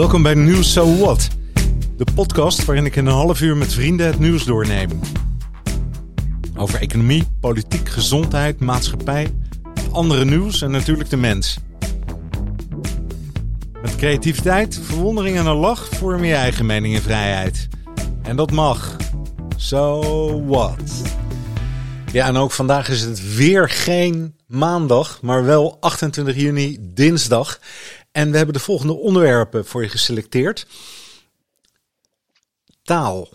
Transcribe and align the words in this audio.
Welkom 0.00 0.22
bij 0.22 0.34
Nieuws 0.34 0.72
So 0.72 0.96
What, 0.96 1.28
de 1.96 2.06
podcast 2.14 2.64
waarin 2.64 2.84
ik 2.84 2.96
in 2.96 3.06
een 3.06 3.12
half 3.12 3.40
uur 3.40 3.56
met 3.56 3.72
vrienden 3.72 4.06
het 4.06 4.18
nieuws 4.18 4.44
doorneem. 4.44 5.00
Over 6.56 6.80
economie, 6.80 7.26
politiek, 7.40 7.88
gezondheid, 7.88 8.60
maatschappij, 8.60 9.34
andere 9.92 10.24
nieuws 10.24 10.62
en 10.62 10.70
natuurlijk 10.70 11.10
de 11.10 11.16
mens. 11.16 11.58
Met 13.82 13.96
creativiteit, 13.96 14.80
verwondering 14.82 15.36
en 15.36 15.46
een 15.46 15.56
lach 15.56 15.88
vorm 15.88 16.24
je 16.24 16.34
eigen 16.34 16.66
mening 16.66 16.94
en 16.94 17.02
vrijheid. 17.02 17.68
En 18.22 18.36
dat 18.36 18.50
mag. 18.50 18.96
So 19.56 20.44
what? 20.46 21.02
Ja, 22.12 22.26
en 22.26 22.36
ook 22.36 22.50
vandaag 22.50 22.88
is 22.88 23.00
het 23.00 23.34
weer 23.34 23.68
geen 23.68 24.34
maandag, 24.46 25.22
maar 25.22 25.44
wel 25.44 25.76
28 25.80 26.36
juni, 26.36 26.78
dinsdag. 26.80 27.58
En 28.12 28.30
we 28.30 28.36
hebben 28.36 28.54
de 28.54 28.60
volgende 28.60 28.92
onderwerpen 28.92 29.66
voor 29.66 29.82
je 29.82 29.88
geselecteerd. 29.88 30.66
Taal. 32.82 33.28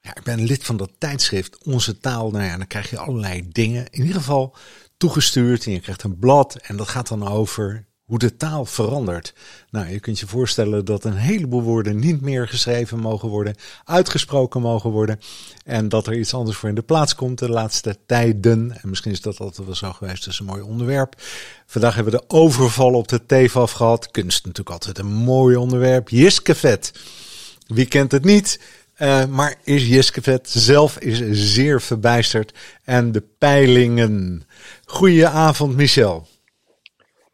Ja, 0.00 0.14
ik 0.14 0.22
ben 0.22 0.44
lid 0.44 0.64
van 0.64 0.76
dat 0.76 0.90
tijdschrift 0.98 1.64
Onze 1.64 1.98
Taal. 1.98 2.30
Nou 2.30 2.44
ja, 2.44 2.56
dan 2.56 2.66
krijg 2.66 2.90
je 2.90 2.98
allerlei 2.98 3.48
dingen 3.48 3.86
in 3.90 4.00
ieder 4.00 4.16
geval 4.16 4.56
toegestuurd. 4.96 5.66
En 5.66 5.72
je 5.72 5.80
krijgt 5.80 6.02
een 6.02 6.18
blad 6.18 6.56
en 6.56 6.76
dat 6.76 6.88
gaat 6.88 7.08
dan 7.08 7.28
over 7.28 7.86
hoe 8.04 8.18
de 8.18 8.36
taal 8.36 8.64
verandert. 8.64 9.34
Nou, 9.70 9.88
je 9.88 10.00
kunt 10.00 10.18
je 10.18 10.26
voorstellen 10.26 10.84
dat 10.84 11.04
een 11.04 11.16
heleboel 11.16 11.62
woorden 11.62 11.98
niet 11.98 12.20
meer 12.20 12.48
geschreven 12.48 12.98
mogen 12.98 13.28
worden, 13.28 13.54
uitgesproken 13.84 14.60
mogen 14.60 14.90
worden. 14.90 15.20
En 15.64 15.88
dat 15.88 16.06
er 16.06 16.18
iets 16.18 16.34
anders 16.34 16.56
voor 16.56 16.68
in 16.68 16.74
de 16.74 16.82
plaats 16.82 17.14
komt 17.14 17.38
de 17.38 17.48
laatste 17.48 17.96
tijden. 18.06 18.78
En 18.82 18.88
misschien 18.88 19.12
is 19.12 19.20
dat 19.20 19.40
altijd 19.40 19.66
wel 19.66 19.76
zo 19.76 19.92
geweest, 19.92 20.26
is 20.26 20.38
een 20.38 20.46
mooi 20.46 20.62
onderwerp. 20.62 21.14
Vandaag 21.66 21.94
hebben 21.94 22.12
we 22.12 22.18
de 22.18 22.34
overval 22.34 22.92
op 22.92 23.08
de 23.08 23.26
TEFAF 23.26 23.72
gehad. 23.72 24.10
Kunst 24.10 24.44
natuurlijk 24.44 24.70
altijd 24.70 24.98
een 24.98 25.12
mooi 25.12 25.56
onderwerp. 25.56 26.08
Jiskevet. 26.08 26.92
Wie 27.66 27.86
kent 27.86 28.12
het 28.12 28.24
niet? 28.24 28.60
Uh, 28.98 29.24
maar 29.24 29.54
is 29.64 29.86
Jiskevet 29.88 30.50
zelf 30.50 30.98
is 30.98 31.20
zeer 31.54 31.80
verbijsterd. 31.80 32.54
En 32.84 33.12
de 33.12 33.24
peilingen. 33.38 34.42
Goedenavond, 34.84 35.76
Michel. 35.76 36.26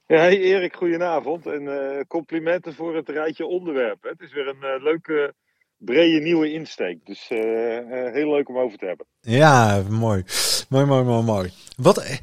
Ja, 0.09 0.17
hey 0.17 0.39
Erik, 0.39 0.77
goedenavond. 0.77 1.47
En 1.47 1.63
uh, 1.63 2.01
complimenten 2.07 2.75
voor 2.75 2.97
het 2.97 3.09
rijtje 3.09 3.47
onderwerpen. 3.47 4.11
Het 4.11 4.21
is 4.21 4.33
weer 4.33 4.49
een 4.49 4.77
uh, 4.77 4.83
leuke, 4.83 5.35
brede 5.77 6.21
nieuwe 6.21 6.53
insteek. 6.53 7.07
Dus 7.07 7.31
uh, 7.31 7.39
heel 8.13 8.31
leuk 8.31 8.49
om 8.49 8.59
over 8.59 8.79
te 8.79 8.87
hebben. 8.87 9.07
Ja, 9.21 9.83
mooi. 9.89 10.25
Mooi, 10.69 10.87
mooi, 10.87 11.05
mooi, 11.05 11.25
mooi. 11.25 11.53
Wat, 11.77 12.21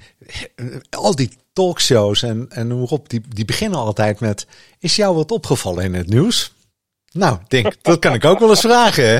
al 0.90 1.16
die 1.16 1.30
talkshows 1.54 2.24
en, 2.24 2.46
en 2.50 2.72
hoe 2.72 2.90
op, 2.90 3.10
die, 3.10 3.22
die 3.30 3.46
beginnen 3.46 3.80
altijd 3.80 4.20
met... 4.20 4.48
Is 4.80 4.96
jou 4.96 5.16
wat 5.16 5.32
opgevallen 5.32 5.84
in 5.84 5.94
het 5.94 6.08
nieuws? 6.08 6.54
Nou, 7.12 7.38
denk, 7.48 7.84
dat 7.84 8.00
kan 8.00 8.14
ik 8.14 8.26
ook 8.26 8.40
wel 8.40 8.50
eens 8.50 8.60
vragen, 8.60 9.06
hè? 9.06 9.20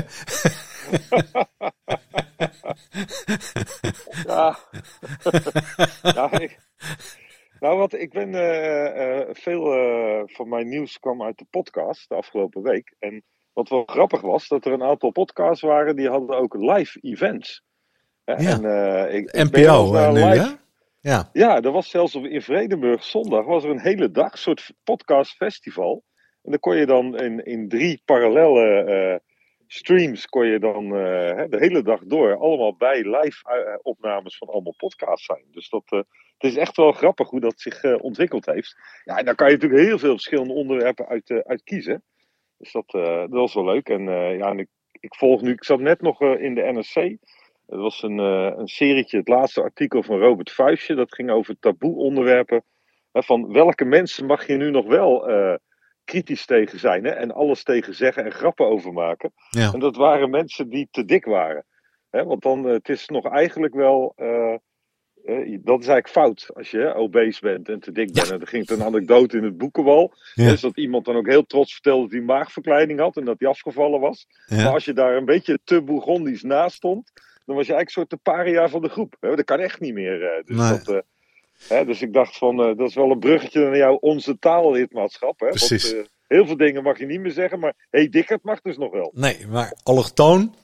ja. 4.26 4.58
ja 6.14 6.32
ik... 6.32 6.58
Nou, 7.60 7.78
wat 7.78 7.92
ik 7.92 8.12
ben 8.12 8.32
uh, 8.32 9.18
uh, 9.18 9.28
veel 9.32 9.76
uh, 9.76 10.22
van 10.26 10.48
mijn 10.48 10.68
nieuws 10.68 10.98
kwam 10.98 11.22
uit 11.22 11.38
de 11.38 11.46
podcast 11.50 12.08
de 12.08 12.14
afgelopen 12.14 12.62
week. 12.62 12.94
En 12.98 13.24
wat 13.52 13.68
wel 13.68 13.82
grappig 13.86 14.20
was, 14.20 14.48
dat 14.48 14.64
er 14.64 14.72
een 14.72 14.82
aantal 14.82 15.10
podcasts 15.10 15.62
waren 15.62 15.96
die 15.96 16.08
hadden 16.08 16.38
ook 16.38 16.54
live 16.54 16.98
events. 17.00 17.62
Ja. 18.24 18.34
En, 18.36 19.14
ik, 19.14 19.32
NPO 19.32 19.94
ik 19.94 20.12
nu, 20.12 20.24
live... 20.24 20.58
Ja. 21.00 21.30
ja, 21.32 21.60
er 21.60 21.70
was 21.70 21.90
zelfs 21.90 22.14
in 22.14 22.42
Vredenburg 22.42 23.04
zondag 23.04 23.44
was 23.44 23.64
er 23.64 23.70
een 23.70 23.80
hele 23.80 24.10
dag, 24.10 24.32
een 24.32 24.38
soort 24.38 24.72
podcastfestival. 24.84 26.04
En 26.42 26.50
dan 26.50 26.60
kon 26.60 26.76
je 26.76 26.86
dan 26.86 27.18
in, 27.18 27.44
in 27.44 27.68
drie 27.68 28.02
parallele 28.04 29.22
streams 29.66 30.26
kon 30.26 30.46
je 30.46 30.58
dan 30.58 30.88
de 30.88 31.56
hele 31.58 31.82
dag 31.82 32.00
door 32.04 32.36
allemaal 32.36 32.76
bij 32.76 33.02
live 33.02 33.78
opnames 33.82 34.38
van 34.38 34.48
allemaal 34.48 34.74
podcasts 34.76 35.26
zijn. 35.26 35.44
Dus 35.50 35.68
dat 35.68 36.04
het 36.38 36.50
is 36.50 36.56
echt 36.56 36.76
wel 36.76 36.92
grappig 36.92 37.30
hoe 37.30 37.40
dat 37.40 37.60
zich 37.60 37.82
uh, 37.82 37.96
ontwikkeld 37.98 38.46
heeft. 38.46 38.76
Ja, 39.04 39.18
en 39.18 39.24
daar 39.24 39.34
kan 39.34 39.46
je 39.46 39.52
natuurlijk 39.52 39.82
heel 39.82 39.98
veel 39.98 40.12
verschillende 40.12 40.52
onderwerpen 40.52 41.06
uit, 41.06 41.30
uh, 41.30 41.38
uit 41.38 41.62
kiezen. 41.62 42.02
Dus 42.58 42.72
dat, 42.72 42.94
uh, 42.94 43.18
dat 43.18 43.30
was 43.30 43.54
wel 43.54 43.64
leuk. 43.64 43.88
En 43.88 44.02
ja, 44.38 44.50
en 44.50 44.58
ik, 44.58 44.68
ik, 45.00 45.14
volg 45.14 45.40
nu, 45.40 45.52
ik 45.52 45.64
zat 45.64 45.80
net 45.80 46.00
nog 46.00 46.20
in 46.20 46.54
de 46.54 46.62
NRC. 46.62 47.16
Het 47.66 47.80
was 47.80 48.02
een, 48.02 48.18
een 48.18 48.68
serietje, 48.68 49.18
het 49.18 49.28
laatste 49.28 49.62
artikel 49.62 50.02
van 50.02 50.18
Robert 50.18 50.52
Vuistje. 50.52 50.94
Dat 50.94 51.14
ging 51.14 51.30
over 51.30 51.58
taboe 51.58 51.96
onderwerpen. 51.96 52.62
van 53.12 53.52
welke 53.52 53.84
mensen 53.84 54.26
mag 54.26 54.46
je 54.46 54.56
nu 54.56 54.70
nog 54.70 54.86
wel 54.86 55.28
kritisch 56.04 56.46
tegen 56.46 56.78
zijn 56.78 57.04
hè? 57.04 57.10
en 57.10 57.32
alles 57.32 57.62
tegen 57.62 57.94
zeggen 57.94 58.24
en 58.24 58.32
grappen 58.32 58.66
over 58.66 58.92
maken. 58.92 59.32
Ja. 59.50 59.72
En 59.72 59.80
dat 59.80 59.96
waren 59.96 60.30
mensen 60.30 60.68
die 60.68 60.88
te 60.90 61.04
dik 61.04 61.24
waren. 61.24 61.64
Hè? 62.10 62.24
Want 62.24 62.42
dan, 62.42 62.64
het 62.64 62.88
is 62.88 63.06
nog 63.06 63.30
eigenlijk 63.30 63.74
wel 63.74 64.14
dat 65.62 65.80
is 65.80 65.86
eigenlijk 65.86 66.08
fout 66.08 66.50
als 66.54 66.70
je 66.70 66.94
obese 66.94 67.40
bent 67.40 67.68
en 67.68 67.80
te 67.80 67.92
dik 67.92 68.12
bent. 68.12 68.30
En 68.30 68.40
er 68.40 68.46
ging 68.46 68.70
een 68.70 68.82
anekdote 68.82 69.36
in 69.36 69.44
het 69.44 69.58
boekenwal. 69.58 70.12
Ja. 70.34 70.50
Dus 70.50 70.60
dat 70.60 70.76
iemand 70.76 71.04
dan 71.04 71.16
ook 71.16 71.26
heel 71.26 71.46
trots 71.46 71.72
vertelde 71.72 72.02
dat 72.02 72.10
hij 72.10 72.20
maagverkleining 72.20 72.98
had 73.00 73.16
en 73.16 73.24
dat 73.24 73.38
hij 73.38 73.48
afgevallen 73.48 74.00
was. 74.00 74.26
Maar 74.46 74.72
als 74.72 74.84
je 74.84 74.92
daar 74.92 75.16
een 75.16 75.24
beetje 75.24 75.58
te 75.64 75.82
Bourgondisch 75.82 76.42
naast 76.42 76.76
stond, 76.76 77.12
dan 77.44 77.56
was 77.56 77.66
je 77.66 77.72
eigenlijk 77.72 77.86
een 77.86 77.92
soort 77.92 78.10
de 78.10 78.30
paria 78.30 78.68
van 78.68 78.82
de 78.82 78.88
groep. 78.88 79.16
Dat 79.20 79.44
kan 79.44 79.58
echt 79.58 79.80
niet 79.80 79.94
meer. 79.94 80.22
Eh, 80.22 80.44
dus, 80.44 80.56
nee. 80.56 80.80
dat, 80.84 81.04
hè, 81.68 81.84
dus 81.84 82.02
ik 82.02 82.12
dacht 82.12 82.36
van, 82.36 82.60
eh, 82.60 82.76
dat 82.76 82.88
is 82.88 82.94
wel 82.94 83.10
een 83.10 83.18
bruggetje 83.18 83.60
naar 83.60 83.76
jouw 83.76 83.94
onze 83.94 84.38
taallidmaatschap. 84.38 85.40
Hè? 85.40 85.48
Precies. 85.48 85.92
Want, 85.92 86.08
heel 86.26 86.46
veel 86.46 86.56
dingen 86.56 86.82
mag 86.82 86.98
je 86.98 87.06
niet 87.06 87.20
meer 87.20 87.32
zeggen, 87.32 87.58
maar 87.58 87.74
hey, 87.90 88.08
dikkerd 88.08 88.42
mag 88.42 88.60
dus 88.60 88.76
nog 88.76 88.92
wel. 88.92 89.12
Nee, 89.14 89.46
maar 89.46 89.76
allochtoon 89.82 90.54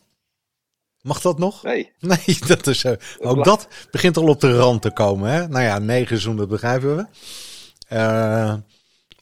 Mag 1.03 1.21
dat 1.21 1.39
nog? 1.39 1.63
Nee. 1.63 1.93
Nee, 2.01 2.39
dat 2.47 2.67
is, 2.67 2.85
uh, 2.85 2.93
ook 3.19 3.45
dat 3.45 3.69
begint 3.91 4.17
al 4.17 4.29
op 4.29 4.41
de 4.41 4.57
rand 4.57 4.83
te 4.83 4.91
komen. 4.91 5.31
Hè? 5.31 5.49
Nou 5.49 5.65
ja, 5.65 5.79
negen 5.79 6.19
zoen, 6.19 6.37
dat 6.37 6.49
begrijpen 6.49 6.97
we. 6.97 7.07
Uh, 7.93 8.55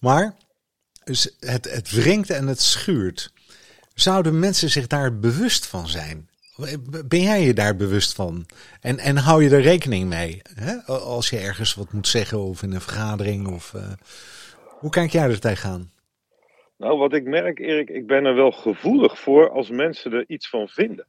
maar 0.00 0.36
dus 1.04 1.36
het, 1.40 1.72
het 1.72 1.90
wringt 1.90 2.30
en 2.30 2.46
het 2.46 2.60
schuurt. 2.60 3.32
Zouden 3.94 4.38
mensen 4.38 4.70
zich 4.70 4.86
daar 4.86 5.18
bewust 5.18 5.66
van 5.66 5.88
zijn? 5.88 6.28
Ben 7.06 7.22
jij 7.22 7.44
je 7.44 7.54
daar 7.54 7.76
bewust 7.76 8.14
van? 8.14 8.46
En, 8.80 8.98
en 8.98 9.16
hou 9.16 9.44
je 9.44 9.50
er 9.50 9.62
rekening 9.62 10.08
mee? 10.08 10.42
Hè? 10.54 10.76
Als 10.86 11.30
je 11.30 11.38
ergens 11.38 11.74
wat 11.74 11.92
moet 11.92 12.08
zeggen 12.08 12.38
of 12.38 12.62
in 12.62 12.72
een 12.72 12.80
vergadering? 12.80 13.48
Of, 13.48 13.72
uh, 13.76 13.82
hoe 14.78 14.90
kijk 14.90 15.10
jij 15.10 15.28
er 15.28 15.40
tegenaan? 15.40 15.90
Nou, 16.76 16.98
wat 16.98 17.12
ik 17.12 17.24
merk, 17.24 17.58
Erik, 17.58 17.88
ik 17.88 18.06
ben 18.06 18.24
er 18.24 18.34
wel 18.34 18.50
gevoelig 18.50 19.18
voor 19.18 19.50
als 19.50 19.70
mensen 19.70 20.12
er 20.12 20.24
iets 20.26 20.48
van 20.48 20.68
vinden. 20.68 21.06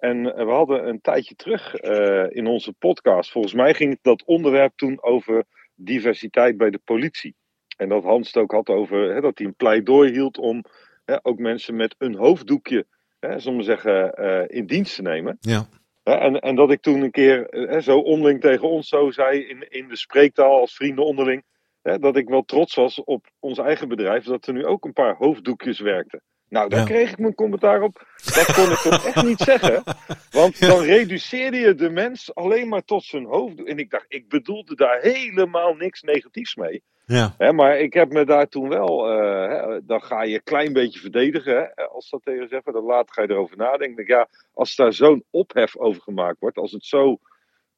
En 0.00 0.34
eh, 0.34 0.44
we 0.44 0.50
hadden 0.50 0.88
een 0.88 1.00
tijdje 1.00 1.34
terug 1.34 1.82
uh, 1.82 2.26
in 2.28 2.46
onze 2.46 2.72
podcast, 2.72 3.30
volgens 3.30 3.54
mij 3.54 3.74
ging 3.74 3.98
dat 4.02 4.24
onderwerp 4.24 4.72
toen 4.76 5.02
over 5.02 5.44
diversiteit 5.74 6.56
bij 6.56 6.70
de 6.70 6.80
politie. 6.84 7.34
En 7.76 7.88
dat 7.88 8.02
Hans 8.02 8.26
het 8.26 8.36
ook 8.36 8.52
had 8.52 8.68
over 8.68 9.14
hè, 9.14 9.20
dat 9.20 9.38
hij 9.38 9.46
een 9.46 9.54
pleidooi 9.54 10.10
hield 10.10 10.38
om 10.38 10.64
hè, 11.04 11.16
ook 11.22 11.38
mensen 11.38 11.76
met 11.76 11.94
een 11.98 12.14
hoofddoekje, 12.14 12.86
hè, 13.18 13.38
zullen 13.38 13.64
zeggen, 13.64 14.20
uh, 14.20 14.42
in 14.46 14.66
dienst 14.66 14.94
te 14.94 15.02
nemen. 15.02 15.36
Ja. 15.40 15.68
En, 16.02 16.40
en 16.40 16.54
dat 16.54 16.70
ik 16.70 16.80
toen 16.80 17.02
een 17.02 17.10
keer 17.10 17.46
hè, 17.50 17.80
zo 17.80 17.98
onderling 17.98 18.40
tegen 18.40 18.68
ons 18.68 18.88
zo 18.88 19.10
zei 19.10 19.40
in, 19.40 19.70
in 19.70 19.88
de 19.88 19.96
spreektaal 19.96 20.60
als 20.60 20.74
vrienden 20.74 21.04
onderling. 21.04 21.44
Hè, 21.82 21.98
dat 21.98 22.16
ik 22.16 22.28
wel 22.28 22.42
trots 22.42 22.74
was 22.74 23.04
op 23.04 23.26
ons 23.38 23.58
eigen 23.58 23.88
bedrijf 23.88 24.24
dat 24.24 24.46
er 24.46 24.52
nu 24.52 24.66
ook 24.66 24.84
een 24.84 24.92
paar 24.92 25.16
hoofddoekjes 25.16 25.80
werkten. 25.80 26.22
Nou, 26.50 26.68
daar 26.68 26.84
kreeg 26.84 27.10
ik 27.10 27.18
mijn 27.18 27.34
commentaar 27.34 27.82
op. 27.82 28.06
Dat 28.34 28.52
kon 28.52 28.70
ik 28.70 28.78
toch 28.78 29.04
echt 29.06 29.22
niet 29.22 29.40
zeggen. 29.40 29.82
Want 30.30 30.60
dan 30.60 30.80
reduceerde 30.80 31.56
je 31.56 31.74
de 31.74 31.90
mens 31.90 32.34
alleen 32.34 32.68
maar 32.68 32.84
tot 32.84 33.04
zijn 33.04 33.24
hoofd. 33.24 33.64
En 33.64 33.78
ik 33.78 33.90
dacht, 33.90 34.04
ik 34.08 34.28
bedoelde 34.28 34.74
daar 34.74 35.00
helemaal 35.00 35.74
niks 35.74 36.02
negatiefs 36.02 36.54
mee. 36.54 36.82
Ja. 37.06 37.34
Hè, 37.38 37.52
maar 37.52 37.78
ik 37.78 37.92
heb 37.92 38.12
me 38.12 38.24
daar 38.24 38.48
toen 38.48 38.68
wel. 38.68 39.12
Uh, 39.12 39.48
hè, 39.48 39.84
dan 39.84 40.02
ga 40.02 40.22
je 40.22 40.34
een 40.34 40.42
klein 40.42 40.72
beetje 40.72 41.00
verdedigen. 41.00 41.72
Hè, 41.74 41.88
als 41.88 42.10
dat 42.10 42.22
tegen 42.24 42.48
zeggen. 42.48 42.72
Dan 42.72 42.84
later 42.84 43.14
ga 43.14 43.22
je 43.22 43.30
erover 43.30 43.56
nadenken. 43.56 44.04
Ja, 44.06 44.28
als 44.54 44.76
daar 44.76 44.92
zo'n 44.92 45.24
ophef 45.30 45.76
over 45.76 46.02
gemaakt 46.02 46.40
wordt. 46.40 46.56
Als 46.56 46.72
het 46.72 46.84
zo 46.84 47.18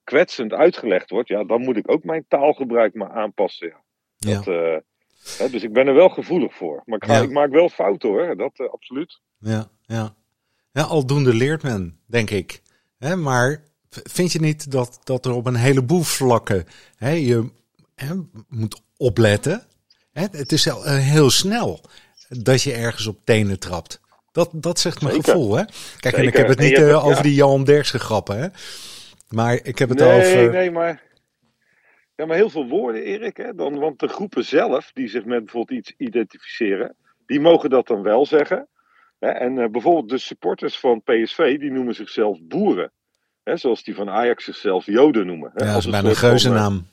kwetsend 0.05 0.53
uitgelegd 0.53 1.11
wordt. 1.11 1.29
Ja, 1.29 1.45
dan 1.45 1.61
moet 1.61 1.77
ik 1.77 1.91
ook 1.91 2.05
mijn 2.05 2.25
taalgebruik 2.29 2.95
maar 2.95 3.11
aanpassen. 3.11 3.75
Ja. 4.17 4.35
Dat, 4.35 4.45
ja. 4.45 4.81
Dus 5.51 5.63
ik 5.63 5.73
ben 5.73 5.87
er 5.87 5.95
wel 5.95 6.09
gevoelig 6.09 6.55
voor. 6.55 6.83
Maar 6.85 6.99
ik, 6.99 7.05
ga, 7.05 7.21
ik 7.21 7.31
maak 7.31 7.51
wel 7.51 7.69
fouten 7.69 8.09
hoor, 8.09 8.37
dat 8.37 8.53
uh, 8.57 8.69
absoluut. 8.71 9.21
Ja, 9.39 9.69
ja. 9.87 10.15
ja, 10.73 10.83
aldoende 10.83 11.35
leert 11.35 11.63
men, 11.63 11.99
denk 12.07 12.31
ik. 12.31 12.63
Maar 13.17 13.63
vind 13.89 14.33
je 14.33 14.41
niet 14.41 14.71
dat, 14.71 15.01
dat 15.05 15.27
er 15.27 15.33
op 15.33 15.47
een 15.47 15.55
heleboel 15.55 16.03
vlakken 16.03 16.67
je 16.99 17.51
moet 18.49 18.83
opletten? 18.97 19.67
Het 20.13 20.53
is 20.53 20.65
heel, 20.65 20.85
heel 20.85 21.31
snel 21.31 21.81
dat 22.29 22.63
je 22.63 22.73
ergens 22.73 23.07
op 23.07 23.19
tenen 23.25 23.59
trapt. 23.59 24.01
Dat, 24.33 24.51
dat 24.53 24.79
zegt 24.79 25.01
mijn 25.01 25.15
Zeker. 25.15 25.33
gevoel, 25.33 25.57
hè? 25.57 25.65
Kijk, 26.01 26.17
en 26.17 26.27
ik 26.27 26.37
heb 26.37 26.49
het 26.49 26.59
niet 26.59 26.79
uh, 26.79 27.05
over 27.05 27.17
ja. 27.17 27.23
die 27.23 27.35
Jan 27.35 27.65
Derksen 27.65 28.01
grappen, 28.01 28.39
hè? 28.39 28.49
Maar 29.29 29.61
ik 29.63 29.79
heb 29.79 29.89
het 29.89 29.99
nee, 29.99 30.17
over... 30.17 30.51
Nee, 30.51 30.71
maar 30.71 31.03
ja, 32.15 32.27
maar 32.27 32.37
heel 32.37 32.51
veel 32.51 32.69
woorden, 32.69 33.03
Erik. 33.03 33.37
Hè? 33.37 33.55
Dan, 33.55 33.79
want 33.79 33.99
de 33.99 34.09
groepen 34.09 34.45
zelf, 34.45 34.91
die 34.93 35.09
zich 35.09 35.25
met 35.25 35.45
bijvoorbeeld 35.45 35.79
iets 35.79 35.95
identificeren, 35.97 36.97
die 37.27 37.41
mogen 37.41 37.71
dat 37.71 37.87
dan 37.87 38.03
wel 38.03 38.27
zeggen. 38.27 38.69
Hè? 39.19 39.29
En 39.29 39.57
uh, 39.57 39.69
bijvoorbeeld 39.69 40.09
de 40.09 40.19
supporters 40.19 40.79
van 40.79 41.03
PSV, 41.03 41.59
die 41.59 41.71
noemen 41.71 41.95
zichzelf 41.95 42.39
boeren. 42.43 42.93
Hè? 43.43 43.57
Zoals 43.57 43.83
die 43.83 43.95
van 43.95 44.11
Ajax 44.11 44.45
zichzelf 44.45 44.87
Joden 44.87 45.27
noemen. 45.27 45.51
Hè? 45.55 45.65
Ja, 45.65 45.73
dat 45.73 45.85
is 45.85 45.91
bijna 45.91 46.09
een 46.09 46.17
geuzennaam. 46.17 46.87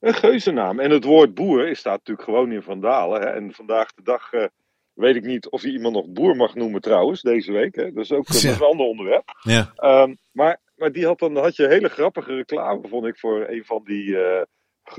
Een 0.00 0.14
geuzennaam. 0.14 0.80
En 0.80 0.90
het 0.90 1.04
woord 1.04 1.34
boer 1.34 1.76
staat 1.76 1.98
natuurlijk 1.98 2.28
gewoon 2.28 2.52
in 2.52 2.62
Vandalen. 2.62 3.20
Hè? 3.20 3.26
En 3.26 3.52
vandaag 3.52 3.94
de 3.94 4.02
dag 4.02 4.32
uh, 4.32 4.44
weet 4.92 5.16
ik 5.16 5.24
niet 5.24 5.48
of 5.48 5.62
je 5.62 5.72
iemand 5.72 5.94
nog 5.94 6.06
boer 6.08 6.36
mag 6.36 6.54
noemen 6.54 6.80
trouwens, 6.80 7.22
deze 7.22 7.52
week. 7.52 7.74
Hè? 7.74 7.92
Dat 7.92 8.04
is 8.04 8.12
ook 8.12 8.28
ja. 8.28 8.52
een 8.52 8.60
ander 8.60 8.86
onderwerp. 8.86 9.28
Ja. 9.42 9.72
Um, 9.76 10.18
maar, 10.32 10.60
maar 10.76 10.92
die 10.92 11.06
had 11.06 11.18
dan 11.18 11.36
had 11.36 11.56
je 11.56 11.66
hele 11.66 11.88
grappige 11.88 12.34
reclame, 12.34 12.88
vond 12.88 13.06
ik, 13.06 13.18
voor 13.18 13.48
een 13.48 13.64
van 13.64 13.82
die... 13.84 14.06
Uh, 14.06 14.42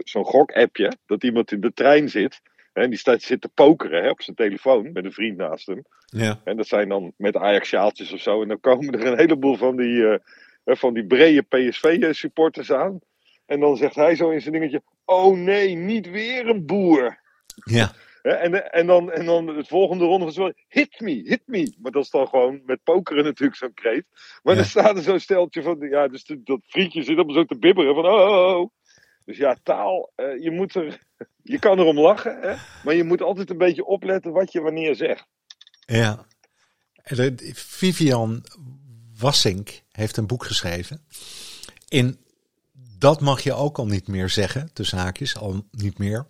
Zo'n 0.04 0.26
gok-appje, 0.26 0.92
dat 1.06 1.24
iemand 1.24 1.52
in 1.52 1.62
de 1.62 1.74
trein 1.74 2.10
zit... 2.10 2.42
En 2.76 2.90
die 2.90 3.00
staat, 3.00 3.22
zit 3.22 3.42
te 3.42 3.50
pokeren 3.54 4.04
hè, 4.04 4.10
op 4.10 4.22
zijn 4.22 4.36
telefoon 4.36 4.92
met 4.92 5.06
een 5.06 5.12
vriend 5.12 5.38
naast 5.38 5.68
hem. 5.68 5.82
Ja. 6.06 6.42
En 6.44 6.58
dat 6.58 6.68
zijn 6.68 6.90
dan 6.90 7.14
met 7.18 7.36
Ajax-sjaaltjes 7.36 8.12
of 8.14 8.20
zo. 8.20 8.42
En 8.42 8.48
dan 8.48 8.60
komen 8.60 8.94
er 8.94 9.06
een 9.06 9.18
heleboel 9.18 9.56
van 9.56 9.76
die, 9.76 9.96
uh, 9.96 10.16
van 10.66 10.94
die 10.94 11.06
brede 11.06 11.42
PSV-supporters 11.42 12.72
aan. 12.72 13.00
En 13.46 13.60
dan 13.60 13.78
zegt 13.78 13.96
hij 13.96 14.16
zo 14.16 14.30
in 14.30 14.42
zijn 14.42 14.54
dingetje: 14.54 14.82
Oh 15.06 15.38
nee, 15.38 15.76
niet 15.76 16.10
weer 16.10 16.48
een 16.48 16.66
boer. 16.66 17.20
Ja. 17.64 17.92
En, 18.26 18.72
en, 18.72 18.88
dan, 18.88 19.12
en 19.12 19.26
dan 19.26 19.48
het 19.48 19.68
volgende 19.68 20.06
ronde 20.06 20.26
was 20.26 20.38
wel: 20.38 20.54
Hit 20.68 21.00
me, 21.00 21.12
hit 21.12 21.42
me. 21.46 21.76
Maar 21.80 21.92
dat 21.92 22.04
is 22.04 22.10
dan 22.10 22.28
gewoon 22.28 22.62
met 22.66 22.84
pokeren 22.84 23.24
natuurlijk 23.24 23.58
zo'n 23.58 23.74
kreet. 23.74 24.06
Maar 24.44 24.54
ja. 24.54 24.60
dan 24.62 24.70
staat 24.70 24.98
er 24.98 25.04
zo'n 25.04 25.20
steltje 25.20 25.62
van: 25.62 25.80
Ja, 25.80 26.08
dus 26.08 26.24
dat 26.26 26.60
vriendje 26.68 27.04
zit 27.04 27.20
op 27.20 27.32
zo 27.32 27.46
te 27.46 27.58
bibberen 27.58 27.96
van: 27.96 28.06
Oh, 28.06 28.30
oh, 28.30 28.60
oh. 28.60 28.70
Dus 29.26 29.38
ja, 29.38 29.58
taal, 29.64 30.12
uh, 30.16 30.44
je, 30.44 30.52
moet 30.52 30.76
er, 30.76 31.00
je 31.54 31.60
kan 31.60 31.80
erom 31.80 32.00
lachen, 32.00 32.42
hè? 32.42 32.56
maar 32.84 32.96
je 32.96 33.04
moet 33.04 33.22
altijd 33.22 33.50
een 33.50 33.58
beetje 33.58 33.86
opletten 33.86 34.32
wat 34.32 34.52
je 34.52 34.62
wanneer 34.62 34.96
zegt. 34.96 35.28
Ja. 35.86 36.26
Vivian 37.54 38.44
Wassink 39.20 39.82
heeft 39.92 40.18
een 40.18 40.28
boek 40.28 40.46
geschreven. 40.46 41.06
In 41.88 42.18
dat 42.98 43.22
mag 43.22 43.42
je 43.42 43.54
ook 43.54 43.78
al 43.78 43.86
niet 43.86 44.08
meer 44.08 44.30
zeggen, 44.30 44.74
tussen 44.74 44.98
haakjes, 44.98 45.38
al 45.38 45.68
niet 45.72 45.98
meer. 45.98 46.28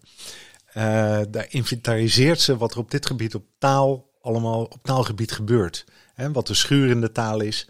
Uh, 0.78 1.22
daar 1.30 1.46
inventariseert 1.50 2.42
ze 2.42 2.58
wat 2.58 2.74
er 2.74 2.80
op 2.80 2.92
dit 2.92 3.06
gebied 3.06 3.36
op 3.36 3.46
taal 3.58 4.10
allemaal 4.22 4.64
op 4.64 4.80
taalgebied 4.84 5.32
gebeurt. 5.32 5.86
Hè, 6.14 6.32
wat 6.32 6.48
de 6.48 6.54
schurende 6.54 7.12
taal 7.12 7.42
is. 7.42 7.70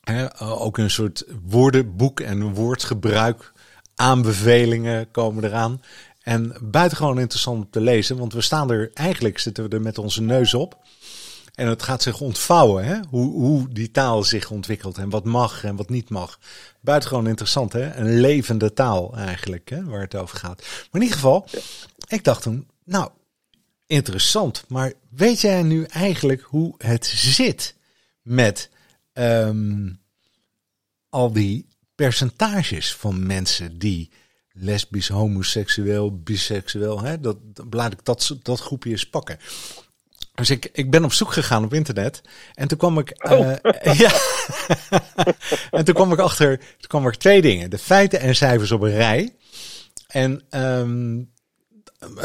Hè, 0.00 0.40
ook 0.40 0.78
een 0.78 0.90
soort 0.90 1.24
woordenboek 1.46 2.20
en 2.20 2.54
woordgebruik 2.54 3.52
aanbevelingen 3.94 5.10
komen 5.10 5.44
eraan. 5.44 5.80
En 6.22 6.56
buitengewoon 6.62 7.18
interessant 7.18 7.64
om 7.64 7.70
te 7.70 7.80
lezen, 7.80 8.16
want 8.16 8.32
we 8.32 8.40
staan 8.40 8.70
er, 8.70 8.90
eigenlijk 8.94 9.38
zitten 9.38 9.68
we 9.68 9.76
er 9.76 9.82
met 9.82 9.98
onze 9.98 10.22
neus 10.22 10.54
op. 10.54 10.78
En 11.56 11.66
het 11.66 11.82
gaat 11.82 12.02
zich 12.02 12.20
ontvouwen, 12.20 12.84
hè? 12.84 13.00
Hoe, 13.08 13.32
hoe 13.32 13.68
die 13.68 13.90
taal 13.90 14.22
zich 14.22 14.50
ontwikkelt 14.50 14.98
en 14.98 15.10
wat 15.10 15.24
mag 15.24 15.64
en 15.64 15.76
wat 15.76 15.88
niet 15.88 16.10
mag. 16.10 16.38
Buitengewoon 16.80 17.26
interessant, 17.26 17.72
hè? 17.72 17.94
Een 17.94 18.20
levende 18.20 18.72
taal 18.72 19.16
eigenlijk, 19.16 19.70
hè? 19.70 19.84
waar 19.84 20.00
het 20.00 20.14
over 20.14 20.38
gaat. 20.38 20.58
Maar 20.60 20.88
in 20.92 21.02
ieder 21.02 21.16
geval, 21.16 21.48
ik 22.08 22.24
dacht 22.24 22.42
toen, 22.42 22.68
nou, 22.84 23.10
interessant. 23.86 24.64
Maar 24.68 24.92
weet 25.08 25.40
jij 25.40 25.62
nu 25.62 25.84
eigenlijk 25.84 26.42
hoe 26.42 26.74
het 26.78 27.06
zit 27.06 27.74
met 28.22 28.70
um, 29.12 30.00
al 31.08 31.32
die 31.32 31.66
percentages 31.94 32.94
van 32.94 33.26
mensen 33.26 33.78
die 33.78 34.10
lesbisch, 34.52 35.08
homoseksueel, 35.08 36.22
biseksueel, 36.22 37.00
hè, 37.00 37.20
dat, 37.20 37.36
laat 37.70 37.92
ik 37.92 38.04
dat, 38.04 38.36
dat 38.42 38.60
groepje 38.60 38.90
eens 38.90 39.08
pakken. 39.08 39.38
Dus 40.36 40.50
ik, 40.50 40.68
ik 40.72 40.90
ben 40.90 41.04
op 41.04 41.12
zoek 41.12 41.32
gegaan 41.32 41.64
op 41.64 41.74
internet 41.74 42.22
en 42.54 42.68
toen 42.68 42.78
kwam 42.78 42.98
ik, 42.98 43.30
oh. 43.30 43.38
uh, 43.40 43.94
ja, 44.04 44.10
en 45.70 45.84
toen 45.84 45.94
kwam 45.94 46.12
ik 46.12 46.18
achter, 46.18 46.58
toen 46.58 46.88
kwam 46.88 47.06
er 47.06 47.18
twee 47.18 47.40
dingen, 47.42 47.70
de 47.70 47.78
feiten 47.78 48.20
en 48.20 48.34
cijfers 48.34 48.72
op 48.72 48.80
een 48.80 48.96
rij. 48.96 49.34
En 50.06 50.42
um, 50.50 51.32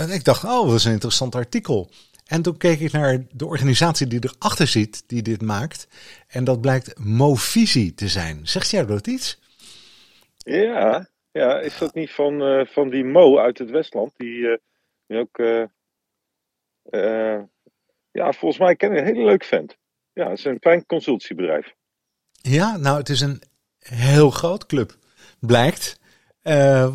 ik 0.09 0.23
dacht, 0.23 0.43
oh, 0.43 0.67
dat 0.67 0.75
is 0.75 0.85
een 0.85 0.91
interessant 0.91 1.35
artikel. 1.35 1.89
En 2.25 2.41
toen 2.41 2.57
keek 2.57 2.79
ik 2.79 2.91
naar 2.91 3.25
de 3.31 3.45
organisatie 3.45 4.07
die 4.07 4.23
erachter 4.23 4.67
zit, 4.67 5.03
die 5.07 5.21
dit 5.21 5.41
maakt. 5.41 5.87
En 6.27 6.43
dat 6.43 6.61
blijkt 6.61 6.99
Movisie 6.99 7.93
te 7.93 8.07
zijn. 8.07 8.47
Zegt 8.47 8.69
jij 8.69 8.85
dat 8.85 9.07
iets? 9.07 9.39
Ja, 10.37 11.09
ja, 11.31 11.59
is 11.59 11.77
dat 11.77 11.93
niet 11.93 12.11
van, 12.11 12.41
uh, 12.41 12.65
van 12.65 12.89
die 12.89 13.03
Mo 13.03 13.37
uit 13.37 13.57
het 13.57 13.69
Westland? 13.69 14.11
Die, 14.17 14.37
uh, 14.37 14.57
die 15.07 15.17
ook. 15.19 15.37
Ja, 18.11 18.31
volgens 18.31 18.59
mij 18.61 18.75
ken 18.75 18.91
ik 18.91 18.97
een 18.97 19.05
hele 19.05 19.25
leuk 19.25 19.43
vent. 19.43 19.77
Ja, 20.13 20.29
het 20.29 20.37
is 20.37 20.45
een 20.45 20.59
klein 20.59 20.85
consultiebedrijf. 20.85 21.73
Ja, 22.41 22.77
nou, 22.77 22.97
het 22.97 23.09
is 23.09 23.21
een 23.21 23.41
heel 23.79 24.29
groot 24.29 24.65
club, 24.65 24.97
blijkt. 25.39 25.99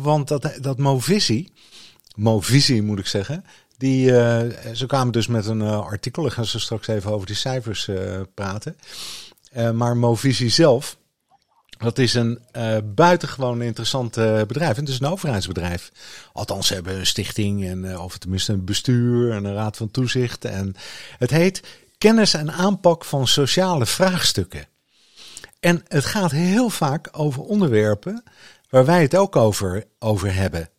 want 0.01 0.27
dat, 0.27 0.57
dat 0.61 0.77
Movisie, 0.77 1.53
Movisie 2.15 2.81
moet 2.81 2.99
ik 2.99 3.07
zeggen, 3.07 3.43
die, 3.77 4.07
ze 4.73 4.83
kwamen 4.87 5.13
dus 5.13 5.27
met 5.27 5.45
een 5.45 5.61
artikel, 5.61 6.21
daar 6.23 6.31
gaan 6.31 6.45
ze 6.45 6.59
straks 6.59 6.87
even 6.87 7.11
over 7.11 7.27
die 7.27 7.35
cijfers 7.35 7.89
praten. 8.33 8.77
maar 9.73 9.97
Movisie 9.97 10.49
zelf, 10.49 10.97
dat 11.77 11.97
is 11.97 12.13
een 12.13 12.39
uh, 12.57 12.77
buitengewoon 12.85 13.61
interessant 13.61 14.17
uh, 14.17 14.41
bedrijf. 14.41 14.75
Het 14.75 14.89
is 14.89 14.99
een 14.99 15.07
overheidsbedrijf. 15.07 15.91
Althans, 16.33 16.67
ze 16.67 16.73
hebben 16.73 16.99
een 16.99 17.05
stichting 17.05 17.65
en 17.65 17.83
uh, 17.83 18.03
of 18.03 18.17
tenminste 18.17 18.53
een 18.53 18.65
bestuur 18.65 19.31
en 19.31 19.45
een 19.45 19.53
raad 19.53 19.77
van 19.77 19.91
toezicht. 19.91 20.45
En 20.45 20.75
het 21.17 21.29
heet 21.29 21.63
Kennis 21.97 22.33
en 22.33 22.51
aanpak 22.51 23.05
van 23.05 23.27
sociale 23.27 23.85
vraagstukken. 23.85 24.65
En 25.59 25.83
het 25.87 26.05
gaat 26.05 26.31
heel 26.31 26.69
vaak 26.69 27.09
over 27.11 27.41
onderwerpen 27.41 28.23
waar 28.69 28.85
wij 28.85 29.01
het 29.01 29.15
ook 29.15 29.35
over, 29.35 29.83
over 29.99 30.33
hebben. 30.33 30.69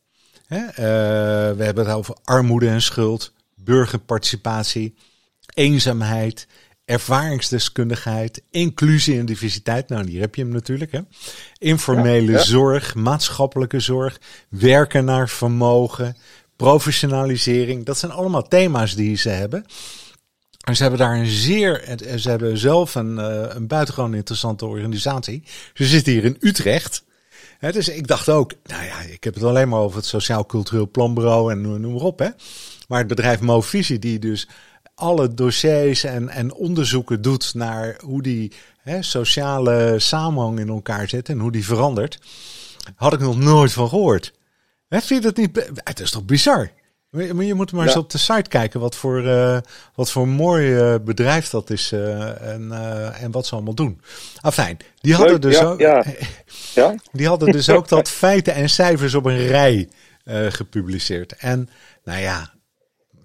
Hè? 0.47 0.67
we 1.57 1.65
hebben 1.65 1.87
het 1.87 1.95
over 1.95 2.17
armoede 2.25 2.69
en 2.69 2.83
schuld, 2.83 3.33
burgerparticipatie, 3.55 4.95
eenzaamheid, 5.55 6.47
ervaringsdeskundigheid, 6.89 8.43
inclusie 8.51 9.19
en 9.19 9.27
diversiteit. 9.27 9.89
Nou, 9.89 10.09
hier 10.09 10.21
heb 10.21 10.35
je 10.35 10.43
hem 10.43 10.53
natuurlijk. 10.53 10.93
Hè? 10.93 11.01
Informele 11.59 12.33
ja, 12.33 12.39
ja. 12.39 12.45
zorg, 12.45 12.95
maatschappelijke 12.95 13.81
zorg, 13.81 14.21
werken 14.49 15.05
naar 15.05 15.29
vermogen, 15.29 16.17
professionalisering. 16.57 17.85
Dat 17.85 17.99
zijn 17.99 18.13
allemaal 18.13 18.49
thema's 18.49 18.95
die 18.95 19.17
ze 19.17 19.29
hebben. 19.29 19.65
En 20.65 20.77
ze 20.77 20.83
hebben 20.83 21.01
daar 21.01 21.17
een 21.17 21.27
zeer, 21.27 21.97
ze 22.17 22.29
hebben 22.29 22.59
zelf 22.59 22.95
een, 22.95 23.17
een 23.57 23.67
buitengewoon 23.67 24.15
interessante 24.15 24.67
organisatie. 24.67 25.43
Ze 25.75 25.85
zitten 25.87 26.13
hier 26.13 26.25
in 26.25 26.37
Utrecht. 26.41 27.05
He, 27.59 27.73
dus 27.73 27.89
ik 27.89 28.07
dacht 28.07 28.29
ook, 28.29 28.53
nou 28.65 28.85
ja, 28.85 29.01
ik 29.01 29.25
heb 29.25 29.35
het 29.35 29.43
alleen 29.43 29.69
maar 29.69 29.81
over 29.81 29.97
het 29.97 30.07
Sociaal 30.07 30.47
Cultureel 30.47 30.91
Planbureau 30.91 31.53
en 31.53 31.61
noem 31.61 31.93
maar 31.93 32.03
op. 32.03 32.19
Hè. 32.19 32.29
Maar 32.89 32.99
het 32.99 33.09
bedrijf 33.09 33.41
Movisie, 33.41 33.99
die 33.99 34.19
dus 34.19 34.49
alle 34.99 35.35
dossiers 35.35 36.05
en, 36.05 36.29
en 36.29 36.55
onderzoeken 36.55 37.23
doet 37.23 37.55
naar 37.55 37.97
hoe 38.05 38.23
die 38.23 38.53
hè, 38.83 39.03
sociale 39.03 39.95
samenhang 39.99 40.59
in 40.59 40.69
elkaar 40.69 41.09
zit 41.09 41.29
en 41.29 41.39
hoe 41.39 41.53
die 41.53 41.65
verandert, 41.65 42.19
had 42.95 43.13
ik 43.13 43.21
nog 43.21 43.39
nooit 43.39 43.73
van 43.73 43.89
gehoord. 43.89 44.33
Hè, 44.89 45.01
vind 45.01 45.23
je 45.23 45.33
dat 45.33 45.37
niet? 45.37 45.71
Het 45.85 46.01
is 46.01 46.11
toch 46.11 46.25
bizar? 46.25 46.71
Maar 47.11 47.45
je 47.45 47.55
moet 47.55 47.73
maar 47.73 47.81
ja. 47.81 47.87
eens 47.87 47.99
op 47.99 48.11
de 48.11 48.19
site 48.19 48.49
kijken 48.49 48.81
wat 48.81 48.97
voor, 48.97 49.23
uh, 49.25 49.59
wat 49.95 50.11
voor 50.11 50.29
mooi 50.29 50.93
uh, 50.93 50.95
bedrijf 51.05 51.49
dat 51.49 51.71
is 51.71 51.93
uh, 51.93 52.53
en, 52.53 52.73
en 53.15 53.31
wat 53.31 53.47
ze 53.47 53.55
allemaal 53.55 53.75
doen. 53.75 54.01
Afijn, 54.41 54.77
die 55.01 55.15
hadden 55.15 55.33
Leuk, 55.33 55.43
dus 55.43 55.59
ja, 55.59 55.65
ook, 55.65 55.81
ja. 55.81 56.05
ja? 56.83 56.95
die 57.13 57.27
hadden 57.27 57.53
dus 57.53 57.71
ook 57.71 57.89
dat 57.89 58.09
feiten 58.09 58.55
en 58.55 58.71
cijfers 58.71 59.15
op 59.15 59.25
een 59.25 59.47
rij 59.47 59.89
gepubliceerd. 60.49 61.33
En 61.33 61.69
nou 62.05 62.21
ja, 62.21 62.53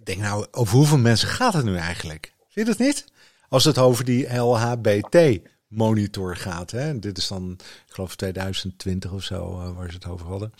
denk 0.05 0.19
nou, 0.19 0.45
over 0.51 0.75
hoeveel 0.75 0.97
mensen 0.97 1.27
gaat 1.27 1.53
het 1.53 1.65
nu 1.65 1.75
eigenlijk? 1.75 2.33
Vind 2.49 2.67
je 2.67 2.73
dat 2.73 2.85
niet? 2.85 3.05
Als 3.49 3.63
het 3.63 3.77
over 3.77 4.05
die 4.05 4.35
LHBT-monitor 4.35 6.35
gaat. 6.35 6.71
Hè? 6.71 6.99
Dit 6.99 7.17
is 7.17 7.27
dan, 7.27 7.51
ik 7.87 7.93
geloof 7.93 8.15
2020 8.15 9.11
of 9.11 9.23
zo, 9.23 9.59
uh, 9.59 9.75
waar 9.75 9.89
ze 9.89 9.95
het 9.95 10.07
over 10.07 10.27
hadden. 10.27 10.53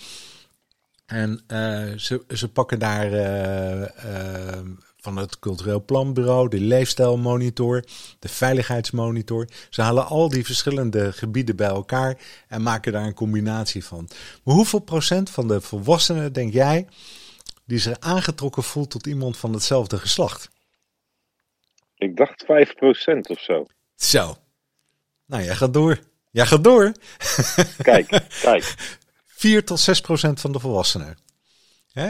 En 1.05 1.41
uh, 1.47 1.97
ze, 1.97 2.23
ze 2.27 2.51
pakken 2.51 2.79
daar 2.79 3.13
uh, 3.13 3.87
van 5.03 5.17
het 5.17 5.39
Cultureel 5.39 5.85
Planbureau, 5.85 6.49
de 6.49 6.59
leefstijlmonitor, 6.59 7.83
de 8.19 8.27
veiligheidsmonitor. 8.27 9.47
Ze 9.69 9.81
halen 9.81 10.07
al 10.07 10.29
die 10.29 10.45
verschillende 10.45 11.11
gebieden 11.11 11.55
bij 11.55 11.67
elkaar 11.67 12.17
en 12.47 12.61
maken 12.61 12.91
daar 12.91 13.05
een 13.05 13.13
combinatie 13.13 13.85
van. 13.85 14.09
Maar 14.43 14.55
hoeveel 14.55 14.79
procent 14.79 15.29
van 15.29 15.47
de 15.47 15.61
volwassenen, 15.61 16.33
denk 16.33 16.53
jij, 16.53 16.87
die 17.65 17.79
zich 17.79 17.99
aangetrokken 17.99 18.63
voelt 18.63 18.89
tot 18.89 19.07
iemand 19.07 19.37
van 19.37 19.53
hetzelfde 19.53 19.97
geslacht? 19.97 20.49
Ik 21.95 22.17
dacht 22.17 22.43
5% 22.43 22.47
of 23.21 23.39
zo. 23.39 23.65
Zo. 23.95 24.37
Nou, 25.25 25.43
jij 25.43 25.55
gaat 25.55 25.73
door. 25.73 25.99
Jij 26.31 26.45
gaat 26.45 26.63
door. 26.63 26.91
Kijk, 27.77 28.07
kijk. 28.41 28.75
4 29.25 29.65
tot 29.65 29.79
6 29.79 30.01
procent 30.01 30.41
van 30.41 30.51
de 30.51 30.59
volwassenen. 30.59 31.17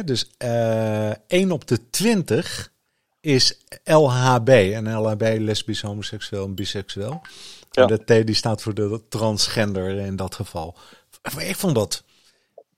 Dus 0.06 0.32
uh, 0.38 1.12
1 1.28 1.52
op 1.52 1.68
de 1.68 1.90
20 1.90 2.72
is 3.20 3.58
LHB. 3.84 4.50
En 4.50 4.94
LHB, 4.94 5.22
lesbisch, 5.40 5.82
homoseksueel 5.82 6.46
en 6.46 6.56
biseksueel. 6.56 7.22
Ja. 7.72 7.82
En 7.82 7.88
de 7.88 8.22
T 8.24 8.26
die 8.26 8.36
staat 8.36 8.62
voor 8.62 8.74
de 8.74 9.02
transgender 9.10 9.90
in 9.90 10.16
dat 10.16 10.36
geval. 10.36 10.78
Ik 11.38 11.56
vond 11.56 11.76
dat... 11.76 12.04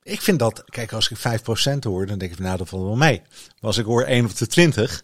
Ik 0.05 0.21
vind 0.21 0.39
dat... 0.39 0.63
Kijk, 0.65 0.93
als 0.93 1.09
ik 1.09 1.17
5% 1.17 1.79
hoor, 1.79 2.05
dan 2.05 2.17
denk 2.17 2.31
ik, 2.31 2.39
nou, 2.39 2.57
dat 2.57 2.69
valt 2.69 2.83
wel 2.83 2.95
mee. 2.95 3.21
Maar 3.21 3.55
als 3.62 3.77
ik 3.77 3.85
hoor 3.85 4.03
1 4.03 4.25
op 4.25 4.35
de 4.35 4.47
20... 4.47 5.03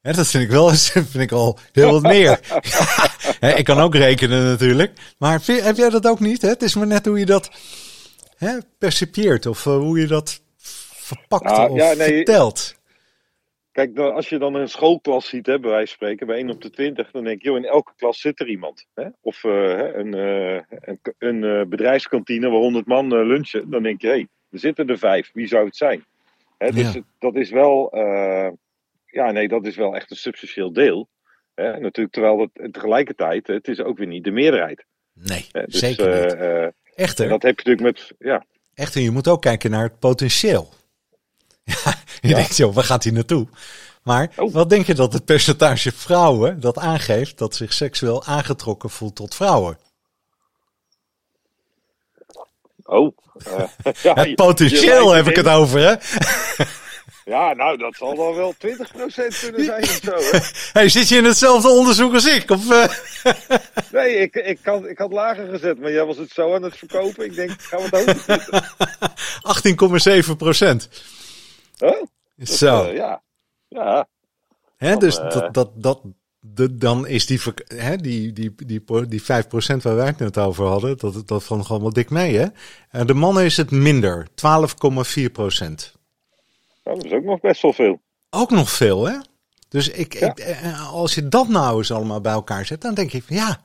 Hè, 0.00 0.12
dat 0.12 0.26
vind 0.26 0.44
ik 0.44 0.50
wel 0.50 0.68
vind 1.14 1.14
ik 1.14 1.32
al 1.32 1.58
heel 1.72 1.92
wat 1.92 2.02
meer. 2.02 2.40
Hè, 3.44 3.54
ik 3.56 3.64
kan 3.64 3.78
ook 3.78 3.94
rekenen 3.94 4.44
natuurlijk. 4.44 5.14
Maar 5.18 5.40
heb 5.46 5.76
jij 5.76 5.90
dat 5.90 6.06
ook 6.06 6.20
niet? 6.20 6.42
Hè? 6.42 6.48
Het 6.48 6.62
is 6.62 6.74
maar 6.74 6.86
net 6.86 7.06
hoe 7.06 7.18
je 7.18 7.26
dat 7.26 7.50
hè, 8.36 8.58
percipieert. 8.78 9.46
Of 9.46 9.66
eh, 9.66 9.76
hoe 9.76 10.00
je 10.00 10.06
dat 10.06 10.42
verpakt 10.88 11.44
Nou, 11.44 11.70
of 11.70 11.76
ja, 11.76 11.92
nee, 11.92 12.14
vertelt. 12.16 12.74
Kijk, 13.72 13.94
dan- 13.94 14.14
als 14.14 14.28
je 14.28 14.38
dan 14.38 14.54
een 14.54 14.68
schoolklas 14.68 15.28
ziet, 15.28 15.46
hè, 15.46 15.60
bij 15.60 15.70
wijze 15.70 15.86
van 15.86 15.96
spreken, 15.96 16.26
bij 16.26 16.36
1 16.36 16.50
op 16.50 16.62
de 16.62 16.70
20, 16.70 17.10
dan 17.10 17.24
denk 17.24 17.42
je, 17.42 17.48
joh, 17.48 17.56
in 17.56 17.64
elke 17.64 17.92
klas 17.96 18.20
zit 18.20 18.40
er 18.40 18.48
iemand. 18.48 18.86
Hè? 18.94 19.06
Of 19.20 19.44
eh, 19.44 19.94
een, 19.94 20.14
eh, 20.14 20.62
een, 21.18 21.42
een 21.42 21.68
bedrijfskantine 21.68 22.48
waar 22.48 22.60
100 22.60 22.86
man 22.86 23.26
lunchen. 23.26 23.70
Dan 23.70 23.82
denk 23.82 24.00
je, 24.00 24.06
hé, 24.06 24.12
hey, 24.12 24.28
er 24.52 24.58
zitten 24.58 24.86
er 24.88 24.98
vijf, 24.98 25.30
wie 25.32 25.46
zou 25.46 25.64
het 25.66 25.76
zijn? 25.76 26.04
Hè, 26.58 26.70
dus 26.70 26.92
Ja. 26.92 27.00
dat 27.18 27.34
is 27.36 27.50
wel, 27.50 27.90
eh, 27.92 28.48
ja, 29.06 29.30
nee, 29.30 29.48
dat 29.48 29.66
is 29.66 29.76
wel 29.76 29.94
echt 29.96 30.10
een 30.10 30.16
substantieel 30.16 30.72
deel. 30.72 31.08
Hè? 31.54 31.78
Natuurlijk, 31.80 32.12
terwijl 32.14 32.48
het 32.52 32.72
tegelijkertijd, 32.72 33.46
het 33.46 33.68
is 33.68 33.80
ook 33.80 33.98
weer 33.98 34.06
niet 34.06 34.24
de 34.24 34.30
meerderheid. 34.30 34.84
Nee, 35.14 35.46
Hè? 35.52 35.62
Dus, 35.64 35.78
zeker 35.78 36.12
eh, 36.12 36.22
niet. 36.24 36.32
eh, 36.40 36.66
Echter, 37.04 37.24
en 37.24 37.30
dat 37.30 37.42
heb 37.42 37.60
je 37.60 37.70
natuurlijk 37.70 37.98
met, 38.18 38.28
ja, 38.28 38.44
echter, 38.74 39.00
je 39.00 39.10
moet 39.10 39.28
ook 39.28 39.42
kijken 39.42 39.70
naar 39.70 39.82
het 39.82 39.98
potentieel. 39.98 40.68
Ja, 41.64 41.94
je 42.20 42.28
Ja. 42.28 42.34
denkt, 42.34 42.56
joh, 42.56 42.74
waar 42.74 42.84
gaat 42.84 43.04
hij 43.04 43.12
naartoe? 43.12 43.46
Maar 44.02 44.32
Oh. 44.36 44.52
wat 44.52 44.70
denk 44.70 44.86
je 44.86 44.94
dat 44.94 45.12
het 45.12 45.24
percentage 45.24 45.92
vrouwen 45.92 46.60
dat 46.60 46.78
aangeeft 46.78 47.38
dat 47.38 47.54
zich 47.54 47.72
seksueel 47.72 48.24
aangetrokken 48.24 48.90
voelt 48.90 49.14
tot 49.16 49.34
vrouwen? 49.34 49.78
Oh. 52.84 53.16
eh, 53.44 53.94
ja, 54.02 54.14
Het 54.14 54.34
potentieel 54.34 55.12
heb 55.12 55.26
ik 55.26 55.36
het 55.36 55.48
over, 55.48 55.80
hè? 55.80 55.94
Ja, 57.24 57.52
nou, 57.52 57.76
dat 57.76 57.94
zal 57.94 58.14
dan 58.14 58.34
wel 58.34 58.54
20% 58.54 58.56
kunnen 58.58 59.10
zijn 59.10 59.82
of 59.82 60.00
zo. 60.02 60.12
Hè? 60.12 60.38
Hey, 60.80 60.88
zit 60.88 61.08
je 61.08 61.16
in 61.16 61.24
hetzelfde 61.24 61.68
onderzoek 61.68 62.14
als 62.14 62.26
ik? 62.26 62.50
Of, 62.50 62.70
eh? 62.70 62.88
Nee, 63.92 64.16
ik, 64.16 64.34
ik, 64.34 64.58
kan, 64.62 64.88
ik 64.88 64.98
had 64.98 65.12
lager 65.12 65.48
gezet, 65.48 65.80
maar 65.80 65.92
jij 65.92 66.04
was 66.04 66.16
het 66.16 66.30
zo 66.30 66.54
aan 66.54 66.62
het 66.62 66.76
verkopen. 66.76 67.24
Ik 67.24 67.34
denk, 67.34 67.62
gaan 67.62 67.78
we 67.78 67.96
het 67.96 68.16
hoger 68.16 68.40
zetten? 69.96 70.30
18,7 70.30 70.36
procent. 70.36 70.88
Huh? 71.78 72.02
Zo. 72.42 72.84
Eh, 72.84 72.94
ja. 72.94 73.22
Ja. 73.68 74.08
Hè, 74.76 74.96
dus 74.96 75.16
dat, 75.16 75.54
dat, 75.54 75.70
dat, 75.74 76.00
de, 76.44 76.76
dan 76.76 77.06
is 77.06 77.26
die, 77.26 77.40
hè, 77.66 77.96
die, 77.96 78.32
die, 78.32 78.54
die, 78.66 78.84
die 79.08 79.22
5% 79.22 79.24
waar 79.82 79.96
wij 79.96 80.06
het 80.06 80.18
net 80.18 80.38
over 80.38 80.66
hadden, 80.66 80.98
dat, 80.98 81.28
dat 81.28 81.44
valt 81.44 81.66
gewoon 81.66 81.82
wel 81.82 81.92
dik 81.92 82.10
mee. 82.10 82.36
Hè? 82.36 82.46
En 82.90 83.06
de 83.06 83.14
mannen 83.14 83.44
is 83.44 83.56
het 83.56 83.70
minder, 83.70 84.26
12,4 84.28 85.32
procent. 85.32 85.94
Nou, 86.84 86.96
dat 86.96 87.06
is 87.06 87.12
ook 87.12 87.24
nog 87.24 87.40
best 87.40 87.62
wel 87.62 87.72
veel. 87.72 88.00
Ook 88.30 88.50
nog 88.50 88.70
veel, 88.70 89.06
hè? 89.06 89.18
Dus 89.68 89.88
ik, 89.88 90.18
Ja. 90.18 90.26
ik, 90.26 90.38
eh, 90.38 90.92
als 90.92 91.14
je 91.14 91.28
dat 91.28 91.48
nou 91.48 91.78
eens 91.78 91.92
allemaal 91.92 92.20
bij 92.20 92.32
elkaar 92.32 92.66
zet, 92.66 92.80
dan 92.80 92.94
denk 92.94 93.12
ik 93.12 93.22
van 93.22 93.36
ja, 93.36 93.60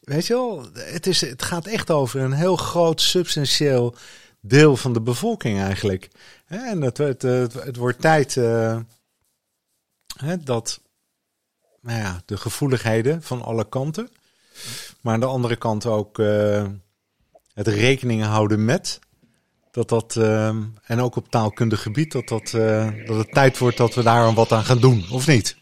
weet 0.00 0.26
je 0.26 0.32
wel, 0.32 0.66
het, 0.72 1.06
is, 1.06 1.20
het 1.20 1.42
gaat 1.42 1.66
echt 1.66 1.90
over 1.90 2.20
een 2.20 2.32
heel 2.32 2.56
groot 2.56 3.00
substantieel 3.00 3.94
deel 4.40 4.76
van 4.76 4.92
de 4.92 5.00
bevolking 5.00 5.60
eigenlijk. 5.60 6.08
En 6.46 6.80
het, 6.80 6.98
het, 6.98 7.22
het, 7.22 7.52
het 7.52 7.76
wordt 7.76 8.00
tijd 8.00 8.36
eh, 8.36 8.78
hè, 10.16 10.38
dat 10.38 10.80
nou 11.86 11.98
ja, 11.98 12.20
de 12.26 12.36
gevoeligheden 12.36 13.22
van 13.22 13.42
alle 13.42 13.68
kanten, 13.68 14.08
maar 15.02 15.14
aan 15.14 15.20
de 15.20 15.26
andere 15.26 15.56
kant 15.56 15.86
ook 15.86 16.18
eh, 16.18 16.66
het 17.54 17.66
rekening 17.66 18.22
houden 18.22 18.64
met 18.64 19.00
dat 19.70 19.88
dat, 19.88 20.16
ehm, 20.16 20.62
en 20.86 21.00
ook 21.00 21.16
op 21.16 21.28
taalkundig 21.28 21.82
gebied, 21.82 22.12
dat, 22.12 22.28
dat, 22.28 22.54
eh, 22.54 23.06
dat 23.06 23.16
het 23.16 23.32
tijd 23.32 23.58
wordt 23.58 23.76
dat 23.76 23.94
we 23.94 24.02
daar 24.02 24.34
wat 24.34 24.52
aan 24.52 24.62
gaan 24.62 24.80
doen, 24.80 25.04
of 25.12 25.26
niet? 25.26 25.56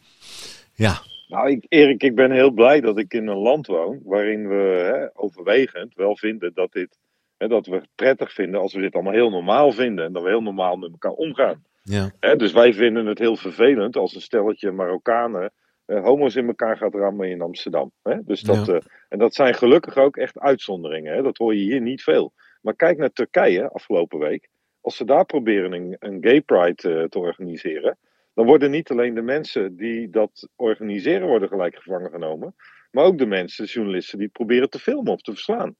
Ja, 0.75 1.03
Nou, 1.29 1.51
ik, 1.51 1.65
Erik, 1.69 2.03
ik 2.03 2.15
ben 2.15 2.31
heel 2.31 2.51
blij 2.51 2.81
dat 2.81 2.99
ik 2.99 3.15
in 3.15 3.27
een 3.27 3.37
land 3.37 3.67
woon 3.67 4.01
waarin 4.05 4.49
we 4.49 4.91
hè, 4.93 5.21
overwegend 5.23 5.95
wel 5.95 6.17
vinden 6.17 6.51
dat, 6.55 6.73
dit, 6.73 6.99
hè, 7.37 7.49
dat 7.49 7.67
we 7.67 7.75
het 7.75 7.89
prettig 7.95 8.33
vinden 8.33 8.61
als 8.61 8.75
we 8.75 8.81
dit 8.81 8.95
allemaal 8.95 9.13
heel 9.13 9.31
normaal 9.31 9.73
vinden 9.73 10.05
en 10.05 10.13
dat 10.13 10.23
we 10.23 10.29
heel 10.29 10.43
normaal 10.43 10.77
met 10.77 10.91
elkaar 10.91 11.11
omgaan. 11.11 11.65
ja, 11.83 12.11
Hè, 12.21 12.37
dus 12.37 12.53
wij 12.53 12.75
vinden 12.75 13.07
het 13.07 13.19
heel 13.19 13.37
vervelend 13.37 13.97
als 13.97 14.15
een 14.15 14.21
stelletje 14.21 14.71
Marokkanen 14.71 15.43
eh, 15.43 15.49
homo's 15.87 16.35
in 16.35 16.47
elkaar 16.47 16.77
gaat 16.77 16.95
rammen 16.95 17.29
in 17.31 17.41
Amsterdam. 17.41 17.93
Hè? 18.03 18.17
Dus 18.25 18.41
dat, 18.41 18.67
Ja. 18.67 18.73
eh, 18.73 18.81
en 19.09 19.19
dat 19.19 19.35
zijn 19.35 19.55
gelukkig 19.55 19.97
ook 19.97 20.17
echt 20.17 20.39
uitzonderingen. 20.39 21.15
Hè? 21.15 21.23
Dat 21.23 21.37
hoor 21.37 21.55
je 21.55 21.63
hier 21.63 21.81
niet 21.81 22.03
veel. 22.03 22.33
Maar 22.61 22.75
kijk 22.75 22.99
naar 22.99 23.13
Turkije 23.13 23.69
afgelopen 23.71 24.19
week. 24.19 24.49
Als 24.81 24.97
ze 24.97 25.05
daar 25.05 25.25
proberen 25.25 25.73
een, 25.73 25.97
een 25.99 26.19
gay 26.21 26.41
pride 26.41 26.95
eh, 27.01 27.05
te 27.05 27.19
organiseren, 27.19 27.99
dan 28.35 28.47
worden 28.47 28.71
niet 28.71 28.91
alleen 28.91 29.15
de 29.15 29.23
mensen 29.23 29.77
die 29.77 30.11
dat 30.11 30.49
organiseren 30.57 31.29
worden 31.29 31.49
gelijk 31.49 31.77
gevangen 31.77 32.11
genomen, 32.11 32.55
maar 32.91 33.05
ook 33.05 33.19
de 33.19 33.27
mensen, 33.27 33.65
de 33.65 33.71
journalisten 33.71 34.19
die 34.19 34.29
proberen 34.29 34.71
te 34.71 34.79
filmen 34.79 35.13
of 35.13 35.21
te 35.21 35.33
verslaan. 35.33 35.75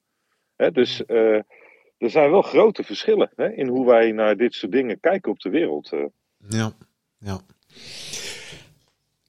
Hè? 0.55 0.71
Dus 0.71 1.05
eh, 1.05 1.35
er 1.97 2.09
zijn 2.09 2.31
wel 2.31 2.41
grote 2.41 2.83
verschillen 2.83 3.31
hè, 3.35 3.51
in 3.53 3.67
hoe 3.67 3.85
wij 3.85 4.11
naar 4.11 4.37
dit 4.37 4.53
soort 4.53 4.71
dingen 4.71 4.99
kijken 4.99 5.31
op 5.31 5.39
de 5.39 5.49
wereld. 5.49 5.91
eh. 5.91 6.05
ja, 6.49 6.71
ja. 7.17 7.39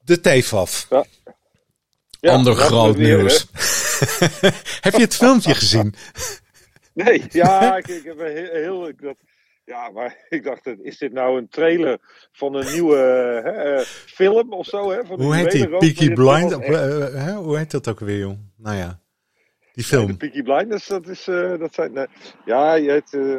De 0.07 0.21
TFAF, 0.21 0.87
Ja, 2.21 2.33
ander 2.33 2.55
groot 2.55 2.97
nieuws. 2.97 3.47
Heb 4.87 4.93
je 4.93 5.01
het 5.01 5.15
filmpje 5.17 5.55
gezien? 5.55 5.95
Nee, 6.95 7.23
ja, 7.31 7.77
ik, 7.77 7.87
ik 7.89 8.05
heb 8.05 8.19
een 8.19 8.33
heel. 8.37 8.53
heel 8.53 8.89
ik 8.89 9.01
dacht, 9.03 9.17
ja, 9.65 9.91
maar 9.91 10.17
ik 10.29 10.45
dacht, 10.45 10.67
is 10.83 10.99
dit 10.99 11.13
nou 11.13 11.39
een 11.39 11.49
trailer 11.49 11.99
van 12.33 12.55
een 12.55 12.73
nieuwe 12.73 12.97
hè, 13.45 13.51
eh, 13.51 13.81
film 14.07 14.53
of 14.53 14.67
zo? 14.67 14.91
Hè, 14.91 15.05
van 15.05 15.17
de 15.19 15.25
Hoe 15.25 15.35
heet 15.35 15.51
die? 15.51 15.69
Peaky 15.69 16.13
Blind? 16.13 16.55
of, 16.55 16.63
eh, 16.63 17.25
hè? 17.25 17.33
Hoe 17.33 17.57
heet 17.59 17.71
dat 17.71 17.89
ook 17.89 18.01
weer, 18.01 18.19
joh? 18.19 18.39
Nou 18.57 18.77
ja, 18.77 19.01
die 19.61 19.71
De 19.73 19.83
film. 19.85 20.17
Peaky 20.17 20.43
Blinders, 20.43 20.87
dat 20.87 21.09
is. 21.09 21.29
eh, 21.29 21.59
dat 21.59 21.75
zijn, 21.75 21.97
eh, 21.97 22.05
ja, 22.45 22.75
je 22.75 22.91
hebt. 22.91 23.15
eh, 23.15 23.39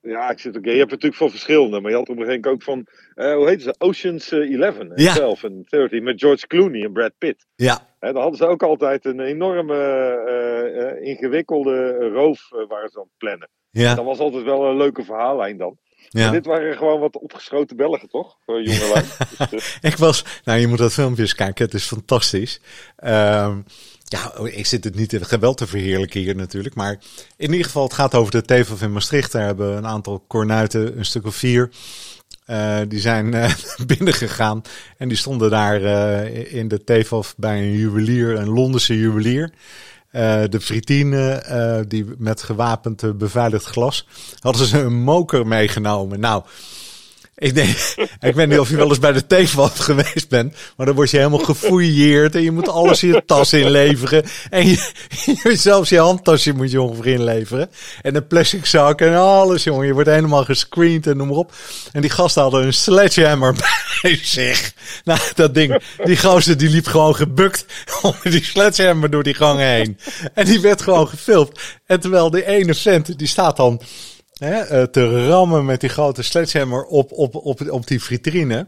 ja, 0.00 0.30
ik 0.30 0.38
zit 0.38 0.56
ook. 0.56 0.64
Je 0.64 0.70
hebt 0.70 0.90
natuurlijk 0.90 1.20
van 1.20 1.30
verschillende, 1.30 1.80
maar 1.80 1.90
je 1.90 1.96
had 1.96 2.08
op 2.08 2.16
een 2.18 2.24
gegeven 2.24 2.40
moment 2.40 2.68
ook 2.68 2.74
van. 2.74 2.86
eh, 3.14 3.34
hoe 3.34 3.48
heet 3.48 3.62
ze? 3.62 3.74
Ocean's 3.78 4.30
eh, 4.32 4.60
11 4.60 4.78
en 4.78 4.92
Ja. 4.94 5.14
12 5.14 5.42
en 5.44 5.62
13 5.68 6.02
met 6.02 6.20
George 6.20 6.46
Clooney 6.46 6.84
en 6.84 6.92
Brad 6.92 7.12
Pitt. 7.18 7.46
Ja, 7.56 7.86
Hè, 7.98 8.12
dan 8.12 8.20
hadden 8.22 8.38
ze 8.38 8.46
ook 8.46 8.62
altijd 8.62 9.04
een 9.04 9.20
enorme 9.20 9.74
eh, 9.76 10.88
eh, 10.90 11.02
ingewikkelde 11.06 12.08
roof 12.12 12.52
eh, 12.52 12.68
waar 12.68 12.88
ze 12.88 12.96
aan 12.98 13.02
het 13.02 13.16
plannen. 13.18 13.48
ja, 13.70 13.94
Dat 13.94 14.04
was 14.04 14.18
altijd 14.18 14.44
wel 14.44 14.64
een 14.66 14.76
leuke 14.76 15.04
verhaallijn 15.04 15.56
dan. 15.58 15.78
Ja. 16.08 16.30
dit 16.30 16.46
waren 16.46 16.76
gewoon 16.76 17.00
wat 17.00 17.16
opgeschoten 17.18 17.76
Belgen, 17.76 18.08
toch? 18.08 18.36
Voor 18.44 18.62
jongelui. 18.62 19.04
dus, 19.50 19.78
eh, 19.80 19.90
Ik 19.90 19.96
was, 19.96 20.24
nou 20.44 20.58
je 20.58 20.66
moet 20.66 20.78
dat 20.78 20.92
filmpje 20.92 21.22
eens 21.22 21.34
kijken, 21.34 21.64
het 21.64 21.74
is 21.74 21.86
fantastisch. 21.86 22.60
Ehm, 22.96 23.60
ja, 24.08 24.32
ik 24.44 24.66
zit 24.66 24.84
het 24.84 24.94
niet 24.94 25.12
in 25.12 25.24
geweld 25.24 25.56
te 25.56 25.66
verheerlijken 25.66 26.20
hier 26.20 26.36
natuurlijk, 26.36 26.74
maar 26.74 26.98
in 27.36 27.50
ieder 27.50 27.66
geval 27.66 27.82
het 27.82 27.92
gaat 27.92 28.14
over 28.14 28.32
de 28.32 28.42
TEVAF 28.42 28.82
in 28.82 28.92
Maastricht. 28.92 29.32
Daar 29.32 29.46
hebben 29.46 29.76
een 29.76 29.86
aantal 29.86 30.24
kornuiten, 30.26 30.98
een 30.98 31.04
stuk 31.04 31.26
of 31.26 31.34
vier, 31.34 31.70
eh, 32.44 32.78
die 32.88 33.00
zijn 33.00 33.34
eh, 33.34 33.52
binnengegaan 33.96 34.62
en 34.96 35.08
die 35.08 35.16
stonden 35.16 35.50
daar 35.50 35.82
eh, 35.82 36.54
in 36.54 36.68
de 36.68 36.84
TEVAF 36.84 37.34
bij 37.36 37.58
een 37.58 37.72
juwelier, 37.72 38.38
een 38.38 38.48
Londense 38.48 38.98
juwelier. 38.98 39.52
De 40.50 40.60
fritine, 40.60 41.84
die 41.88 42.04
met 42.18 42.42
gewapend 42.42 43.18
beveiligd 43.18 43.64
glas, 43.64 44.06
hadden 44.38 44.66
ze 44.66 44.78
een 44.78 45.00
moker 45.00 45.46
meegenomen. 45.46 46.20
Nou, 46.20 46.44
ik, 47.38 47.54
denk, 47.54 47.76
ik 48.28 48.34
weet 48.34 48.48
niet 48.48 48.58
of 48.58 48.70
je 48.70 48.76
wel 48.76 48.88
eens 48.88 48.98
bij 48.98 49.12
de 49.12 49.26
TVAF 49.26 49.78
geweest 49.88 50.28
bent, 50.28 50.54
maar 50.76 50.86
dan 50.86 50.94
word 50.94 51.10
je 51.10 51.16
helemaal 51.16 51.38
gefouilleerd 51.38 52.34
en 52.34 52.42
je 52.42 52.50
moet 52.50 52.68
alles 52.68 53.02
in 53.02 53.08
je 53.08 53.22
tas 53.26 53.52
inleveren. 53.52 54.24
En 54.50 54.66
je, 54.68 55.56
zelfs 55.56 55.88
je 55.88 55.98
handtasje 55.98 56.52
moet 56.52 56.70
je 56.70 56.80
ongeveer 56.80 57.12
inleveren. 57.12 57.70
En 58.02 58.14
een 58.14 58.26
plastic 58.26 58.66
zak 58.66 59.00
en 59.00 59.14
alles, 59.14 59.64
jongen. 59.64 59.86
Je 59.86 59.92
wordt 59.92 60.08
helemaal 60.08 60.44
gescreend 60.44 61.06
en 61.06 61.16
noem 61.16 61.28
maar 61.28 61.36
op. 61.36 61.52
En 61.92 62.00
die 62.00 62.10
gasten 62.10 62.42
hadden 62.42 62.64
een 62.64 62.74
sledgehammer 62.74 63.54
bij 64.02 64.18
zich. 64.22 64.72
Nou, 65.04 65.20
dat 65.34 65.54
ding, 65.54 65.82
die 66.04 66.16
gozer 66.16 66.56
die 66.56 66.70
liep 66.70 66.86
gewoon 66.86 67.16
gebukt 67.16 67.66
onder 68.02 68.30
die 68.30 68.44
sledgehammer 68.44 69.10
door 69.10 69.22
die 69.22 69.34
gang 69.34 69.58
heen. 69.58 69.98
En 70.34 70.44
die 70.44 70.60
werd 70.60 70.82
gewoon 70.82 71.08
gefilmd. 71.08 71.60
En 71.86 72.00
terwijl 72.00 72.30
die 72.30 72.46
ene 72.46 72.74
vent, 72.74 73.18
die 73.18 73.28
staat 73.28 73.56
dan 73.56 73.80
hè, 74.38 74.60
eh, 74.60 74.82
te 74.82 75.26
rammen 75.26 75.64
met 75.64 75.80
die 75.80 75.90
grote 75.90 76.22
sledgehammer 76.22 76.84
op, 76.84 77.12
op, 77.12 77.34
op, 77.34 77.70
op 77.70 77.86
die 77.86 78.02
vitrine. 78.02 78.66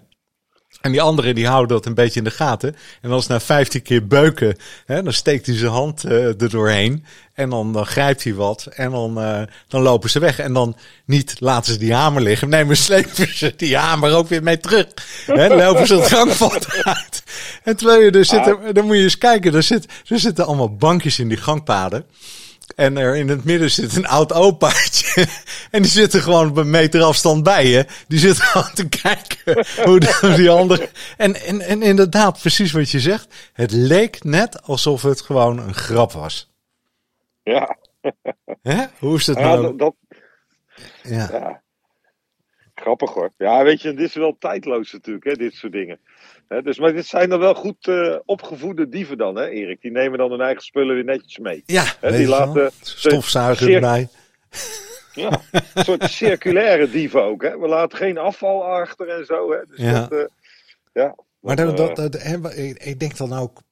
En 0.80 0.92
die 0.92 1.02
andere 1.02 1.32
die 1.32 1.46
houden 1.46 1.76
dat 1.76 1.86
een 1.86 1.94
beetje 1.94 2.18
in 2.18 2.24
de 2.24 2.30
gaten. 2.30 2.76
En 3.00 3.10
als 3.10 3.26
na 3.26 3.40
15 3.40 3.82
keer 3.82 4.06
beuken, 4.06 4.56
hè, 4.86 5.02
dan 5.02 5.12
steekt 5.12 5.46
hij 5.46 5.56
zijn 5.56 5.70
hand 5.70 6.04
uh, 6.04 6.26
er 6.26 6.50
doorheen. 6.50 7.04
En 7.34 7.50
dan, 7.50 7.72
dan 7.72 7.86
grijpt 7.86 8.24
hij 8.24 8.34
wat. 8.34 8.66
En 8.66 8.90
dan, 8.90 9.18
uh, 9.18 9.42
dan 9.68 9.82
lopen 9.82 10.10
ze 10.10 10.18
weg. 10.18 10.38
En 10.38 10.52
dan 10.52 10.76
niet 11.04 11.36
laten 11.38 11.72
ze 11.72 11.78
die 11.78 11.94
hamer 11.94 12.22
liggen. 12.22 12.48
Nee, 12.48 12.64
maar 12.64 12.76
slepen 12.86 13.36
ze 13.36 13.52
die 13.56 13.76
hamer 13.76 14.14
ook 14.14 14.28
weer 14.28 14.42
mee 14.42 14.58
terug. 14.58 14.86
Dan 15.26 15.56
lopen 15.56 15.86
ze 15.86 15.94
het 15.94 16.08
gangpad 16.12 16.66
uit. 16.82 17.22
En 17.62 17.76
terwijl 17.76 18.00
je 18.00 18.10
er 18.10 18.24
zit, 18.24 18.44
dan 18.72 18.86
moet 18.86 18.96
je 18.96 19.02
eens 19.02 19.18
kijken. 19.18 19.54
Er, 19.54 19.62
zit, 19.62 19.86
er 20.06 20.18
zitten 20.18 20.46
allemaal 20.46 20.76
bankjes 20.76 21.18
in 21.18 21.28
die 21.28 21.38
gangpaden. 21.38 22.04
En 22.76 22.96
er 22.96 23.16
in 23.16 23.28
het 23.28 23.44
midden 23.44 23.70
zit 23.70 23.96
een 23.96 24.06
oud 24.06 24.32
opaatje. 24.32 25.26
En 25.70 25.82
die 25.82 25.90
zit 25.90 26.12
er 26.12 26.22
gewoon 26.22 26.50
op 26.50 26.56
een 26.56 26.70
meter 26.70 27.02
afstand 27.02 27.42
bij 27.42 27.66
je. 27.66 27.86
Die 28.08 28.18
zit 28.18 28.40
gewoon 28.40 28.70
te 28.74 28.88
kijken 28.88 29.66
hoe 29.86 30.34
die 30.36 30.50
andere. 30.50 30.88
En, 31.16 31.34
en, 31.34 31.60
en 31.60 31.82
inderdaad, 31.82 32.40
precies 32.40 32.72
wat 32.72 32.90
je 32.90 33.00
zegt. 33.00 33.50
Het 33.52 33.72
leek 33.72 34.24
net 34.24 34.62
alsof 34.62 35.02
het 35.02 35.20
gewoon 35.20 35.58
een 35.58 35.74
grap 35.74 36.12
was. 36.12 36.50
Ja. 37.42 37.76
Hè? 38.62 38.84
Hoe 38.98 39.16
is 39.16 39.26
ja, 39.26 39.32
nou? 39.32 39.76
dat, 39.76 39.94
Ja. 41.02 41.28
ja. 41.32 41.62
Grappig 42.74 43.10
hoor. 43.10 43.30
Ja, 43.36 43.62
weet 43.62 43.82
je, 43.82 43.94
dit 43.94 44.08
is 44.08 44.14
wel 44.14 44.36
tijdloos 44.38 44.92
natuurlijk, 44.92 45.24
hè, 45.24 45.32
dit 45.32 45.54
soort 45.54 45.72
dingen. 45.72 46.00
Dus, 46.62 46.78
maar 46.78 46.92
dit 46.92 47.06
zijn 47.06 47.28
dan 47.28 47.38
wel 47.38 47.54
goed 47.54 47.88
eh, 47.88 48.16
opgevoede 48.24 48.88
dieven 48.88 49.18
dan, 49.18 49.36
hè, 49.36 49.48
Erik? 49.48 49.80
Die 49.80 49.90
nemen 49.90 50.18
dan 50.18 50.30
hun 50.30 50.40
eigen 50.40 50.62
spullen 50.62 50.94
weer 50.94 51.04
netjes 51.04 51.38
mee. 51.38 51.62
Ja, 51.66 51.84
die 52.00 52.28
laten 52.28 52.70
Stofzuiger 52.80 53.74
erbij. 53.74 54.08
Ja, 55.14 55.40
een 55.52 55.84
soort 55.84 56.10
circulaire 56.10 56.90
dieven 56.90 57.22
ook, 57.22 57.42
hè. 57.42 57.58
We 57.58 57.68
laten 57.68 57.98
geen 57.98 58.18
afval 58.18 58.64
achter 58.64 59.08
en 59.08 59.24
zo, 59.24 59.52
hè. 59.52 59.58
Dus 59.68 59.78
Ja. 59.78 60.00
dat, 60.00 60.12
eh, 60.12 60.26
ja. 60.92 61.14
Maar 61.40 61.56
dan, 61.56 61.76
dat, 61.76 61.88
eh, 61.88 61.94
dat, 61.94 62.12
dat, 62.12 62.22
hè, 62.22 62.54
ik, 62.74 63.00
denk 63.00 63.16
dan 63.16 63.32
ook, 63.32 63.62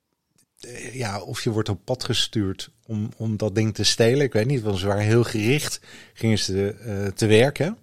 eh, 0.61 0.95
ja, 0.95 1.21
of 1.23 1.45
je 1.45 1.51
wordt 1.51 1.69
op 1.69 1.85
pad 1.85 2.05
gestuurd 2.05 2.71
om, 2.87 3.09
om 3.17 3.37
dat 3.37 3.55
ding 3.55 3.75
te 3.75 3.85
stelen. 3.85 4.21
Ik 4.27 4.33
weet 4.33 4.47
niet, 4.47 4.63
want 4.63 4.79
ze 4.79 4.87
waren 4.87 5.03
heel 5.03 5.25
gericht, 5.25 5.81
gingen 6.15 6.39
ze 6.39 6.75
eh, 6.85 7.07
te 7.07 7.27
werken. 7.27 7.79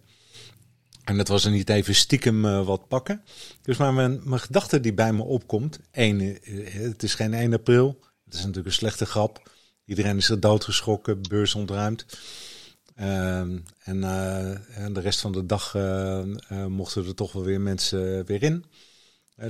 En 1.05 1.17
dat 1.17 1.27
was 1.27 1.45
er 1.45 1.51
niet 1.51 1.69
even 1.69 1.95
stiekem 1.95 2.45
eh, 2.45 2.65
wat 2.65 2.87
pakken. 2.87 3.23
Dus 3.61 3.77
maar 3.77 3.93
mijn, 3.93 4.39
gedachte 4.39 4.79
die 4.79 4.93
bij 4.93 5.13
me 5.13 5.23
opkomt, 5.23 5.79
één, 5.91 6.43
eh, 6.43 6.73
het 6.73 7.03
is 7.03 7.13
geen 7.13 7.33
1 7.33 7.53
april. 7.53 7.99
Het 8.25 8.33
is 8.33 8.39
natuurlijk 8.39 8.67
een 8.67 8.73
slechte 8.73 9.05
grap. 9.05 9.49
Iedereen 9.85 10.17
is 10.17 10.29
er 10.29 10.39
doodgeschrokken, 10.39 11.21
beurs 11.29 11.55
ontruimd. 11.55 12.05
Ehm, 12.95 13.57
en, 13.83 14.03
eh, 14.03 14.83
en 14.83 14.93
de 14.93 14.99
rest 14.99 15.19
van 15.19 15.31
de 15.31 15.45
dag 15.45 15.73
mochten 16.67 17.05
er 17.05 17.15
toch 17.15 17.31
wel 17.31 17.43
weer 17.43 17.61
mensen 17.61 18.25
weer 18.25 18.43
in. 18.43 18.65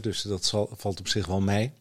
Dus 0.01 0.21
dat 0.21 0.50
valt 0.71 1.00
op 1.00 1.07
zich 1.07 1.25
wel 1.25 1.41
mee. 1.41 1.71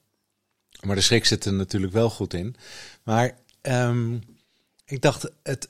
Maar 0.80 0.96
de 0.96 1.02
schrik 1.02 1.24
zit 1.24 1.44
er 1.44 1.52
natuurlijk 1.52 1.92
wel 1.92 2.10
goed 2.10 2.34
in. 2.34 2.56
Maar 3.02 3.38
ehm, 3.60 4.18
ik 4.84 5.02
dacht, 5.02 5.30
het, 5.42 5.68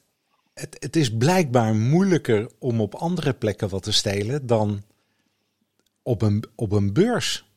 het, 0.55 0.77
het 0.79 0.97
is 0.97 1.17
blijkbaar 1.17 1.75
moeilijker 1.75 2.51
om 2.59 2.81
op 2.81 2.95
andere 2.95 3.33
plekken 3.33 3.69
wat 3.69 3.83
te 3.83 3.93
stelen 3.93 4.47
dan 4.47 4.83
op 6.03 6.23
een, 6.23 6.45
op 6.55 6.73
een 6.73 6.93
beurs. 6.93 7.53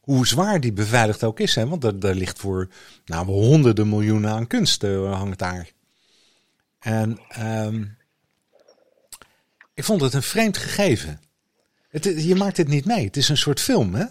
Hoe 0.00 0.26
zwaar 0.26 0.60
die 0.60 0.72
beveiligd 0.72 1.24
ook 1.24 1.40
is, 1.40 1.54
hè? 1.54 1.68
want 1.68 1.84
er, 1.84 2.14
ligt 2.14 2.38
voor 2.38 2.68
nou, 3.04 3.26
honderden 3.26 3.88
miljoenen 3.88 4.30
aan 4.30 4.46
kunst 4.46 4.84
eh, 4.84 5.18
hangt 5.18 5.38
daar. 5.38 5.70
En 6.78 7.18
ehm, 7.28 7.84
ik 9.74 9.84
vond 9.84 10.00
het 10.00 10.14
een 10.14 10.22
vreemd 10.22 10.56
gegeven. 10.56 11.20
Het, 11.88 12.24
je 12.24 12.34
maakt 12.34 12.56
het 12.56 12.68
niet 12.68 12.84
mee. 12.84 13.04
Het 13.04 13.16
is 13.16 13.28
een 13.28 13.36
soort 13.36 13.60
film, 13.60 13.94
hè? 13.94 14.04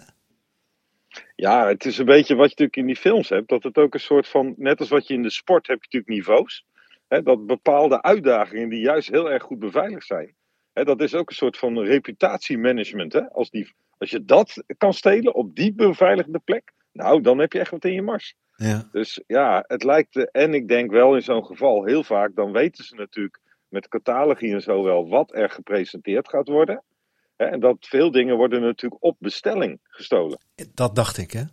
Ja, 1.35 1.67
het 1.67 1.85
is 1.85 1.97
een 1.97 2.05
beetje 2.05 2.35
wat 2.35 2.43
je 2.43 2.49
natuurlijk 2.49 2.77
in 2.77 2.85
die 2.85 2.95
films 2.95 3.29
hebt. 3.29 3.49
Dat 3.49 3.63
het 3.63 3.77
ook 3.77 3.93
een 3.93 3.99
soort 3.99 4.27
van, 4.27 4.53
net 4.57 4.79
als 4.79 4.89
wat 4.89 5.07
je 5.07 5.13
in 5.13 5.21
de 5.21 5.29
sport 5.29 5.67
hebt, 5.67 5.81
natuurlijk 5.81 6.11
niveaus. 6.11 6.65
Hè, 7.15 7.21
dat 7.23 7.45
bepaalde 7.45 8.01
uitdagingen 8.01 8.69
die 8.69 8.79
juist 8.79 9.09
heel 9.09 9.31
erg 9.31 9.43
goed 9.43 9.59
beveiligd 9.59 10.05
zijn. 10.05 10.35
Hè, 10.73 10.83
dat 10.83 11.01
is 11.01 11.13
ook 11.15 11.29
een 11.29 11.35
soort 11.35 11.57
van 11.57 11.79
reputatiemanagement. 11.79 13.13
Hè? 13.13 13.29
Als, 13.31 13.49
die, 13.49 13.73
als 13.97 14.09
je 14.09 14.25
dat 14.25 14.63
kan 14.77 14.93
stelen 14.93 15.35
op 15.35 15.55
die 15.55 15.73
beveiligde 15.73 16.39
plek, 16.39 16.71
nou, 16.91 17.21
dan 17.21 17.37
heb 17.39 17.53
je 17.53 17.59
echt 17.59 17.71
wat 17.71 17.85
in 17.85 17.93
je 17.93 18.01
mars. 18.01 18.35
Ja. 18.55 18.89
Dus 18.91 19.21
ja, 19.27 19.63
het 19.67 19.83
lijkt, 19.83 20.31
en 20.31 20.53
ik 20.53 20.67
denk 20.67 20.91
wel 20.91 21.15
in 21.15 21.21
zo'n 21.21 21.45
geval, 21.45 21.85
heel 21.85 22.03
vaak, 22.03 22.35
dan 22.35 22.51
weten 22.51 22.83
ze 22.83 22.95
natuurlijk 22.95 23.39
met 23.67 23.87
catalogie 23.87 24.53
en 24.53 24.61
zo 24.61 24.83
wel 24.83 25.09
wat 25.09 25.35
er 25.35 25.49
gepresenteerd 25.49 26.29
gaat 26.29 26.47
worden. 26.47 26.83
Hè, 27.37 27.45
en 27.45 27.59
dat 27.59 27.77
veel 27.79 28.11
dingen 28.11 28.35
worden 28.37 28.61
natuurlijk 28.61 29.03
op 29.03 29.15
bestelling 29.19 29.79
gestolen. 29.83 30.37
Dat 30.73 30.95
dacht 30.95 31.17
ik, 31.17 31.31
hè? 31.31 31.43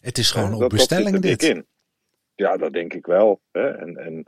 Het 0.00 0.18
is 0.18 0.30
gewoon 0.30 0.48
Ja, 0.48 0.54
op 0.54 0.60
dat- 0.60 0.70
dat 0.70 0.78
bestelling 0.78 1.20
dik 1.20 1.38
dit. 1.38 1.42
in. 1.42 1.66
Ja, 2.34 2.56
dat 2.56 2.72
denk 2.72 2.92
ik 2.94 3.06
wel. 3.06 3.40
Hè? 3.52 3.68
En, 3.70 3.96
en 3.96 4.26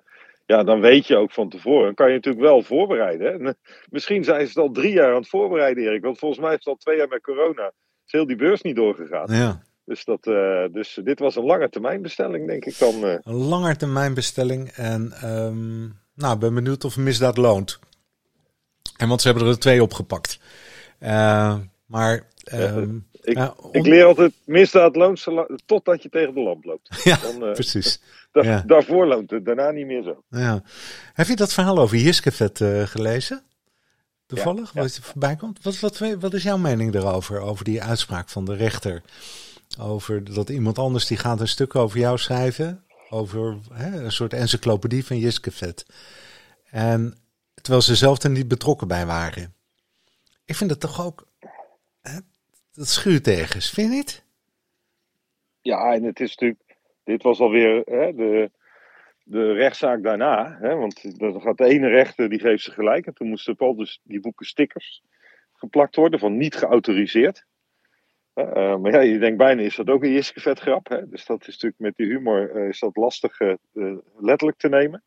ja, 0.48 0.62
dan 0.64 0.80
weet 0.80 1.06
je 1.06 1.16
ook 1.16 1.32
van 1.32 1.48
tevoren. 1.48 1.84
Dan 1.84 1.94
kan 1.94 2.08
je 2.08 2.14
natuurlijk 2.14 2.44
wel 2.44 2.62
voorbereiden. 2.62 3.26
Hè? 3.26 3.32
En, 3.48 3.56
misschien 3.96 4.24
zijn 4.24 4.40
ze 4.40 4.46
het 4.48 4.56
al 4.58 4.70
drie 4.70 4.92
jaar 4.92 5.10
aan 5.10 5.20
het 5.20 5.28
voorbereiden, 5.28 5.84
Erik. 5.84 6.02
Want 6.02 6.18
volgens 6.18 6.40
mij 6.40 6.50
is 6.50 6.58
het 6.58 6.66
al 6.66 6.76
twee 6.76 6.96
jaar 6.96 7.08
met 7.08 7.22
corona. 7.22 7.72
Is 8.06 8.12
heel 8.12 8.26
die 8.26 8.36
beurs 8.36 8.62
niet 8.62 8.76
doorgegaan. 8.76 9.34
Ja. 9.34 9.62
Dus, 9.84 10.04
dat, 10.04 10.26
eh, 10.26 10.64
dus 10.72 11.00
dit 11.04 11.18
was 11.18 11.36
een 11.36 11.44
lange 11.44 11.68
termijn 11.68 12.02
bestelling, 12.02 12.46
denk 12.46 12.64
ik 12.64 12.78
dan. 12.78 13.04
eh. 13.04 13.14
Een 13.22 13.34
langetermijnbestelling. 13.34 14.68
En 14.68 15.12
ehm, 15.12 15.80
nou, 16.14 16.34
ik 16.34 16.38
ben 16.40 16.54
benieuwd 16.54 16.84
of 16.84 16.96
misdaad 16.96 17.36
loont. 17.36 17.78
En 18.96 19.08
want 19.08 19.20
ze 19.20 19.28
hebben 19.28 19.46
er 19.48 19.58
twee 19.58 19.82
opgepakt. 19.82 20.40
Eh, 20.98 21.56
maar 21.86 22.26
ehm, 22.44 22.98
ik, 23.28 23.36
ja, 23.36 23.54
ik 23.72 23.84
on- 23.84 23.88
leer 23.88 24.04
altijd 24.04 24.32
misdaad 24.44 24.96
loont 24.96 25.26
totdat 25.66 26.02
je 26.02 26.08
tegen 26.08 26.34
de 26.34 26.40
lamp 26.40 26.64
loopt. 26.64 26.88
ja, 27.04 27.18
Dan, 27.22 27.44
eh, 27.44 27.52
precies. 27.52 28.00
da- 28.32 28.42
ja. 28.42 28.62
Daarvoor 28.66 29.06
loont 29.06 29.30
het, 29.30 29.44
daarna 29.44 29.70
niet 29.70 29.86
meer 29.86 30.02
zo. 30.02 30.22
Ja. 30.30 30.62
Heb 31.12 31.26
je 31.26 31.36
dat 31.36 31.52
verhaal 31.52 31.78
over 31.78 31.96
Jiskevet 31.96 32.60
eh 32.60 32.82
gelezen? 32.82 33.42
Toevallig, 34.26 34.72
wat 34.72 34.96
je 34.96 35.02
voorbij 35.02 35.36
komt? 35.36 35.62
Wat, 35.62 35.80
wat, 35.80 35.98
wat 36.20 36.34
is 36.34 36.42
jouw 36.42 36.56
mening 36.58 36.92
daarover? 36.92 37.40
Over 37.40 37.64
die 37.64 37.82
uitspraak 37.82 38.28
van 38.28 38.44
de 38.44 38.54
rechter? 38.54 39.02
Over 39.80 40.34
dat 40.34 40.48
iemand 40.48 40.78
anders 40.78 41.06
die 41.06 41.16
gaat 41.16 41.40
een 41.40 41.48
stuk 41.48 41.74
over 41.74 41.98
jou 41.98 42.18
schrijven. 42.18 42.84
Over 43.10 43.58
hè, 43.72 44.02
een 44.04 44.12
soort 44.12 44.32
encyclopedie 44.32 45.04
van 45.06 45.18
Jiskevet. 45.18 45.86
En 46.70 47.18
terwijl 47.54 47.82
ze 47.82 47.96
zelf 47.96 48.22
er 48.22 48.30
niet 48.30 48.48
betrokken 48.48 48.88
bij 48.88 49.06
waren. 49.06 49.54
Ik 50.44 50.56
vind 50.56 50.70
het 50.70 50.80
toch 50.80 51.04
ook... 51.04 51.26
Dat 52.78 52.88
schuurt 52.88 53.26
ergens, 53.26 53.70
vind 53.70 53.90
je 53.90 53.96
niet? 53.96 54.24
Ja, 55.60 55.92
en 55.92 56.02
het 56.02 56.20
is 56.20 56.36
natuurlijk. 56.36 56.76
Dit 57.04 57.22
was 57.22 57.40
alweer 57.40 57.82
hè, 57.84 58.14
de, 58.14 58.50
de 59.24 59.52
rechtszaak 59.52 60.02
daarna. 60.02 60.56
Hè, 60.60 60.74
want 60.74 61.18
dan 61.18 61.40
gaat 61.40 61.58
de 61.58 61.64
ene 61.64 61.88
rechter 61.88 62.28
die 62.28 62.38
geeft 62.38 62.62
ze 62.62 62.70
gelijk. 62.70 63.06
En 63.06 63.14
toen 63.14 63.28
moesten 63.28 63.52
op 63.52 63.62
al 63.62 63.76
dus 63.76 64.00
die 64.02 64.20
boeken 64.20 64.46
stickers 64.46 65.02
geplakt 65.52 65.96
worden 65.96 66.18
van 66.18 66.36
niet 66.36 66.54
geautoriseerd. 66.54 67.44
Eh, 68.32 68.76
maar 68.76 68.92
ja, 68.92 69.00
je 69.00 69.18
denkt 69.18 69.38
bijna, 69.38 69.62
is 69.62 69.76
dat 69.76 69.88
ook 69.88 70.02
een 70.02 70.12
Jiskevet 70.12 70.60
grap? 70.60 70.88
Hè? 70.88 71.08
Dus 71.08 71.26
dat 71.26 71.40
is 71.40 71.46
natuurlijk 71.46 71.80
met 71.80 71.96
die 71.96 72.06
humor 72.06 72.56
eh, 72.56 72.68
is 72.68 72.78
dat 72.78 72.96
lastig 72.96 73.40
eh, 73.40 73.54
letterlijk 74.18 74.58
te 74.58 74.68
nemen. 74.68 75.02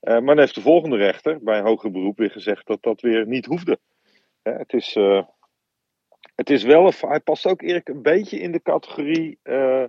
Maar 0.00 0.24
dan 0.24 0.38
heeft 0.38 0.54
de 0.54 0.60
volgende 0.60 0.96
rechter 0.96 1.42
bij 1.42 1.60
hoger 1.60 1.90
beroep 1.90 2.18
weer 2.18 2.30
gezegd 2.30 2.66
dat 2.66 2.82
dat 2.82 3.00
weer 3.00 3.26
niet 3.26 3.46
hoefde. 3.46 3.78
Het 4.42 4.72
is... 4.72 4.96
het 6.38 6.50
is 6.50 6.62
wel, 6.62 6.92
hij 7.00 7.20
past 7.20 7.46
ook 7.46 7.62
Erik 7.62 7.88
een 7.88 8.02
beetje 8.02 8.38
in 8.38 8.52
de 8.52 8.62
categorie 8.62 9.38
eh, 9.42 9.84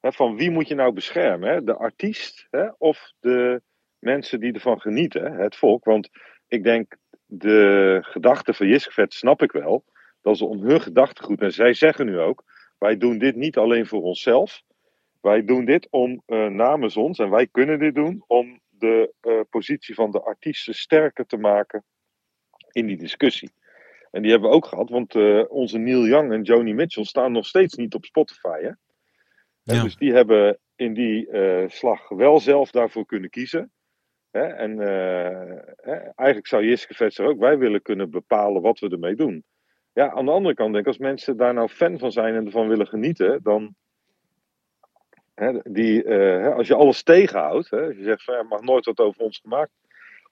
van 0.00 0.36
wie 0.36 0.50
moet 0.50 0.68
je 0.68 0.74
nou 0.74 0.92
beschermen? 0.92 1.48
Hè? 1.48 1.64
De 1.64 1.76
artiest 1.76 2.46
hè? 2.50 2.68
of 2.78 3.12
de 3.20 3.62
mensen 3.98 4.40
die 4.40 4.52
ervan 4.52 4.80
genieten, 4.80 5.32
het 5.32 5.56
volk. 5.56 5.84
Want 5.84 6.08
ik 6.48 6.64
denk, 6.64 6.96
de 7.26 7.98
gedachte 8.02 8.54
van 8.54 8.66
Jiskevet 8.66 9.14
snap 9.14 9.42
ik 9.42 9.52
wel. 9.52 9.84
Dat 10.22 10.34
is 10.34 10.42
om 10.42 10.62
hun 10.62 10.80
gedachtegoed. 10.80 11.40
En 11.40 11.52
zij 11.52 11.74
zeggen 11.74 12.06
nu 12.06 12.18
ook, 12.18 12.44
wij 12.78 12.96
doen 12.96 13.18
dit 13.18 13.36
niet 13.36 13.56
alleen 13.56 13.86
voor 13.86 14.02
onszelf. 14.02 14.62
Wij 15.20 15.44
doen 15.44 15.64
dit 15.64 15.88
om 15.90 16.22
eh, 16.26 16.46
namens 16.46 16.96
ons, 16.96 17.18
en 17.18 17.30
wij 17.30 17.46
kunnen 17.46 17.78
dit 17.78 17.94
doen, 17.94 18.24
om 18.26 18.60
de 18.68 19.14
eh, 19.20 19.40
positie 19.50 19.94
van 19.94 20.10
de 20.10 20.22
artiesten 20.22 20.74
sterker 20.74 21.26
te 21.26 21.36
maken 21.36 21.84
in 22.70 22.86
die 22.86 22.96
discussie. 22.96 23.52
En 24.12 24.22
die 24.22 24.30
hebben 24.30 24.50
we 24.50 24.56
ook 24.56 24.66
gehad, 24.66 24.90
want 24.90 25.14
eh, 25.14 25.44
onze 25.48 25.78
Neil 25.78 26.06
Young 26.06 26.32
en 26.32 26.42
Joni 26.42 26.74
Mitchell 26.74 27.04
staan 27.04 27.32
nog 27.32 27.46
steeds 27.46 27.74
niet 27.74 27.94
op 27.94 28.04
Spotify. 28.04 28.58
Hè? 28.60 28.68
En 29.64 29.74
Ja. 29.74 29.82
Dus 29.82 29.96
die 29.96 30.12
hebben 30.12 30.58
in 30.76 30.94
die 30.94 31.28
eh, 31.28 31.68
slag 31.68 32.08
wel 32.08 32.40
zelf 32.40 32.70
daarvoor 32.70 33.06
kunnen 33.06 33.30
kiezen. 33.30 33.72
Hè? 34.30 34.42
En 34.42 34.80
eh, 34.80 35.58
hè, 35.76 35.94
eigenlijk 35.94 36.46
zou 36.46 36.64
Jiske 36.64 36.94
Vetser 36.94 37.26
ook, 37.26 37.38
wij 37.38 37.58
willen 37.58 37.82
kunnen 37.82 38.10
bepalen 38.10 38.62
wat 38.62 38.78
we 38.78 38.88
ermee 38.88 39.14
doen. 39.14 39.44
Ja, 39.92 40.10
aan 40.10 40.24
de 40.24 40.30
andere 40.30 40.54
kant 40.54 40.72
denk 40.72 40.84
ik, 40.84 40.92
als 40.92 40.98
mensen 40.98 41.36
daar 41.36 41.54
nou 41.54 41.68
fan 41.68 41.98
van 41.98 42.12
zijn 42.12 42.34
en 42.34 42.44
ervan 42.46 42.68
willen 42.68 42.86
genieten, 42.86 43.42
dan. 43.42 43.74
Hè, 45.34 45.58
die, 45.62 46.00
hè, 46.00 46.52
als 46.54 46.66
je 46.66 46.74
alles 46.74 47.02
tegenhoudt, 47.02 47.70
hè, 47.70 47.86
als 47.86 47.96
je 47.96 48.02
zegt 48.02 48.24
van 48.24 48.34
er 48.34 48.46
mag 48.46 48.60
nooit 48.60 48.84
wat 48.84 48.98
over 48.98 49.22
ons 49.22 49.38
gemaakt 49.38 49.72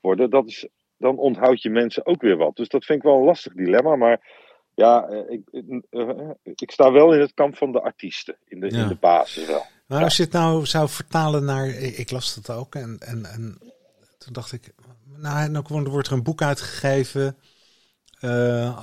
worden, 0.00 0.30
dat 0.30 0.46
is, 0.46 0.68
dan 1.00 1.18
onthoud 1.18 1.62
je 1.62 1.70
mensen 1.70 2.06
ook 2.06 2.22
weer 2.22 2.36
wat. 2.36 2.56
Dus 2.56 2.68
dat 2.68 2.84
vind 2.84 2.98
ik 2.98 3.04
wel 3.04 3.18
een 3.18 3.24
lastig 3.24 3.52
dilemma. 3.52 3.96
Maar 3.96 4.20
ja, 4.74 5.08
ik, 5.28 5.42
ik, 6.42 6.70
sta 6.70 6.92
wel 6.92 7.12
in 7.12 7.20
het 7.20 7.34
kamp 7.34 7.56
van 7.56 7.72
de 7.72 7.80
artiesten, 7.80 8.36
in 8.44 8.60
de, 8.60 8.68
in 8.68 8.88
de 8.88 8.94
basis 9.00 9.46
wel. 9.46 9.64
Maar 9.86 10.02
als 10.02 10.16
je 10.16 10.22
het 10.22 10.32
nou 10.32 10.66
zou 10.66 10.88
vertalen 10.88 11.44
naar, 11.44 11.68
ik 11.68 12.10
las 12.10 12.34
dat 12.34 12.56
ook 12.56 12.74
en, 12.74 12.96
en, 12.98 13.24
en 13.24 13.58
toen 14.18 14.32
dacht 14.32 14.52
ik, 14.52 14.72
nou, 15.16 15.52
dan 15.52 15.88
wordt 15.88 16.06
er 16.06 16.12
een 16.12 16.22
boek 16.22 16.42
uitgegeven 16.42 17.36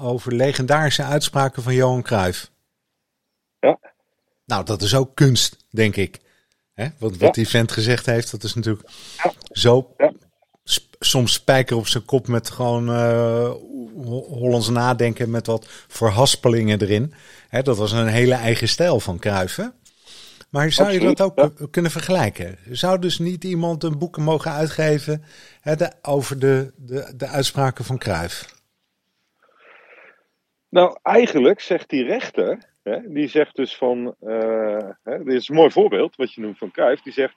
over 0.02 0.34
legendarische 0.34 1.04
uitspraken 1.04 1.64
van 1.64 1.74
Johan 1.74 2.02
Cruijff. 2.02 2.52
Ja. 3.60 3.80
Nou, 4.46 4.66
dat 4.66 4.82
is 4.82 4.96
ook 4.96 5.16
kunst, 5.16 5.66
denk 5.70 5.96
ik. 5.96 6.20
Hè? 6.74 6.88
Want 7.00 7.18
wat 7.18 7.34
die 7.34 7.48
vent 7.48 7.72
gezegd 7.72 8.06
heeft, 8.06 8.32
dat 8.32 8.44
is 8.44 8.54
natuurlijk 8.54 8.90
zo 9.52 9.96
soms 11.00 11.34
spijker 11.34 11.78
op 11.78 11.88
zijn 11.88 12.06
kop 12.06 12.28
met 12.28 12.50
gewoon 12.50 12.90
uh, 12.90 13.52
Hollands 14.30 14.70
nadenken 14.70 15.30
met 15.30 15.48
wat 15.48 15.66
verhaspelingen 15.88 16.82
erin. 16.82 17.14
Hè, 17.50 17.62
dat 17.62 17.78
was 17.78 17.92
een 17.92 18.08
hele 18.08 18.36
eigen 18.36 18.68
stijl 18.68 19.00
van 19.00 19.20
Kruiven. 19.20 19.74
Maar 20.50 20.72
zou 20.72 20.92
je 20.92 21.14
dat 21.14 21.22
ook 21.22 21.72
kunnen 21.72 21.92
vergelijken? 21.92 22.58
Zou 22.70 23.00
dus 23.00 23.20
niet 23.20 23.44
iemand 23.44 23.84
een 23.84 23.98
boek 23.98 24.18
mogen 24.18 24.52
uitgeven 24.52 25.24
hè, 25.62 25.74
over 26.02 26.40
de, 26.40 26.74
de, 26.76 27.14
de 27.16 27.28
uitspraken 27.28 27.86
van 27.86 27.98
Kruif? 27.98 28.56
Nou, 30.70 30.98
eigenlijk 31.04 31.62
zegt 31.62 31.90
die 31.90 32.04
rechter, 32.04 32.64
hè, 32.84 33.00
die 33.14 33.28
zegt 33.28 33.56
dus 33.56 33.78
van, 33.78 34.16
uh, 34.22 34.90
hè, 35.04 35.24
dit 35.24 35.34
is 35.34 35.50
een 35.50 35.56
mooi 35.56 35.72
voorbeeld 35.72 36.16
wat 36.16 36.34
je 36.34 36.42
noemt 36.42 36.58
van 36.58 36.72
Kruif, 36.72 37.02
die 37.02 37.14
zegt 37.14 37.36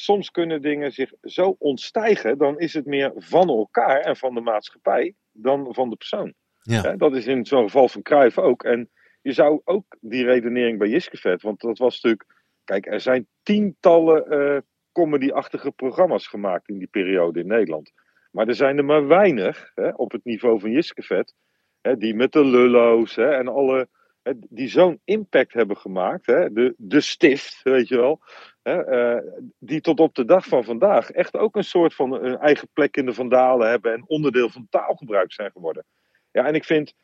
soms 0.00 0.30
kunnen 0.30 0.62
dingen 0.62 0.92
zich 0.92 1.12
zo 1.22 1.56
ontstijgen, 1.58 2.38
dan 2.38 2.58
is 2.58 2.74
het 2.74 2.86
meer 2.86 3.12
van 3.16 3.48
elkaar 3.48 4.00
en 4.00 4.16
van 4.16 4.34
de 4.34 4.40
maatschappij 4.40 5.14
dan 5.32 5.74
van 5.74 5.90
de 5.90 5.96
persoon. 5.96 6.34
Ja. 6.62 6.96
dat 6.96 7.16
is 7.16 7.26
in 7.26 7.46
zo'n 7.46 7.64
geval 7.64 7.88
van 7.88 8.02
Cruijff 8.02 8.38
ook. 8.38 8.64
En 8.64 8.90
je 9.22 9.32
zou 9.32 9.60
ook 9.64 9.96
die 10.00 10.24
redenering 10.24 10.78
bij 10.78 10.88
Jiskevet, 10.88 11.42
want 11.42 11.60
dat 11.60 11.78
was 11.78 11.94
natuurlijk, 11.94 12.34
kijk, 12.64 12.86
er 12.86 13.00
zijn 13.00 13.26
tientallen 13.42 14.32
uh, 14.32 14.58
comedy-achtige 14.92 15.70
programma's 15.70 16.26
gemaakt 16.26 16.68
in 16.68 16.78
die 16.78 16.88
periode 16.90 17.40
in 17.40 17.46
Nederland. 17.46 17.92
Maar 18.30 18.48
er 18.48 18.54
zijn 18.54 18.78
er 18.78 18.84
maar 18.84 19.06
weinig 19.06 19.70
hè, 19.74 19.88
op 19.88 20.12
het 20.12 20.24
niveau 20.24 20.60
van 20.60 20.70
Jiskevet, 20.70 21.34
die 21.98 22.14
met 22.14 22.32
de 22.32 22.44
lullo's 22.44 23.14
hè, 23.14 23.30
en 23.30 23.48
alle 23.48 23.88
die 24.32 24.68
zo'n 24.68 25.00
impact 25.04 25.52
hebben 25.52 25.76
gemaakt, 25.76 26.26
hè, 26.26 26.52
de, 26.52 26.74
de 26.76 27.00
stift, 27.00 27.60
weet 27.62 27.88
je 27.88 27.96
wel, 27.96 28.20
hè, 28.68 29.16
uh, 29.16 29.32
die 29.58 29.80
tot 29.80 30.00
op 30.00 30.14
de 30.14 30.24
dag 30.24 30.46
van 30.46 30.64
vandaag 30.64 31.10
echt 31.10 31.36
ook 31.36 31.56
een 31.56 31.64
soort 31.64 31.94
van 31.94 32.12
een 32.12 32.38
eigen 32.38 32.68
plek 32.72 32.96
in 32.96 33.06
de 33.06 33.14
vandalen 33.14 33.68
hebben 33.68 33.92
en 33.92 34.04
onderdeel 34.06 34.48
van 34.48 34.66
taalgebruik 34.70 35.32
zijn 35.32 35.50
geworden. 35.50 35.84
Ja, 36.30 36.46
en 36.46 36.54
ik 36.54 36.64
vind 36.64 36.94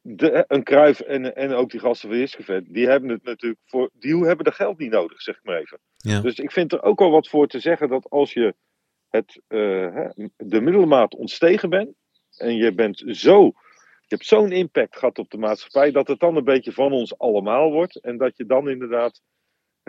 de, 0.00 0.44
een 0.48 0.62
Kruif 0.62 1.00
en, 1.00 1.36
en 1.36 1.52
ook 1.52 1.70
die 1.70 1.80
gasten 1.80 2.08
van 2.08 2.18
Isgevet, 2.18 2.64
die 2.68 2.88
hebben 2.88 3.10
het 3.10 3.22
natuurlijk 3.22 3.60
voor, 3.64 3.90
die 3.92 4.24
hebben 4.24 4.44
de 4.44 4.52
geld 4.52 4.78
niet 4.78 4.90
nodig, 4.90 5.22
zeg 5.22 5.36
ik 5.36 5.44
maar 5.44 5.58
even. 5.58 5.78
Ja. 5.96 6.20
Dus 6.20 6.38
ik 6.38 6.52
vind 6.52 6.72
er 6.72 6.82
ook 6.82 6.98
wel 6.98 7.10
wat 7.10 7.28
voor 7.28 7.48
te 7.48 7.60
zeggen 7.60 7.88
dat 7.88 8.10
als 8.10 8.32
je 8.32 8.54
het, 9.08 9.40
uh, 9.48 10.08
de 10.36 10.60
middelmaat 10.60 11.14
ontstegen 11.14 11.70
bent 11.70 11.94
en 12.36 12.56
je 12.56 12.74
bent 12.74 13.02
zo 13.06 13.52
je 14.08 14.14
hebt 14.14 14.26
zo'n 14.26 14.52
impact 14.52 14.96
gehad 14.96 15.18
op 15.18 15.30
de 15.30 15.38
maatschappij 15.38 15.90
dat 15.90 16.08
het 16.08 16.20
dan 16.20 16.36
een 16.36 16.44
beetje 16.44 16.72
van 16.72 16.92
ons 16.92 17.18
allemaal 17.18 17.72
wordt. 17.72 17.96
En 17.96 18.16
dat 18.16 18.36
je 18.36 18.46
dan 18.46 18.68
inderdaad 18.68 19.20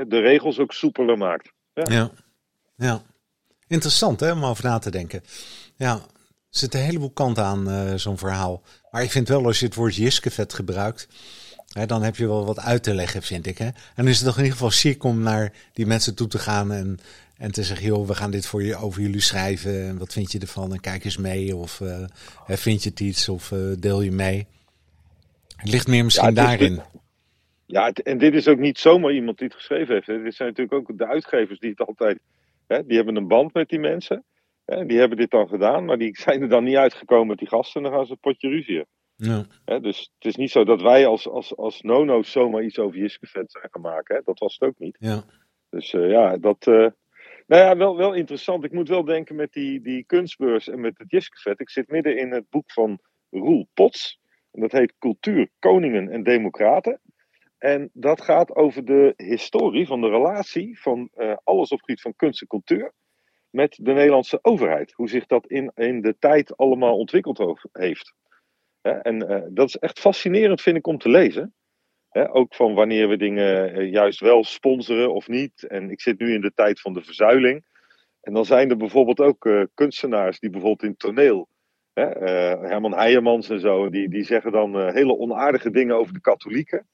de 0.08 0.20
regels 0.20 0.60
ook 0.60 0.74
soepeler 0.74 1.18
maakt. 1.18 1.52
Ja, 1.74 1.84
ja. 1.92 2.12
ja. 2.76 3.02
Interessant 3.68 4.20
hè, 4.20 4.32
om 4.32 4.46
over 4.46 4.64
na 4.64 4.80
te 4.80 4.92
denken. 4.92 5.24
Ja, 5.76 5.94
er 5.94 6.02
zit 6.50 6.74
een 6.74 6.82
heleboel 6.82 7.12
kant 7.12 7.40
aan 7.40 7.70
uh, 7.70 7.94
zo'n 7.96 8.18
verhaal. 8.18 8.62
Maar 8.92 9.04
ik 9.04 9.12
vind 9.12 9.28
wel 9.28 9.46
als 9.46 9.60
je 9.60 9.66
het 9.66 9.76
woord 9.76 9.96
jiskevet 9.96 10.54
gebruikt, 10.54 11.08
hè, 11.68 11.86
dan 11.86 12.04
heb 12.04 12.16
je 12.16 12.28
wel 12.28 12.46
wat 12.46 12.60
uit 12.60 12.84
te 12.84 12.94
leggen, 12.94 13.22
vind 13.22 13.46
ik. 13.46 13.58
Hè? 13.58 13.66
En 13.66 13.74
dan 13.96 14.08
is 14.08 14.18
het 14.18 14.26
toch 14.26 14.38
in 14.38 14.44
ieder 14.44 14.58
geval 14.58 14.74
chic 14.74 15.04
om 15.04 15.22
naar 15.22 15.54
die 15.74 15.86
mensen 15.86 16.16
toe 16.16 16.28
te 16.28 16.40
gaan 16.40 16.72
en 16.72 17.00
en 17.38 17.52
te 17.52 17.64
zeggen, 17.64 17.86
joh, 17.86 18.08
we 18.08 18.16
gaan 18.16 18.32
dit 18.32 18.46
voor 18.46 18.64
je, 18.64 18.76
over 18.76 19.02
jullie 19.02 19.22
schrijven. 19.22 19.88
En 19.88 19.98
wat 19.98 20.14
vind 20.14 20.32
je 20.32 20.40
ervan? 20.40 20.74
En 20.74 20.80
kijk 20.80 21.06
eens 21.06 21.18
mee. 21.18 21.56
Of 21.56 21.80
uh, 21.80 22.06
vind 22.48 22.84
je 22.84 22.90
het 22.90 23.00
iets? 23.00 23.30
Of 23.30 23.52
uh, 23.52 23.76
deel 23.80 24.02
je 24.02 24.12
mee? 24.12 24.48
Het 25.56 25.70
ligt 25.70 25.88
meer 25.88 26.04
misschien 26.04 26.34
daarin. 26.34 26.82
Ja, 27.68 27.92
en 27.92 28.18
dit 28.18 28.34
is 28.34 28.48
ook 28.48 28.58
niet 28.58 28.78
zomaar 28.78 29.12
iemand 29.12 29.38
die 29.38 29.48
het 29.48 29.56
geschreven 29.56 29.94
heeft. 29.94 30.08
Dit 30.08 30.36
zijn 30.36 30.50
natuurlijk 30.50 30.90
ook 30.90 30.98
de 30.98 31.08
uitgevers 31.08 31.60
die 31.60 31.70
het 31.70 31.88
altijd... 31.88 32.20
Hè, 32.68 32.86
die 32.86 32.96
hebben 32.96 33.16
een 33.16 33.28
band 33.28 33.54
met 33.54 33.70
die 33.70 33.80
mensen. 33.80 34.24
Hè, 34.66 34.86
die 34.86 35.00
hebben 35.00 35.18
dit 35.18 35.32
dan 35.32 35.48
gedaan. 35.48 35.86
Maar 35.86 35.98
die 35.98 36.18
zijn 36.26 36.42
er 36.42 36.50
dan 36.50 36.64
niet 36.64 36.76
uitgekomen 36.76 37.28
met 37.28 37.38
die 37.38 37.48
gasten. 37.48 37.84
En 37.84 37.90
dan 37.90 37.98
gaan 37.98 38.06
ze 38.06 38.12
een 38.12 38.20
potje 38.20 38.50
ruzie. 38.50 38.86
Ja. 39.16 39.46
Hè, 39.66 39.80
dus 39.80 40.12
het 40.16 40.26
is 40.26 40.36
niet 40.36 40.52
zo 40.52 40.64
dat 40.64 40.82
wij 40.82 41.08
als, 41.08 41.28
als, 41.28 41.56
als 41.56 41.82
nono's 41.82 42.32
zomaar 42.32 42.64
iets 42.64 42.80
over 42.80 42.98
Jiskevet 42.98 43.52
zijn 43.52 43.68
gaan 43.72 43.82
maken. 43.82 44.16
Hè. 44.16 44.22
Dat 44.26 44.40
was 44.40 44.54
het 44.60 44.70
ook 44.70 44.80
niet. 44.80 44.96
Ja. 45.00 45.24
Dus 45.70 45.94
uh, 45.94 46.10
ja, 46.10 46.38
dat... 46.38 46.66
Nou 47.48 47.64
ja, 47.64 47.78
wel, 47.78 47.98
wel 47.98 48.14
interessant. 48.14 48.64
Ik 48.64 48.72
moet 48.72 48.90
wel 48.90 49.04
denken 49.04 49.36
met 49.36 49.54
die, 49.54 49.82
die 49.82 50.04
kunstbeurs 50.06 50.68
en 50.68 50.80
met 50.80 50.98
het 50.98 51.12
Jiskevet. 51.12 51.60
Ik 51.60 51.70
zit 51.70 51.88
midden 51.88 52.18
in 52.18 52.32
het 52.32 52.50
boek 52.50 52.72
van 52.72 53.00
Roel 53.30 53.68
Pots. 53.74 54.20
En 54.52 54.62
dat 54.62 54.72
heet 54.72 54.94
Cultuur, 55.00 55.50
Koningen 55.60 56.10
en 56.10 56.24
Democraten. 56.24 57.00
En 57.58 57.90
dat 57.94 58.22
gaat 58.22 58.56
over 58.56 58.86
de 58.86 59.14
historie 59.16 59.88
van 59.88 60.02
de 60.02 60.10
relatie 60.10 60.80
van 60.80 61.10
uh, 61.16 61.36
alles 61.44 61.72
op 61.72 61.78
het 61.78 61.86
gebied 61.86 62.02
van 62.02 62.16
kunst 62.16 62.42
en 62.42 62.48
cultuur 62.48 62.94
met 63.50 63.80
de 63.82 63.94
Nederlandse 63.94 64.40
overheid. 64.42 64.94
Hoe 64.94 65.10
zich 65.10 65.26
dat 65.26 65.48
in, 65.48 65.72
in 65.76 66.02
de 66.02 66.16
tijd 66.20 66.58
allemaal 66.58 66.98
ontwikkeld 66.98 67.70
heeft. 67.72 68.14
en 68.82 69.32
uh, 69.32 69.42
dat 69.50 69.68
is 69.68 69.78
echt 69.78 70.00
fascinerend, 70.00 70.62
vind 70.62 70.78
ik, 70.78 70.88
om 70.88 70.98
te 70.98 71.10
lezen 71.10 71.56
ook 72.32 72.56
van 72.56 72.74
wanneer 72.74 73.10
we 73.10 73.18
dingen 73.18 73.74
eh, 73.74 73.92
juist 73.92 74.20
wel 74.20 74.44
sponsoren 74.44 75.14
of 75.14 75.28
niet. 75.28 75.68
En 75.68 75.92
ik 75.92 76.02
zit 76.02 76.20
nu 76.20 76.34
in 76.34 76.42
de 76.42 76.52
tijd 76.54 76.82
van 76.82 76.94
de 76.94 77.04
verzuiling. 77.04 77.66
En 78.22 78.34
dan 78.34 78.46
zijn 78.46 78.70
er 78.70 78.78
bijvoorbeeld 78.78 79.20
ook 79.20 79.68
kunstenaars 79.74 80.40
die 80.40 80.50
bijvoorbeeld 80.50 80.90
in 80.90 80.98
toneel, 80.98 81.48
Herman 81.94 82.94
Heijermans 82.94 83.50
en 83.50 83.60
zo, 83.60 83.90
die, 83.90 84.10
die 84.10 84.24
zeggen 84.24 84.52
dan 84.52 84.92
hele 84.92 85.18
onaardige 85.18 85.72
dingen 85.72 85.96
over 85.96 86.14
de 86.14 86.22
katholieken. 86.22 86.88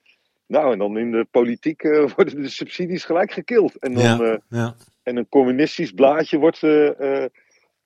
Nou, 0.54 0.72
en 0.72 0.78
dan 0.78 0.98
in 0.98 1.12
de 1.12 1.28
politiek 1.32 1.82
worden 2.16 2.42
de 2.42 2.50
subsidies 2.50 3.04
gelijk 3.04 3.32
gekild. 3.32 3.78
En, 3.78 3.94
dan, 3.94 4.04
ja, 4.04 4.40
ja. 4.50 4.76
en 5.04 5.18
een 5.18 5.30
communistisch 5.30 5.92
blaadje 5.92 6.38
wordt, 6.38 6.58
zullen 6.58 7.32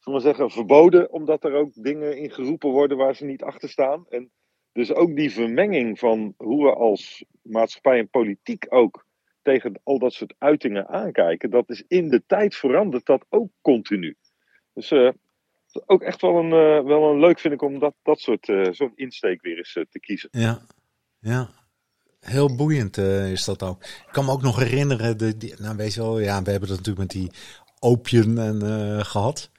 we 0.04 0.20
zeggen, 0.20 0.52
verboden, 0.52 1.12
omdat 1.12 1.44
er 1.44 1.54
ook 1.54 1.72
dingen 1.74 2.18
in 2.18 2.32
geroepen 2.32 2.70
worden 2.70 2.98
waar 2.98 3.16
ze 3.16 3.26
niet 3.26 3.44
achter 3.44 3.70
staan. 3.70 4.06
En 4.10 4.32
dus 4.72 4.94
ook 4.94 5.16
die 5.16 5.32
vermenging 5.32 6.00
van 6.00 6.34
hoe 6.38 6.64
we 6.64 6.76
als 6.76 7.26
maatschappij 7.42 8.00
en 8.00 8.10
politiek 8.10 8.66
ook 8.70 9.06
tegen 9.42 9.80
al 9.84 10.00
dat 10.00 10.14
soort 10.14 10.34
uitingen 10.38 10.88
aankijken, 10.88 11.50
dat 11.50 11.70
is 11.70 11.84
in 11.88 12.10
de 12.10 12.24
tijd 12.26 12.56
veranderd 12.56 13.06
dat 13.06 13.26
ook 13.30 13.50
continu. 13.62 14.16
Dus 14.74 14.92
uh, 14.92 15.12
ook 15.86 16.02
echt 16.02 16.22
wel 16.22 16.38
een, 16.38 16.46
uh, 16.80 16.86
wel 16.86 17.12
een 17.12 17.20
leuk 17.20 17.40
vind 17.40 17.54
ik 17.54 17.62
om 17.62 17.80
dat, 17.80 17.96
dat 18.04 18.20
soort 18.20 18.48
uh, 18.48 18.72
zo'n 18.72 18.92
insteek 18.96 19.42
weer 19.42 19.58
eens 19.58 19.74
te 19.74 20.00
kiezen. 20.00 20.30
Ja, 20.32 20.62
ja. 21.20 21.50
Heel 22.30 22.56
boeiend 22.56 22.98
is 22.98 23.44
dat 23.44 23.64
ook. 23.64 23.84
Ik 23.84 24.10
kan 24.12 24.26
me 24.26 24.32
ook 24.32 24.42
nog 24.42 24.56
herinneren, 24.56 25.18
de, 25.18 25.38
die, 25.38 25.54
nou 25.58 25.76
weet 25.76 25.94
je 25.94 26.02
wel, 26.02 26.20
ja, 26.20 26.42
we 26.42 26.52
hebben 26.52 26.70
dat 26.70 26.78
natuurlijk 26.78 27.14
met 27.14 27.22
die 27.22 27.32
opium 27.80 28.38
en, 28.38 29.06
gehad. 29.06 29.50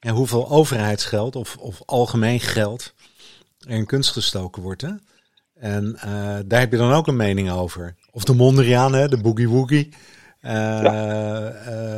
En 0.00 0.14
hoeveel 0.14 0.50
overheidsgeld 0.50 1.36
of, 1.36 1.56
of 1.56 1.82
algemeen 1.86 2.40
geld 2.40 2.94
in 3.66 3.86
kunst 3.86 4.10
gestoken 4.10 4.62
wordt. 4.62 4.82
Hè? 4.82 4.90
En 5.54 5.98
uh, 6.04 6.38
daar 6.46 6.60
heb 6.60 6.70
je 6.70 6.78
dan 6.78 6.92
ook 6.92 7.06
een 7.06 7.16
mening 7.16 7.50
over. 7.50 7.94
Of 8.10 8.24
de 8.24 8.34
Mondriaan, 8.34 8.94
hè, 8.94 9.08
de 9.08 9.20
boogie 9.20 9.48
woogie. 9.48 9.88
Ja. 10.40 10.92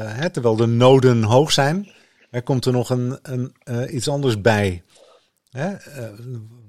hè, 0.05 0.31
terwijl 0.31 0.57
de 0.57 0.67
noden 0.67 1.23
hoog 1.23 1.53
zijn, 1.53 1.93
er 2.31 2.43
komt 2.43 2.65
er 2.65 2.73
nog 2.73 2.91
een, 2.91 3.19
een, 3.23 3.97
iets 3.97 4.09
anders 4.09 4.41
bij. 4.41 4.83
Hè, 5.51 5.77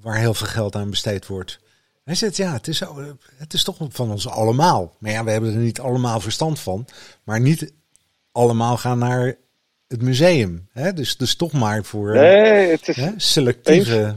waar 0.02 0.18
heel 0.18 0.34
veel 0.34 0.48
geld 0.48 0.76
aan 0.76 0.90
besteed 0.90 1.28
wordt. 1.28 1.60
Hij 2.04 2.16
zegt, 2.16 2.38
ja, 2.38 2.54
het 2.54 2.68
is, 2.68 2.84
het 3.36 3.54
is 3.54 3.64
toch 3.64 3.78
van 3.90 4.12
ons 4.12 4.28
allemaal. 4.28 4.96
Maar 5.00 5.12
ja, 5.12 5.24
we 5.24 5.32
hebben 5.32 5.54
er 5.54 5.60
niet 5.60 5.80
allemaal 5.80 6.20
verstand 6.20 6.60
van. 6.60 6.86
Maar 7.24 7.40
niet 7.40 7.74
allemaal 8.32 8.78
gaan 8.78 9.00
naar 9.00 9.36
het 9.88 10.02
museum. 10.02 10.68
Hè? 10.72 10.94
Dus, 10.94 11.18
dus 11.18 11.36
toch 11.36 11.52
maar 11.52 11.84
voor 11.84 12.14
nee, 12.14 12.72
het 12.72 12.88
is 12.88 12.96
hè, 12.96 13.12
selectieve... 13.18 14.16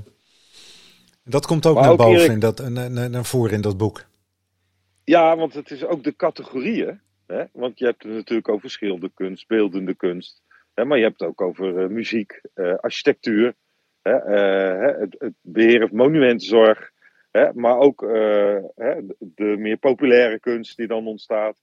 Dat 1.26 1.46
komt 1.46 1.66
ook 1.66 1.80
naar 1.80 1.96
boven, 1.96 2.30
in 2.30 2.38
dat, 2.38 2.68
naar, 2.68 3.10
naar 3.10 3.24
voren 3.24 3.52
in 3.52 3.60
dat 3.60 3.76
boek. 3.76 4.04
Ja, 5.04 5.36
want 5.36 5.54
het 5.54 5.70
is 5.70 5.84
ook 5.84 6.04
de 6.04 6.16
categorieën. 6.16 7.00
Hè? 7.26 7.44
Want 7.52 7.78
je 7.78 7.84
hebt 7.84 8.02
het 8.02 8.12
natuurlijk 8.12 8.48
over 8.48 8.70
schilderkunst, 8.70 9.46
beeldende 9.46 9.94
kunst. 9.94 10.42
Hè? 10.74 10.84
Maar 10.84 10.98
je 10.98 11.04
hebt 11.04 11.20
het 11.20 11.28
ook 11.28 11.40
over 11.40 11.82
uh, 11.82 11.88
muziek, 11.88 12.40
uh, 12.54 12.74
architectuur. 12.74 13.54
Hè? 14.02 14.12
Uh, 14.12 15.00
het, 15.00 15.14
het 15.18 15.32
beheer 15.40 15.88
van 15.88 15.96
monumentenzorg. 15.96 16.92
Hè? 17.38 17.52
Maar 17.52 17.78
ook 17.78 18.00
hè, 18.74 19.00
de 19.18 19.56
meer 19.58 19.76
populaire 19.76 20.40
kunst 20.40 20.76
die 20.76 20.86
dan 20.86 21.06
ontstaat. 21.06 21.62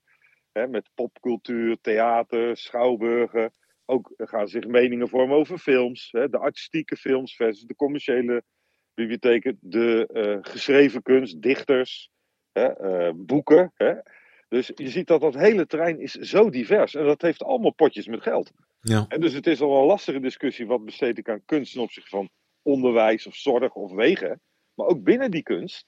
Hè? 0.52 0.68
Met 0.68 0.90
popcultuur, 0.96 1.78
theater, 1.82 2.58
schouwburgen. 2.58 3.54
Ook 3.86 4.14
gaan 4.18 4.48
zich 4.48 4.68
meningen 4.68 5.10
vormen 5.10 5.38
over 5.38 5.58
films. 5.58 6.10
Hè? 6.12 6.30
De 6.30 6.38
artistieke 6.38 6.96
films 6.96 7.36
versus 7.36 7.64
de 7.64 7.76
commerciële 7.76 8.44
bibliotheken 8.94 9.58
de 9.62 10.10
uh, 10.14 10.38
geschreven 10.42 11.02
kunst, 11.02 11.42
dichters, 11.42 12.10
hè, 12.52 12.82
uh, 12.82 13.14
boeken. 13.16 13.72
Hè. 13.76 13.94
Dus 14.48 14.72
je 14.76 14.90
ziet 14.90 15.08
dat 15.08 15.22
dat 15.22 15.34
hele 15.34 15.66
terrein 15.66 16.00
is 16.00 16.12
zo 16.12 16.50
divers. 16.50 16.96
En 16.96 17.06
dat 17.06 17.22
heeft 17.22 17.44
allemaal 17.44 17.74
potjes 17.74 18.08
met 18.08 18.22
geld. 18.22 18.52
Ja. 18.82 19.06
En 19.08 19.22
dus 19.22 19.34
het 19.34 19.48
is 19.48 19.62
al 19.62 19.80
een 19.80 19.86
lastige 19.86 20.20
discussie. 20.20 20.68
Wat 20.68 20.86
besteed 20.86 21.18
ik 21.18 21.30
aan 21.30 21.46
kunst 21.46 21.74
ten 21.74 21.82
opzichte 21.82 22.10
van 22.10 22.30
onderwijs 22.62 23.28
of 23.28 23.36
zorg 23.36 23.74
of 23.74 23.92
wegen. 23.92 24.42
Maar 24.82 24.89
ook 24.89 25.04
binnen 25.04 25.32
die 25.32 25.44
kunst. 25.44 25.86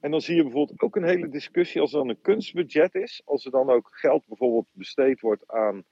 En 0.00 0.10
dan 0.10 0.20
zie 0.20 0.36
je 0.36 0.42
bijvoorbeeld 0.42 0.80
ook 0.80 0.96
een 0.96 1.08
hele 1.08 1.28
discussie 1.28 1.80
als 1.80 1.92
er 1.92 1.98
dan 1.98 2.08
een 2.08 2.20
kunstbudget 2.20 2.94
is. 2.94 3.22
Als 3.24 3.44
er 3.44 3.50
dan 3.50 3.70
ook 3.70 3.88
geld 3.90 4.26
bijvoorbeeld 4.26 4.66
besteed 4.72 5.20
wordt 5.20 5.46
aan 5.46 5.84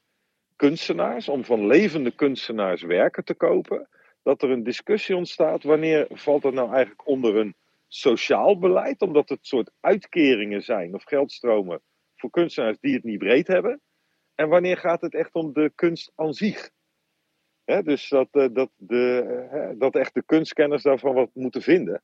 kunstenaars. 0.56 1.28
Om 1.28 1.44
van 1.44 1.66
levende 1.66 2.10
kunstenaars 2.10 2.82
werken 2.82 3.24
te 3.24 3.34
kopen. 3.34 3.88
Dat 4.22 4.42
er 4.42 4.50
een 4.50 4.62
discussie 4.62 5.16
ontstaat. 5.16 5.62
Wanneer 5.62 6.06
valt 6.10 6.42
dat 6.42 6.52
nou 6.52 6.70
eigenlijk 6.70 7.06
onder 7.06 7.36
een 7.36 7.54
sociaal 7.88 8.58
beleid? 8.58 9.00
Omdat 9.00 9.28
het 9.28 9.46
soort 9.46 9.70
uitkeringen 9.80 10.62
zijn 10.62 10.94
of 10.94 11.04
geldstromen 11.04 11.80
voor 12.16 12.30
kunstenaars 12.30 12.78
die 12.80 12.94
het 12.94 13.04
niet 13.04 13.18
breed 13.18 13.46
hebben. 13.46 13.80
En 14.34 14.48
wanneer 14.48 14.76
gaat 14.76 15.00
het 15.00 15.14
echt 15.14 15.34
om 15.34 15.52
de 15.52 15.72
kunst 15.74 16.12
aan 16.14 16.34
zich? 16.34 16.70
dus 17.64 18.08
dat, 18.08 18.28
uh, 18.32 18.46
dat, 18.52 18.70
de, 18.76 19.24
uh, 19.52 19.78
dat 19.78 19.94
echt 19.94 20.14
de 20.14 20.22
kunstkenners 20.24 20.82
daarvan 20.82 21.14
wat 21.14 21.30
moeten 21.34 21.62
vinden. 21.62 22.02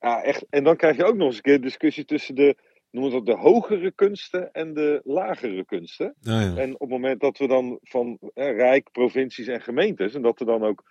Ja, 0.00 0.22
echt. 0.22 0.46
En 0.50 0.64
dan 0.64 0.76
krijg 0.76 0.96
je 0.96 1.04
ook 1.04 1.16
nog 1.16 1.26
eens 1.26 1.36
een 1.36 1.42
keer 1.42 1.60
discussie 1.60 2.04
tussen 2.04 2.34
de, 2.34 2.56
noemen 2.90 3.12
dat 3.12 3.26
de 3.26 3.36
hogere 3.36 3.92
kunsten 3.92 4.52
en 4.52 4.74
de 4.74 5.00
lagere 5.04 5.64
kunsten. 5.64 6.14
Ja, 6.20 6.40
ja. 6.40 6.56
En 6.56 6.74
op 6.74 6.80
het 6.80 6.88
moment 6.88 7.20
dat 7.20 7.38
we 7.38 7.46
dan 7.46 7.78
van 7.82 8.18
Rijk, 8.34 8.90
provincies 8.92 9.46
en 9.46 9.60
gemeentes, 9.60 10.14
en 10.14 10.22
dat 10.22 10.40
er 10.40 10.46
dan 10.46 10.64
ook 10.64 10.82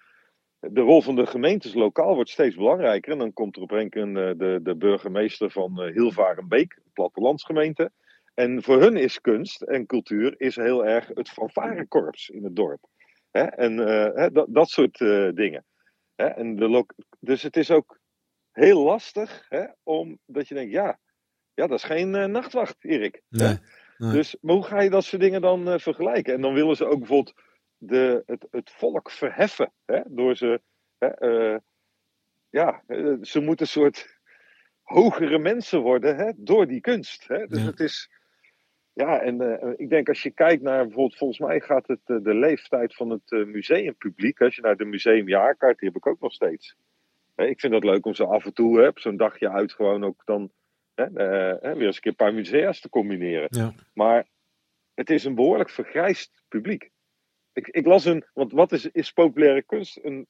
de 0.60 0.82
rol 0.82 1.02
van 1.02 1.16
de 1.16 1.26
gemeentes 1.26 1.74
lokaal 1.74 2.16
wordt 2.16 2.30
steeds 2.30 2.56
belangrijker. 2.56 3.12
En 3.12 3.18
dan 3.18 3.34
komt 3.34 3.56
er 3.56 3.62
op 3.62 3.72
een 3.72 3.90
keer 3.90 4.14
de, 4.14 4.60
de 4.64 4.76
burgemeester 4.76 5.52
van 5.52 5.82
Hilvarenbeek, 5.82 6.82
plattelandsgemeente. 6.94 7.92
En 8.34 8.64
voor 8.64 8.82
hun 8.82 8.98
is 8.98 9.22
kunst 9.22 9.62
en 9.62 9.86
cultuur 9.86 10.34
is 10.38 10.56
heel 10.56 10.86
erg 10.86 11.08
het 11.14 11.30
fanfarekorps 11.30 12.30
in 12.30 12.44
het 12.44 12.56
dorp. 12.56 12.88
Hè? 13.32 13.42
En 13.44 13.78
uh, 13.78 14.28
dat, 14.34 14.46
dat 14.50 14.70
soort 14.70 15.00
uh, 15.00 15.30
dingen. 15.34 15.66
Hè? 16.16 16.26
En 16.26 16.56
de 16.56 16.86
dus 17.20 17.44
het 17.44 17.58
is 17.58 17.72
ook 17.72 17.97
heel 18.58 18.84
lastig 18.84 19.46
hè, 19.50 19.66
omdat 19.84 20.48
je 20.48 20.54
denkt, 20.54 20.72
ja, 20.72 21.00
ja 21.54 21.68
dat 21.68 21.78
is 21.78 21.84
geen 21.84 22.14
uh, 22.14 22.26
nachtwacht, 22.26 22.76
Erik. 22.80 23.22
Nee, 23.30 23.58
nee. 23.98 24.12
Dus, 24.12 24.36
maar 24.42 24.56
hoe 24.56 24.64
ga 24.64 24.82
je 24.82 24.90
dat 24.90 25.04
soort 25.04 25.22
dingen 25.22 25.42
dan 25.42 25.80
vergelijken? 25.80 26.34
En 26.34 26.42
dan 26.42 26.54
willen 26.54 26.76
ze 26.76 26.86
ook 26.86 27.00
bijvoorbeeld 27.00 27.34
de, 27.78 28.24
het, 28.26 28.48
het 28.52 28.72
volk 28.72 29.12
verheffen. 29.12 29.72
Hè? 29.86 30.02
Door 30.06 30.36
ze, 30.36 30.62
ja, 32.50 32.84
ze 33.22 33.40
moeten 33.40 33.66
een 33.66 33.72
soort 33.72 34.20
hogere 34.82 35.38
mensen 35.38 35.80
worden 35.82 36.16
hè, 36.16 36.32
door 36.36 36.68
die 36.68 36.82
kunst. 36.82 37.28
Hè? 37.28 37.48
Dus 37.48 37.60
Ja. 37.60 37.66
het 37.66 37.80
is 37.80 38.10
ja, 38.98 39.20
en 39.20 39.42
uh, 39.42 39.74
ik 39.76 39.90
denk 39.90 40.10
als 40.10 40.24
je 40.24 40.32
kijkt 40.32 40.62
naar 40.62 40.84
bijvoorbeeld, 40.84 41.18
volgens 41.18 41.40
mij 41.40 41.60
gaat 41.60 41.88
het 41.88 42.00
uh, 42.06 42.24
de 42.24 42.34
leeftijd 42.34 42.96
van 42.96 43.10
het 43.10 43.32
uh, 43.32 43.46
museumpubliek. 43.46 44.42
Als 44.42 44.56
je 44.56 44.62
naar 44.62 44.78
de 44.78 44.86
museumjaarkaart, 44.86 45.80
die 45.80 45.88
heb 45.88 45.98
ik 45.98 46.08
ook 46.08 46.20
nog 46.20 46.34
steeds. 46.34 46.76
Ik 47.46 47.60
vind 47.60 47.74
dat 47.74 47.84
leuk 47.84 48.06
om 48.06 48.14
zo 48.14 48.24
af 48.24 48.46
en 48.46 48.54
toe, 48.54 48.80
hè, 48.80 48.88
op 48.88 49.00
zo'n 49.00 49.18
dagje 49.18 49.50
uit, 49.50 49.74
gewoon 49.74 50.04
ook 50.04 50.22
dan 50.26 50.52
weer 50.96 51.86
eens 51.86 51.96
een 51.96 52.02
keer 52.02 52.02
een 52.02 52.16
paar 52.16 52.34
musea's 52.34 52.80
te 52.80 52.90
combineren. 52.90 53.48
Ja. 53.50 53.74
Maar 53.94 54.28
het 54.94 55.10
is 55.10 55.24
een 55.24 55.36
behoorlijk 55.36 55.70
vergrijsd 55.70 56.44
publiek. 56.48 56.92
Ik, 57.54 57.68
ik 57.68 57.86
las 57.86 58.06
een, 58.06 58.26
want 58.34 58.52
wat 58.52 58.72
is, 58.72 58.86
is 58.92 59.12
populaire 59.12 59.64
kunst? 59.64 60.00
Een 60.02 60.28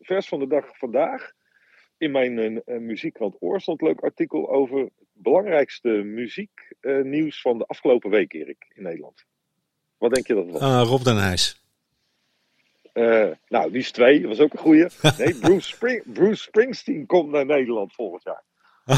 vers 0.00 0.28
van 0.28 0.38
de 0.38 0.46
dag 0.46 0.78
vandaag. 0.78 1.32
In 1.96 2.10
mijn 2.10 2.62
muziekkrant 2.66 3.36
Oor 3.38 3.60
stond 3.60 3.80
een 3.80 3.86
leuk 3.86 4.00
artikel 4.00 4.50
over 4.50 4.78
het 4.78 4.92
belangrijkste 5.12 5.88
muzieknieuws 5.88 7.36
uh, 7.36 7.42
van 7.42 7.58
de 7.58 7.64
afgelopen 7.66 8.10
week, 8.10 8.32
Erik, 8.32 8.72
in 8.74 8.82
Nederland. 8.82 9.24
Wat 9.98 10.14
denk 10.14 10.26
je 10.26 10.34
dat 10.34 10.50
was? 10.50 10.62
Uh, 10.62 10.82
Rob 10.84 11.02
den 11.02 11.16
Huis. 11.16 11.59
Uh, 12.94 13.30
nou, 13.48 13.70
die 13.70 13.80
is 13.80 13.90
twee, 13.90 14.20
dat 14.20 14.28
was 14.28 14.40
ook 14.40 14.52
een 14.52 14.58
goeie. 14.58 14.86
Nee, 15.18 15.34
Bruce, 15.44 15.68
Spring, 15.68 16.02
Bruce 16.12 16.42
Springsteen 16.42 17.06
komt 17.06 17.30
naar 17.30 17.46
Nederland 17.46 17.92
volgend 17.94 18.22
jaar. 18.22 18.42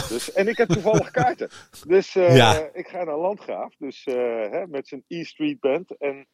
Dus, 0.09 0.33
en 0.33 0.49
ik 0.49 0.57
heb 0.57 0.69
toevallig 0.69 1.11
kaarten. 1.21 1.49
Dus 1.87 2.15
uh, 2.15 2.37
Ja. 2.37 2.69
ik 2.73 2.87
ga 2.89 3.05
naar 3.05 3.19
Landgraaf, 3.19 3.75
dus, 3.79 4.07
uh, 4.07 4.15
hè, 4.51 4.67
met 4.67 4.89
zijn 4.89 5.05
E 5.09 5.25
Street 5.25 5.61
Band. 5.61 5.97
En, 5.97 6.27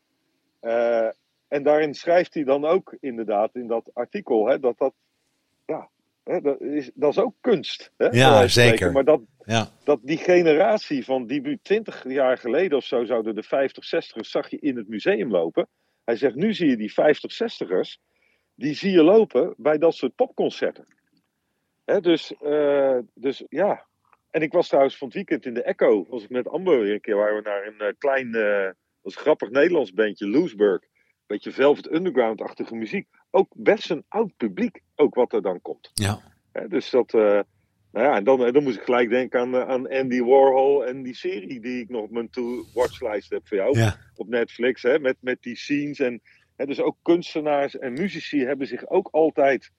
en 1.48 1.62
daarin 1.62 1.94
schrijft 1.94 2.34
hij 2.34 2.44
dan 2.44 2.64
ook 2.64 2.96
inderdaad 3.00 3.54
in 3.54 3.66
dat 3.66 3.90
artikel 3.92 4.46
hè, 4.46 4.58
dat 4.58 4.78
dat, 4.78 4.94
ja, 5.66 5.88
hè, 6.24 6.40
dat, 6.40 6.60
is, 6.60 6.90
dat 6.94 7.10
is 7.10 7.18
ook 7.18 7.34
kunst. 7.40 7.92
Hè, 7.96 8.06
Ja, 8.06 8.46
zeker. 8.48 8.50
spreken. 8.50 8.92
Maar 8.92 9.04
dat, 9.04 9.20
Ja, 9.44 9.68
dat 9.84 9.98
die 10.02 10.18
generatie 10.18 11.04
van 11.04 11.26
die 11.26 11.40
nu 11.40 11.58
20 11.62 12.04
jaar 12.08 12.38
geleden 12.38 12.78
of 12.78 12.84
zo 12.84 13.04
zouden 13.04 13.34
de 13.34 13.42
50, 13.42 13.84
60ers 13.84 14.28
zag 14.28 14.50
je 14.50 14.58
in 14.58 14.76
het 14.76 14.88
museum 14.88 15.30
lopen. 15.30 15.68
Hij 16.08 16.16
zegt, 16.16 16.34
nu 16.34 16.54
zie 16.54 16.68
je 16.68 16.76
die 16.76 16.92
50, 16.92 17.32
60ers, 17.32 18.02
die 18.54 18.74
zie 18.74 18.90
je 18.90 19.02
lopen 19.02 19.54
bij 19.56 19.78
dat 19.78 19.94
soort 19.94 20.14
popconcerten. 20.14 20.86
Hè, 21.84 22.00
dus, 22.00 22.34
uh, 22.42 22.98
dus 23.14 23.44
ja. 23.48 23.86
En 24.30 24.42
ik 24.42 24.52
was 24.52 24.68
trouwens 24.68 24.96
van 24.96 25.06
het 25.06 25.16
weekend 25.16 25.46
in 25.46 25.54
de 25.54 25.62
Echo, 25.62 26.06
was 26.08 26.22
ik 26.22 26.30
met 26.30 26.48
Amber 26.48 26.80
weer 26.80 26.92
een 26.92 27.00
keer, 27.00 27.16
waar 27.16 27.34
we 27.34 27.40
naar 27.40 27.66
een 27.66 27.88
uh, 27.88 27.92
klein, 27.98 28.26
uh, 28.26 28.70
was 29.00 29.16
een 29.16 29.20
grappig 29.20 29.50
Nederlands 29.50 29.92
bandje, 29.92 30.28
Loesburg. 30.28 30.82
Beetje 31.26 31.52
Velvet 31.52 31.92
Underground-achtige 31.92 32.74
muziek. 32.74 33.08
Ook 33.30 33.48
best 33.56 33.90
een 33.90 34.04
oud 34.08 34.36
publiek, 34.36 34.80
ook 34.94 35.14
wat 35.14 35.32
er 35.32 35.42
dan 35.42 35.60
komt. 35.62 35.90
ja. 35.94 36.20
Hè, 36.52 36.68
dus 36.68 36.90
dat, 36.90 37.12
uh, 37.12 37.40
nou 37.92 38.06
ja, 38.06 38.16
en 38.16 38.24
dan, 38.24 38.52
dan 38.52 38.62
moest 38.62 38.76
ik 38.76 38.82
gelijk 38.82 39.10
denken 39.10 39.40
aan, 39.40 39.56
aan 39.56 39.88
Andy 39.88 40.20
Warhol 40.22 40.86
en 40.86 41.02
die 41.02 41.14
serie 41.14 41.60
die 41.60 41.80
ik 41.80 41.88
nog 41.88 42.02
op 42.02 42.10
mijn 42.10 42.30
to-watchlijst 42.30 43.30
heb 43.30 43.48
voor 43.48 43.56
jou 43.56 43.78
ja. 43.78 43.96
op 44.14 44.28
Netflix, 44.28 44.82
hè, 44.82 44.98
met, 44.98 45.16
met 45.20 45.42
die 45.42 45.56
scenes. 45.56 45.98
En, 45.98 46.20
hè, 46.56 46.66
dus 46.66 46.80
ook 46.80 46.96
kunstenaars 47.02 47.78
en 47.78 47.92
muzici 47.92 48.44
hebben 48.44 48.66
zich 48.66 48.88
ook 48.88 49.08
altijd. 49.10 49.70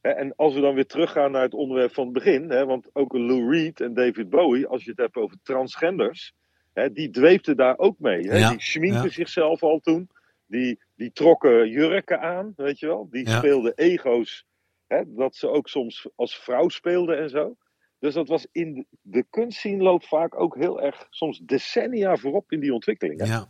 Hè, 0.00 0.10
en 0.10 0.34
als 0.36 0.54
we 0.54 0.60
dan 0.60 0.74
weer 0.74 0.86
teruggaan 0.86 1.30
naar 1.30 1.42
het 1.42 1.54
onderwerp 1.54 1.94
van 1.94 2.04
het 2.04 2.12
begin, 2.12 2.50
hè, 2.50 2.64
want 2.64 2.90
ook 2.92 3.12
Lou 3.12 3.50
Reed 3.50 3.80
en 3.80 3.94
David 3.94 4.30
Bowie, 4.30 4.66
als 4.66 4.84
je 4.84 4.90
het 4.90 4.98
hebt 4.98 5.16
over 5.16 5.36
transgenders, 5.42 6.34
hè, 6.72 6.92
die 6.92 7.10
dweepten 7.10 7.56
daar 7.56 7.78
ook 7.78 7.98
mee. 7.98 8.28
Hè, 8.28 8.36
Ja, 8.36 8.50
die 8.50 8.60
schminkten 8.60 9.02
ja. 9.02 9.10
zichzelf 9.10 9.62
al 9.62 9.78
toen, 9.78 10.08
die, 10.46 10.78
die 10.96 11.12
trokken 11.12 11.68
jurken 11.68 12.20
aan, 12.20 12.52
weet 12.56 12.78
je 12.78 12.86
wel, 12.86 13.08
die 13.10 13.30
speelden 13.30 13.72
ego's, 13.74 14.46
hè, 14.86 15.02
dat 15.06 15.36
ze 15.36 15.48
ook 15.50 15.68
soms 15.68 16.08
als 16.14 16.34
vrouw 16.36 16.68
speelden 16.68 17.18
en 17.18 17.30
zo. 17.30 17.56
Dus 17.98 18.14
dat 18.14 18.28
was 18.28 18.46
in 18.52 18.74
de, 18.74 18.86
de 19.02 19.26
kunstscene 19.30 19.82
loopt 19.82 20.08
vaak 20.08 20.40
ook 20.40 20.56
heel 20.56 20.80
erg, 20.80 21.06
soms 21.10 21.38
decennia 21.38 22.16
voorop 22.16 22.52
in 22.52 22.60
die 22.60 22.72
ontwikkeling. 22.72 23.20
hè. 23.20 23.26
ja. 23.26 23.48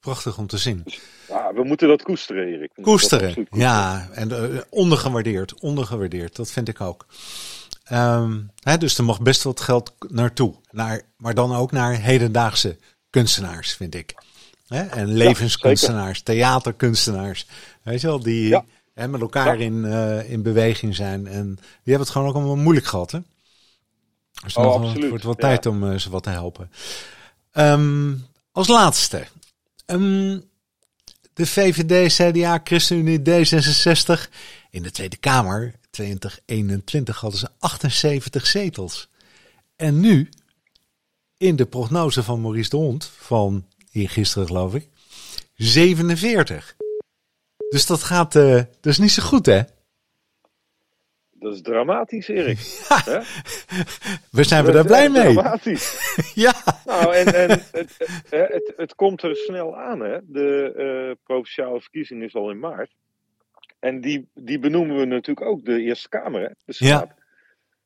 Prachtig 0.00 0.38
om 0.38 0.46
te 0.46 0.58
zien. 0.58 0.84
Ja, 1.28 1.52
we 1.54 1.64
moeten 1.64 1.88
dat 1.88 2.02
koesteren, 2.02 2.46
Erik. 2.46 2.70
Koesteren, 2.80 3.46
ja. 3.50 4.08
En 4.12 4.32
eh, 4.32 4.60
ondergewaardeerd, 4.70 5.60
ondergewaardeerd. 5.60 6.36
Dat 6.36 6.50
vind 6.50 6.68
ik 6.68 6.80
ook. 6.80 7.06
Ehm, 7.84 8.40
hè, 8.62 8.78
dus 8.78 8.98
er 8.98 9.04
mag 9.04 9.20
best 9.22 9.42
wat 9.42 9.60
geld 9.60 9.94
naartoe. 10.08 10.54
Naar, 10.70 11.02
maar 11.16 11.34
dan 11.34 11.54
ook 11.54 11.72
naar 11.72 12.00
hedendaagse 12.00 12.76
kunstenaars, 13.10 13.74
vind 13.74 13.94
ik. 13.94 14.14
Hè? 14.68 14.82
En 14.82 15.06
levenskunstenaars, 15.06 16.22
theaterkunstenaars. 16.22 17.46
Weet 17.82 18.00
je 18.00 18.06
wel, 18.06 18.20
die 18.20 18.48
Ja. 18.48 18.64
Met 19.06 19.20
elkaar 19.20 19.58
Ja. 19.58 19.64
in, 19.64 19.84
eh, 19.84 20.30
in 20.30 20.42
beweging 20.42 20.94
zijn. 20.94 21.26
En 21.26 21.54
die 21.54 21.64
hebben 21.84 22.00
het 22.00 22.10
gewoon 22.10 22.28
ook 22.28 22.34
allemaal 22.34 22.56
moeilijk 22.56 22.86
gehad, 22.86 23.10
hè? 23.10 23.18
Dus 24.44 24.56
Oh, 24.56 24.80
nog 24.80 24.92
het 24.94 25.08
wordt 25.08 25.24
wel 25.24 25.34
ja. 25.36 25.40
tijd 25.40 25.66
om 25.66 25.90
eh, 25.90 25.98
ze 25.98 26.10
wat 26.10 26.22
te 26.22 26.30
helpen. 26.30 26.70
Ehm, 27.52 28.14
als 28.52 28.68
laatste. 28.68 29.26
Ehm, 29.86 30.38
de 31.34 31.46
VVD, 31.46 32.12
CDA, 32.14 32.60
ChristenUnie, 32.64 33.18
D66. 33.22 34.28
In 34.70 34.82
de 34.82 34.90
Tweede 34.90 35.16
Kamer, 35.16 35.74
2021, 35.90 37.20
hadden 37.20 37.38
ze 37.38 37.48
78 37.58 38.46
zetels. 38.46 39.08
En 39.76 40.00
nu, 40.00 40.28
in 41.36 41.56
de 41.56 41.66
prognose 41.66 42.22
van 42.22 42.40
Maurice 42.40 42.70
de 42.70 42.76
Hond, 42.76 43.10
van 43.18 43.66
hier 43.90 44.10
gisteren 44.10 44.46
geloof 44.46 44.74
ik, 44.74 44.88
47. 45.54 46.74
Dus 47.68 47.86
dat 47.86 48.02
gaat, 48.02 48.32
dat 48.32 48.86
is 48.86 48.98
niet 48.98 49.10
zo 49.10 49.22
goed 49.22 49.46
hè? 49.46 49.60
Dat 51.38 51.54
is 51.54 51.62
dramatisch, 51.62 52.28
Erik. 52.28 52.58
Hè? 53.04 53.20
We 54.30 54.44
zijn 54.44 54.64
we 54.64 54.72
daar 54.72 54.84
blij 54.84 55.08
mee? 55.08 55.32
Dramatisch. 55.32 55.96
Ja, 56.34 56.52
nou, 56.84 57.14
en, 57.14 57.34
en 57.34 57.50
het, 57.50 57.68
het, 57.72 57.96
het, 58.30 58.72
het 58.76 58.94
komt 58.94 59.22
er 59.22 59.36
snel 59.36 59.76
aan, 59.76 60.00
hè. 60.00 60.18
De 60.22 60.72
eh, 60.76 61.16
provinciale 61.24 61.80
verkiezing 61.80 62.22
is 62.22 62.34
al 62.34 62.50
in 62.50 62.58
maart. 62.58 62.94
En 63.78 64.00
die, 64.00 64.28
die 64.34 64.58
benoemen 64.58 64.96
we 64.96 65.04
natuurlijk 65.04 65.46
ook 65.46 65.64
de 65.64 65.80
Eerste 65.80 66.08
Kamer, 66.08 66.40
hè. 66.40 66.48
De 66.64 66.72
Senaat. 66.72 67.14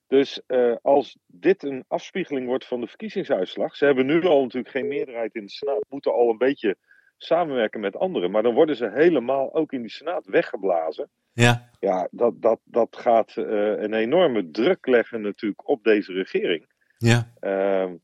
Dus 0.07 0.42
eh, 0.47 0.75
als 0.83 1.18
dit 1.27 1.62
een 1.62 1.85
afspiegeling 1.88 2.47
wordt 2.47 2.66
van 2.66 2.81
de 2.81 2.87
verkiezingsuitslag. 2.87 3.77
Ze 3.77 3.85
hebben 3.85 4.07
nu 4.07 4.25
al 4.25 4.42
natuurlijk 4.42 4.75
geen 4.75 4.88
meerderheid 4.88 5.35
in 5.35 5.45
de 5.45 5.51
Senaat. 5.51 5.85
Moeten 5.88 6.12
al 6.12 6.31
een 6.31 6.38
beetje 6.38 6.77
samenwerken 7.24 7.80
met 7.80 7.96
anderen. 7.96 8.30
Maar 8.30 8.42
dan 8.42 8.54
worden 8.54 8.76
ze 8.76 8.90
helemaal 8.90 9.54
ook 9.54 9.72
in 9.72 9.80
die 9.80 9.90
Senaat 9.90 10.26
weggeblazen. 10.26 11.11
Ja. 11.32 11.70
Ja, 11.80 12.08
dat, 12.11 12.42
dat, 12.42 12.61
dat 12.64 12.96
gaat 12.96 13.37
eh, 13.37 13.44
een 13.82 13.94
enorme 13.94 14.50
druk 14.50 14.87
leggen 14.87 15.20
natuurlijk 15.20 15.68
op 15.68 15.85
deze 15.85 16.12
regering. 16.12 16.66
Ja. 16.98 17.32
Ehm, 17.40 17.94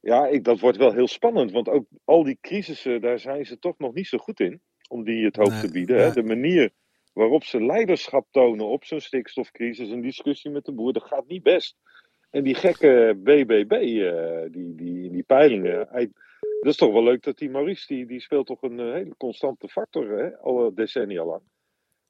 ja, 0.00 0.26
ik, 0.26 0.44
dat 0.44 0.60
wordt 0.60 0.76
wel 0.76 0.92
heel 0.92 1.08
spannend, 1.08 1.52
want 1.52 1.68
ook 1.68 1.86
al 2.04 2.24
die 2.24 2.38
crisissen, 2.40 3.00
daar 3.00 3.18
zijn 3.18 3.46
ze 3.46 3.58
toch 3.58 3.78
nog 3.78 3.94
niet 3.94 4.06
zo 4.06 4.18
goed 4.18 4.40
in. 4.40 4.60
Om 4.88 5.04
die 5.04 5.24
het 5.24 5.36
hoofd 5.36 5.50
Nee, 5.50 5.60
te 5.60 5.70
bieden. 5.70 5.96
ja. 5.96 6.02
Hè? 6.02 6.12
De 6.12 6.22
manier 6.22 6.70
waarop 7.12 7.44
ze 7.44 7.64
leiderschap 7.64 8.26
tonen 8.30 8.66
op 8.66 8.84
zo'n 8.84 9.00
stikstofcrisis, 9.00 9.90
een 9.90 10.00
discussie 10.02 10.50
met 10.50 10.64
de 10.64 10.72
boer, 10.72 10.92
dat 10.92 11.04
gaat 11.04 11.26
niet 11.26 11.42
best. 11.42 11.76
En 12.30 12.44
die 12.44 12.54
gekke 12.54 13.18
BBB, 13.22 13.72
eh, 13.72 14.52
die, 14.52 14.74
die, 14.74 15.10
die 15.10 15.22
peilingen. 15.22 15.88
Dat 16.60 16.72
is 16.72 16.76
toch 16.76 16.92
wel 16.92 17.02
leuk 17.02 17.22
dat 17.22 17.38
die 17.38 17.50
Maurice, 17.50 17.86
die, 17.86 18.06
die 18.06 18.20
speelt 18.20 18.46
toch 18.46 18.62
een 18.62 18.80
eh, 18.80 18.92
hele 18.92 19.14
constante 19.16 19.68
factor, 19.68 20.18
hè? 20.18 20.36
al 20.36 20.74
decennia 20.74 21.24
lang. 21.24 21.42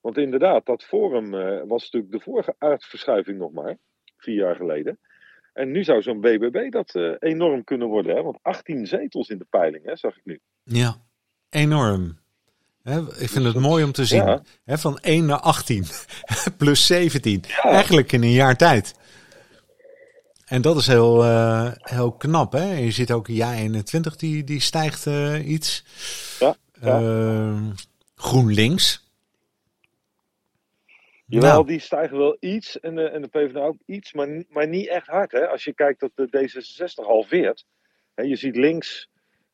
Want 0.01 0.19
inderdaad, 0.19 0.67
dat 0.67 0.85
forum 0.85 1.35
eh, 1.35 1.63
was 1.67 1.83
natuurlijk 1.83 2.13
de 2.13 2.21
vorige 2.21 2.55
aardverschuiving 2.59 3.39
nog 3.39 3.53
maar, 3.53 3.79
vier 4.17 4.35
jaar 4.35 4.57
geleden. 4.57 4.99
En 5.53 5.71
nu 5.71 5.85
zou 5.85 6.03
zo'n 6.03 6.21
BBB 6.21 6.71
dat 6.71 6.95
eh, 6.95 7.15
enorm 7.19 7.65
kunnen 7.65 7.89
worden, 7.89 8.17
hè? 8.17 8.23
want 8.23 8.39
18 8.43 8.87
zetels 8.87 9.29
in 9.29 9.39
de 9.39 9.47
peiling, 9.51 9.85
hè, 9.85 9.97
zag 9.97 10.17
ik 10.17 10.25
nu. 10.25 10.41
Ja. 10.63 10.97
Enorm. 11.51 12.19
Ik 13.19 13.29
vind 13.29 13.45
het 13.45 13.55
mooi 13.55 13.85
om 13.85 13.93
te 13.93 14.05
zien. 14.05 14.25
Ja. 14.25 14.43
Hè, 14.65 14.79
van 14.79 14.99
1 14.99 15.27
naar 15.27 15.41
18. 15.41 15.85
Plus 16.59 16.87
17. 16.87 17.45
Ja. 17.47 17.63
Eigenlijk 17.63 18.13
in 18.13 18.23
een 18.23 18.31
jaar 18.31 18.57
tijd. 18.57 18.95
En 20.47 20.63
dat 20.63 20.77
is 20.77 20.87
heel, 20.87 21.23
eh, 21.23 21.73
heel 21.77 22.13
knap. 22.13 22.53
Hè? 22.53 22.71
En 22.75 22.83
je 22.83 22.91
ziet 22.91 23.13
ook 23.13 23.27
ja 23.27 23.55
21 23.55 24.17
die, 24.17 24.45
die 24.45 24.61
stijgt 24.61 25.07
eh, 25.07 25.49
iets. 25.49 25.85
Ja, 26.41 26.57
ja. 26.81 27.01
Ehm, 27.01 27.71
GroenLinks. 28.15 29.05
Jawel, 31.27 31.51
Nou. 31.53 31.67
die 31.67 31.81
stijgen 31.81 32.19
wel 32.19 32.37
iets 32.41 32.81
en 32.81 32.95
de, 32.95 33.09
en 33.09 33.23
de 33.23 33.29
PvdA 33.29 33.61
ook 33.61 33.79
iets, 33.87 34.13
maar, 34.13 34.45
maar 34.49 34.69
niet 34.69 34.89
echt 34.89 35.07
hard. 35.07 35.33
Hè? 35.33 35.49
Als 35.49 35.65
je 35.65 35.75
kijkt 35.75 36.01
dat 36.01 36.11
de 36.15 36.27
D66 36.27 37.05
halveert. 37.05 37.65
Hè, 38.15 38.23
je 38.23 38.37
ziet 38.37 38.57
links, 38.57 39.11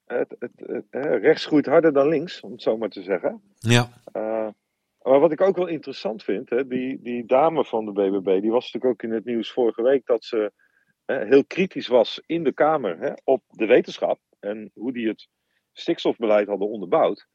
het, 0.06 0.36
het, 0.38 0.50
het, 0.56 0.84
hè, 0.90 1.16
rechts 1.16 1.46
groeit 1.46 1.66
harder 1.66 1.92
dan 1.92 2.08
links, 2.08 2.40
om 2.40 2.52
het 2.52 2.62
zo 2.62 2.76
maar 2.76 2.88
te 2.88 3.02
zeggen. 3.02 3.42
Ja. 3.58 3.88
Eh, 4.12 4.48
maar 5.02 5.20
wat 5.20 5.32
ik 5.32 5.40
ook 5.40 5.56
wel 5.56 5.66
interessant 5.66 6.24
vind, 6.24 6.50
hè, 6.50 6.66
die, 6.66 7.00
die 7.02 7.26
dame 7.26 7.64
van 7.64 7.84
de 7.84 7.92
BBB, 7.92 8.40
die 8.40 8.50
was 8.50 8.72
natuurlijk 8.72 8.92
ook 8.92 9.02
in 9.10 9.16
het 9.16 9.24
nieuws 9.24 9.52
vorige 9.52 9.82
week 9.82 10.06
dat 10.06 10.24
ze 10.24 10.52
heel 11.18 11.44
kritisch 11.44 11.86
was 11.88 12.22
in 12.26 12.44
de 12.44 12.52
Kamer 12.52 12.98
hè, 12.98 13.12
op 13.24 13.42
de 13.48 13.66
wetenschap 13.66 14.20
en 14.40 14.70
hoe 14.74 14.92
die 14.92 15.08
het 15.08 15.28
stikstofbeleid 15.72 16.48
hadden 16.48 16.68
onderbouwd. 16.68 17.26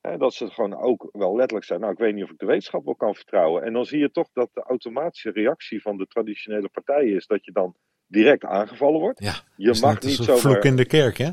Hè, 0.00 0.16
dat 0.16 0.34
ze 0.34 0.50
gewoon 0.50 0.74
ook 0.74 1.08
wel 1.12 1.36
letterlijk 1.36 1.66
zei, 1.66 1.78
nou 1.78 1.92
ik 1.92 1.98
weet 1.98 2.14
niet 2.14 2.24
of 2.24 2.30
ik 2.30 2.38
de 2.38 2.46
wetenschap 2.46 2.84
wel 2.84 2.94
kan 2.96 3.14
vertrouwen. 3.14 3.62
En 3.62 3.72
dan 3.72 3.84
zie 3.84 3.98
je 3.98 4.10
toch 4.10 4.28
dat 4.32 4.50
de 4.52 4.62
automatische 4.62 5.30
reactie 5.30 5.82
van 5.82 5.96
de 5.96 6.06
traditionele 6.06 6.68
partijen 6.68 7.14
is 7.16 7.26
dat 7.26 7.44
je 7.44 7.52
dan 7.52 7.74
direct 8.06 8.44
aangevallen 8.44 9.00
wordt. 9.00 9.20
ja. 9.20 9.34
Je 9.56 9.70
is 9.70 9.80
mag 9.80 10.00
niet 10.00 10.12
zomaar... 10.12 10.40
vloek 10.40 10.64
in 10.64 10.76
de 10.76 10.86
kerk, 10.86 11.16
hè? 11.16 11.30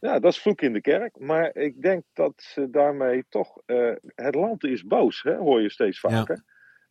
Ja, 0.00 0.18
dat 0.18 0.32
is 0.32 0.40
vloek 0.40 0.60
in 0.60 0.72
de 0.72 0.80
kerk. 0.80 1.18
Maar 1.18 1.54
ik 1.56 1.82
denk 1.82 2.04
dat 2.12 2.32
ze 2.36 2.70
daarmee 2.70 3.24
toch. 3.28 3.58
eh, 3.66 3.92
het 4.14 4.34
land 4.34 4.64
is 4.64 4.84
boos, 4.84 5.22
hè, 5.22 5.36
hoor 5.36 5.62
je 5.62 5.70
steeds 5.70 6.00
Ja. 6.00 6.08
vaker. 6.10 6.44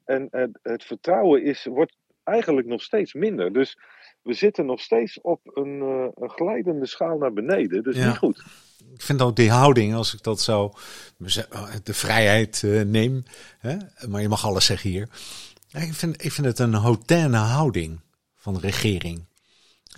En 0.06 0.28
het, 0.32 0.60
het 0.62 0.84
vertrouwen 0.84 1.44
is, 1.44 1.66
wordt 1.66 1.98
eigenlijk 2.24 2.68
nog 2.68 2.82
steeds 2.82 3.14
minder. 3.14 3.54
Dus 3.54 3.78
we 4.28 4.34
zitten 4.34 4.66
nog 4.66 4.80
steeds 4.80 5.22
op 5.22 5.40
een, 5.54 5.82
eh, 5.82 6.24
een 6.24 6.30
glijdende 6.30 6.86
schaal 6.86 7.18
naar 7.18 7.34
beneden. 7.34 7.84
Dus 7.84 7.96
Ja. 7.96 8.08
niet 8.08 8.18
goed. 8.18 8.44
Ik 8.94 9.02
vind 9.02 9.22
ook 9.22 9.36
die 9.36 9.52
houding, 9.52 9.96
als 9.96 10.14
ik 10.14 10.24
dat 10.24 10.42
zo 10.42 10.74
de 11.84 11.94
vrijheid 11.94 12.64
eh, 12.64 12.82
neem, 12.82 13.24
hè? 13.60 13.76
maar 14.08 14.22
je 14.22 14.30
mag 14.30 14.46
alles 14.46 14.66
zeggen 14.66 14.90
hier. 14.90 15.10
Ik 15.72 15.94
vind, 15.94 16.24
ik 16.24 16.32
vind 16.32 16.48
het 16.48 16.60
een 16.60 16.74
hautaine 16.74 17.38
houding 17.38 18.00
van 18.36 18.54
de 18.54 18.60
regering. 18.60 19.26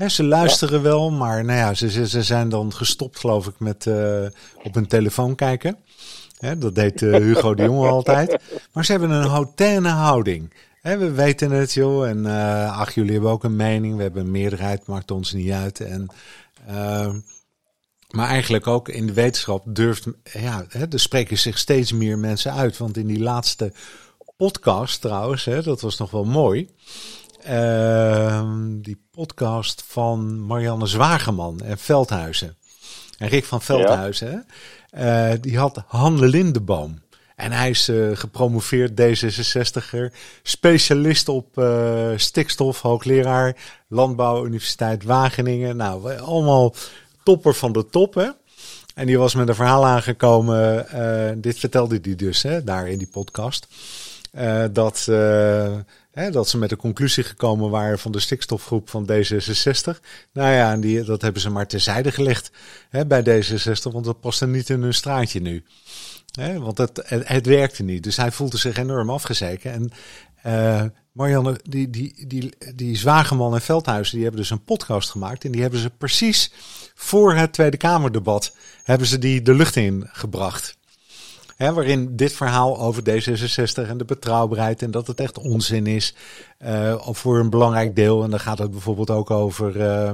Ze 0.08 0.24
luisteren 0.24 0.82
wel, 0.82 1.12
maar 1.12 1.46
nou 1.46 1.58
ja, 1.58 1.74
ze, 1.74 1.90
ze, 1.92 2.08
ze 2.08 2.24
zijn 2.24 2.50
dan 2.50 2.74
gestopt, 2.74 3.20
geloof 3.20 3.48
ik, 3.48 3.60
met 3.60 3.88
eh, 3.88 4.26
op 4.64 4.74
hun 4.74 4.88
telefoon 4.88 5.36
kijken. 5.36 5.78
Dat 6.58 6.76
deed 6.76 7.00
Hugo 7.00 7.56
de 7.56 7.64
Jonge 7.64 7.88
altijd. 7.98 8.42
Maar 8.74 8.86
ze 8.86 8.92
hebben 8.92 9.10
een 9.10 9.28
hautaine 9.30 9.90
houding. 9.90 10.54
We 10.82 11.12
weten 11.12 11.52
het, 11.52 11.74
joh. 11.74 12.08
En 12.08 12.26
eh, 12.26 12.80
ach, 12.80 12.94
jullie 12.94 13.12
hebben 13.12 13.32
ook 13.32 13.44
een 13.44 13.56
mening. 13.56 13.96
We 13.96 14.02
hebben 14.02 14.24
een 14.24 14.32
meerderheid, 14.32 14.88
maakt 14.88 15.12
ons 15.12 15.34
niet 15.34 15.52
uit. 15.52 15.80
En, 15.80 16.08
eh, 16.68 17.14
maar 18.10 18.28
eigenlijk 18.28 18.68
ook 18.68 18.90
in 18.90 19.08
de 19.08 19.14
wetenschap 19.14 19.64
durft, 19.68 20.08
ja, 20.24 20.66
hè, 20.70 20.86
er 20.90 21.00
spreken 21.00 21.38
zich 21.38 21.58
steeds 21.58 21.92
meer 21.92 22.18
mensen 22.18 22.54
uit. 22.54 22.78
Want 22.78 22.98
in 22.98 23.08
die 23.08 23.20
laatste 23.20 23.74
podcast 24.38 25.02
trouwens, 25.02 25.46
hè, 25.46 25.62
dat 25.62 25.82
was 25.82 25.98
nog 25.98 26.12
wel 26.12 26.26
mooi. 26.26 26.70
Ehm, 27.44 28.82
die 28.82 29.08
podcast 29.12 29.84
van 29.88 30.46
Marianne 30.46 30.86
Zwageman 30.86 31.62
en 31.62 31.78
Veldhuizen. 31.78 32.58
En 33.18 33.28
Rick 33.28 33.46
van 33.46 33.62
Veldhuizen, 33.62 34.46
hè, 34.90 35.32
eh, 35.32 35.42
die 35.42 35.58
had 35.58 35.84
Han 35.88 36.26
Lindeboom. 36.26 37.02
En 37.40 37.52
hij 37.52 37.70
is 37.70 37.88
eh, 37.88 38.10
gepromoveerd 38.14 39.02
D66er, 39.02 40.16
specialist 40.44 41.30
op 41.30 41.58
eh, 41.58 42.10
stikstof, 42.16 42.82
hoogleraar, 42.82 43.56
Landbouw, 43.88 44.46
Universiteit 44.46 45.04
Wageningen. 45.04 45.78
Nou, 45.78 46.18
allemaal 46.18 46.74
topper 47.24 47.54
van 47.54 47.72
de 47.72 47.86
top, 47.90 48.14
hè. 48.14 48.30
En 48.96 49.06
die 49.06 49.18
was 49.18 49.36
met 49.36 49.48
een 49.48 49.56
verhaal 49.56 49.86
aangekomen, 49.86 50.90
eh, 50.90 51.36
dit 51.38 51.60
vertelde 51.60 52.00
hij 52.02 52.16
dus, 52.16 52.42
hè, 52.42 52.64
daar 52.64 52.90
in 52.90 52.98
die 52.98 53.10
podcast. 53.12 53.68
Dat, 54.72 55.08
dat 56.32 56.50
ze 56.50 56.58
met 56.58 56.70
de 56.70 56.76
conclusie 56.76 57.24
gekomen 57.24 57.70
waren 57.70 58.00
van 58.00 58.12
de 58.12 58.20
stikstofgroep 58.20 58.90
van 58.90 59.10
D66. 59.12 60.00
Nou 60.34 60.54
ja, 60.54 60.72
en 60.72 60.82
die, 60.82 61.04
dat 61.04 61.22
hebben 61.22 61.42
ze 61.42 61.50
maar 61.50 61.68
terzijde 61.68 62.12
gelegd 62.12 62.52
bij 63.08 63.24
D66, 63.24 63.92
want 63.92 64.06
dat 64.06 64.20
paste 64.20 64.48
niet 64.48 64.70
in 64.70 64.82
hun 64.82 64.94
straatje 64.94 65.42
nu. 65.42 65.64
Want 66.60 66.78
het, 66.78 67.02
het, 67.26 67.46
werkte 67.46 67.84
niet. 67.84 68.04
Dus 68.04 68.18
hij 68.18 68.32
voelde 68.32 68.58
zich 68.58 68.78
enorm 68.78 69.10
afgezeken. 69.10 69.72
En 69.72 69.92
eh, 70.42 70.84
Marianne, 71.12 71.60
die, 71.64 71.90
die, 71.90 72.28
die, 72.28 72.54
die 72.76 72.98
Zwageman 72.98 73.54
en 73.54 73.62
Veldhuizen, 73.62 74.14
die 74.14 74.24
hebben 74.24 74.42
dus 74.42 74.50
een 74.50 74.64
podcast 74.64 75.10
gemaakt. 75.10 75.46
En 75.46 75.52
die 75.52 75.62
hebben 75.62 75.80
ze 75.80 75.90
precies 75.90 76.52
voor 76.96 77.36
het 77.36 77.54
Tweede 77.54 77.78
Kamerdebat, 77.78 78.56
hebben 78.84 79.08
ze 79.08 79.18
die 79.18 79.42
de 79.42 79.54
lucht 79.54 79.76
in 79.76 80.10
gebracht. 80.12 80.78
Hè, 81.60 81.74
waarin 81.74 82.16
dit 82.16 82.34
verhaal 82.34 82.80
over 82.80 83.04
D66 83.04 83.90
en 83.90 83.98
de 83.98 84.06
betrouwbaarheid 84.06 84.82
en 84.82 84.92
dat 84.92 85.08
het 85.08 85.20
echt 85.20 85.38
onzin 85.38 85.88
is. 85.88 86.16
eh, 86.58 87.08
voor 87.08 87.40
een 87.40 87.50
belangrijk 87.50 87.96
deel. 87.96 88.24
En 88.24 88.30
dan 88.30 88.40
gaat 88.40 88.58
het 88.58 88.72
bijvoorbeeld 88.72 89.10
ook 89.10 89.32
over 89.32 89.82
eh, 89.82 90.10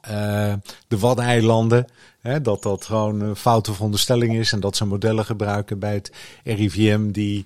eh, 0.00 0.54
de 0.88 0.98
Waddeneilanden. 0.98 1.86
Hè, 2.20 2.40
dat 2.40 2.62
dat 2.62 2.84
gewoon 2.84 3.20
een 3.20 3.36
foute 3.36 3.72
veronderstelling 3.72 4.34
is. 4.34 4.52
En 4.52 4.60
dat 4.60 4.76
ze 4.76 4.84
modellen 4.84 5.24
gebruiken 5.24 5.78
bij 5.78 5.94
het 5.94 6.12
RIVM 6.44 7.10
die, 7.10 7.44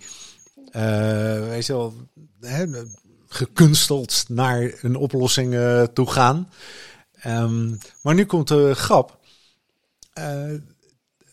weet 1.48 1.66
je 1.66 1.72
wel, 1.72 1.94
hè, 2.40 2.66
gekunsteld 3.28 4.24
naar 4.28 4.78
een 4.80 4.96
oplossing 4.96 5.56
toe 5.92 6.10
gaan. 6.10 6.50
Ehm, 7.12 7.74
maar 8.02 8.14
nu 8.14 8.24
komt 8.24 8.48
de 8.48 8.74
grap. 8.74 9.18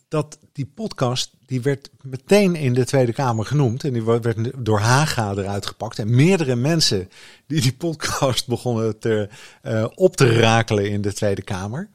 Dat 0.07 0.37
die 0.53 0.65
podcast, 0.65 1.31
die 1.45 1.61
werd 1.61 1.89
meteen 2.01 2.55
in 2.55 2.73
de 2.73 2.85
Tweede 2.85 3.13
Kamer 3.13 3.45
genoemd. 3.45 3.83
En 3.83 3.93
die 3.93 4.03
werd 4.03 4.65
door 4.65 4.79
Haga 4.79 5.31
eruit 5.31 5.65
gepakt. 5.65 5.99
En 5.99 6.15
meerdere 6.15 6.55
mensen 6.55 7.09
die 7.47 7.61
die 7.61 7.73
podcast 7.73 8.47
begonnen 8.55 8.99
te, 8.99 9.29
uh, 9.63 9.85
op 9.95 10.15
te 10.15 10.39
rakelen 10.39 10.89
in 10.89 11.01
de 11.01 11.13
Tweede 11.13 11.41
Kamer. 11.41 11.89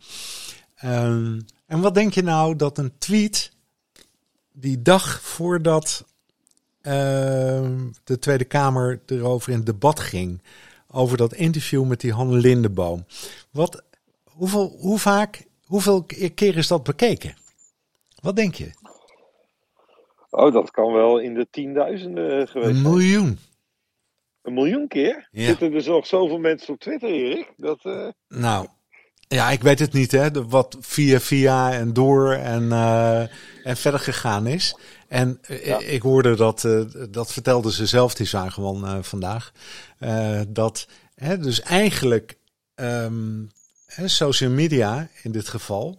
Um, 0.85 1.45
en 1.67 1.81
wat 1.81 1.95
denk 1.95 2.15
je 2.15 2.23
nou 2.23 2.57
dat 2.57 2.79
een 2.79 2.93
tweet 2.99 3.53
die 4.53 4.83
dag 4.83 5.21
voordat 5.23 6.05
uh, 6.83 6.93
de 8.05 8.19
Tweede 8.21 8.45
Kamer 8.45 9.01
erover 9.07 9.53
in 9.53 9.65
debat 9.65 10.01
ging, 10.01 10.43
over 10.91 11.17
dat 11.17 11.35
interview 11.35 11.85
met 11.85 12.01
die 12.01 12.13
Hanne 12.13 12.37
Lindeboom. 12.37 13.07
Wat, 13.51 13.83
hoeveel, 14.25 14.77
hoe 14.79 14.99
vaak, 14.99 15.47
hoeveel 15.65 16.05
keer 16.35 16.57
is 16.57 16.67
dat 16.67 16.83
bekeken? 16.83 17.35
Wat 18.21 18.37
denk 18.37 18.55
je? 18.55 18.71
Oh, 20.31 20.53
dat 20.53 20.71
kan 20.71 20.93
wel 20.93 21.19
in 21.19 21.35
de 21.35 21.47
tienduizenden 21.51 22.49
geweest 22.49 22.71
Een 22.71 22.83
miljoen. 22.83 23.25
Zijn. 23.25 23.39
Een 24.43 24.55
miljoen 24.55 24.89
keer? 24.89 25.29
Ja. 25.31 25.47
Zitten 25.47 25.73
er 25.73 25.89
nog 25.89 26.07
zoveel 26.07 26.39
mensen 26.39 26.75
op 26.75 26.81
Twitter, 26.81 27.09
Erik? 27.09 27.53
Dat, 27.57 27.79
uh... 27.85 28.09
Nou, 28.29 28.67
ja, 29.29 29.51
ik 29.51 29.63
weet 29.63 29.79
het 29.79 29.93
niet, 29.93 30.13
hè. 30.13 30.49
Wat 30.49 30.77
via 30.81 31.21
via 31.21 31.73
en 31.73 31.93
door 31.93 32.33
en, 32.33 32.63
uh, 32.63 33.21
en 33.67 33.77
verder 33.77 34.01
gegaan 34.01 34.47
is. 34.47 34.79
En 35.09 35.41
ja. 35.65 35.79
ik 35.79 36.03
hoorde 36.03 36.37
dat, 36.37 36.65
uh, 36.65 36.85
dat 37.11 37.33
vertelde 37.33 37.73
ze 37.73 37.87
zelf, 37.87 38.15
die 38.15 38.27
Zageman, 38.27 38.85
uh, 38.85 39.03
vandaag. 39.03 39.53
dat, 40.49 40.89
hè, 41.15 41.39
dus 41.39 41.61
eigenlijk, 41.61 42.39
um, 42.75 43.51
hè, 43.87 44.09
social 44.09 44.51
media 44.51 45.09
in 45.23 45.33
dit 45.33 45.49
geval, 45.49 45.99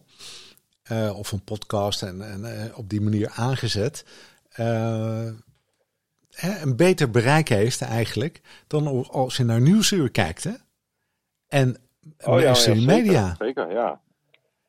uh, 0.91 1.17
of 1.17 1.31
een 1.31 1.43
podcast 1.43 2.03
en, 2.03 2.21
en 2.21 2.39
uh, 2.41 2.77
op 2.77 2.89
die 2.89 3.01
manier 3.01 3.29
aangezet, 3.35 4.05
hè, 6.29 6.61
een 6.61 6.75
beter 6.75 7.09
bereik 7.09 7.47
heeft 7.47 7.81
eigenlijk 7.81 8.41
dan 8.67 9.07
als 9.09 9.37
je 9.37 9.43
naar 9.43 9.61
Nieuwsuur 9.61 10.11
kijkt. 10.11 10.43
Hè? 10.43 10.53
En 11.47 11.77
Oh 12.25 12.39
ja, 12.39 12.53
ja, 12.65 12.85
media. 12.85 13.35
Zeker, 13.35 13.71
ja. 13.71 14.01